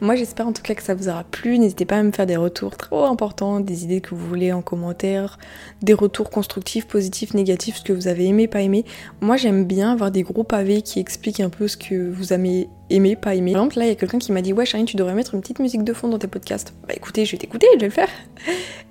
moi 0.00 0.14
j'espère 0.14 0.46
en 0.46 0.52
tout 0.52 0.62
cas 0.62 0.74
que 0.74 0.82
ça 0.82 0.94
vous 0.94 1.08
aura 1.08 1.24
plu. 1.24 1.58
N'hésitez 1.58 1.84
pas 1.84 1.96
à 1.96 2.02
me 2.02 2.12
faire 2.12 2.26
des 2.26 2.36
retours 2.36 2.76
trop 2.76 3.04
importants, 3.04 3.60
des 3.60 3.84
idées 3.84 4.00
que 4.00 4.14
vous 4.14 4.26
voulez 4.26 4.52
en 4.52 4.62
commentaire, 4.62 5.38
des 5.82 5.94
retours 5.94 6.30
constructifs, 6.30 6.86
positifs, 6.86 7.34
négatifs, 7.34 7.76
ce 7.78 7.82
que 7.82 7.92
vous 7.92 8.08
avez 8.08 8.26
aimé, 8.26 8.46
pas 8.46 8.62
aimé. 8.62 8.84
Moi 9.20 9.36
j'aime 9.36 9.64
bien 9.64 9.92
avoir 9.92 10.10
des 10.10 10.22
gros 10.22 10.44
pavés 10.44 10.82
qui 10.82 11.00
expliquent 11.00 11.40
un 11.40 11.50
peu 11.50 11.68
ce 11.68 11.76
que 11.76 12.10
vous 12.10 12.32
avez 12.32 12.68
aimé, 12.90 13.16
pas 13.16 13.34
aimé. 13.34 13.52
Par 13.52 13.62
exemple 13.62 13.78
là 13.78 13.84
il 13.86 13.88
y 13.88 13.92
a 13.92 13.96
quelqu'un 13.96 14.18
qui 14.18 14.32
m'a 14.32 14.42
dit 14.42 14.52
ouais 14.52 14.66
Charine 14.66 14.86
tu 14.86 14.96
devrais 14.96 15.14
mettre 15.14 15.34
une 15.34 15.40
petite 15.40 15.58
musique 15.58 15.84
de 15.84 15.92
fond 15.92 16.08
dans 16.08 16.18
tes 16.18 16.28
podcasts. 16.28 16.74
Bah 16.86 16.94
écoutez 16.94 17.24
je 17.24 17.32
vais 17.32 17.38
t'écouter, 17.38 17.66
je 17.74 17.80
vais 17.80 17.86
le 17.86 17.92
faire. 17.92 18.08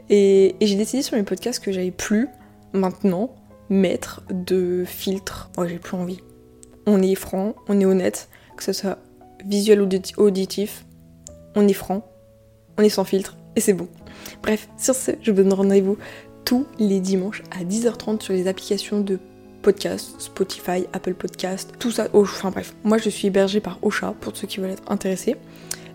Et, 0.10 0.56
et 0.60 0.66
j'ai 0.66 0.76
décidé 0.76 1.04
sur 1.04 1.16
mes 1.16 1.24
podcasts 1.24 1.64
que 1.64 1.72
j'avais 1.72 1.92
plus 1.92 2.30
maintenant 2.74 3.36
mettre 3.70 4.24
de 4.32 4.84
filtre. 4.86 5.50
Oh 5.58 5.66
j'ai 5.66 5.80
plus 5.80 5.96
envie 5.96 6.22
on 6.90 7.02
est 7.02 7.16
franc, 7.16 7.56
on 7.68 7.80
est 7.80 7.86
honnête, 7.86 8.30
que 8.58 8.64
ce 8.64 8.74
soit 8.74 8.98
visuel 9.46 9.82
ou 9.82 9.88
auditif, 10.18 10.86
on 11.56 11.68
est 11.68 11.74
franc, 11.74 12.06
on 12.78 12.84
est 12.84 12.90
sans 12.90 13.04
filtre, 13.04 13.38
et 13.56 13.62
c'est 13.62 13.74
bon. 13.74 13.88
Bref, 14.42 14.68
sur 14.78 14.96
ce, 14.96 15.12
je 15.22 15.32
vous 15.32 15.38
donne 15.38 15.54
rendez-vous 15.54 15.98
tous 16.46 16.66
les 16.80 17.00
dimanches 17.00 17.44
à 17.52 17.64
10h30 17.64 18.22
sur 18.22 18.34
les 18.34 18.48
applications 18.48 19.02
de 19.02 19.20
podcast, 19.62 20.16
Spotify, 20.20 20.88
Apple 20.94 21.14
Podcast, 21.14 21.74
tout 21.80 21.92
ça. 21.92 22.08
Enfin 22.14 22.50
bref, 22.50 22.74
moi 22.84 22.98
je 22.98 23.10
suis 23.10 23.28
hébergée 23.28 23.60
par 23.60 23.78
Ocha 23.82 24.16
pour 24.20 24.36
ceux 24.36 24.48
qui 24.48 24.60
veulent 24.60 24.72
être 24.72 24.92
intéressés. 24.92 25.36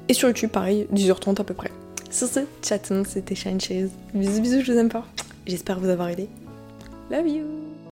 Et 0.09 0.15
sur 0.15 0.29
YouTube, 0.29 0.51
pareil, 0.51 0.87
10h30 0.95 1.41
à 1.41 1.45
peu 1.45 1.55
près. 1.55 1.71
Sur 2.11 2.29
ce, 2.29 2.41
chat, 2.63 2.93
c'était 3.07 3.35
Shine 3.35 3.61
Chase. 3.61 3.91
Bisous 4.13 4.43
bisous, 4.43 4.61
je 4.61 4.73
vous 4.73 4.79
aime 4.79 4.91
pas. 4.91 5.07
J'espère 5.47 5.81
vous 5.81 5.89
avoir 5.89 6.09
aidé. 6.11 6.29
Love 7.11 7.27
you 7.27 7.74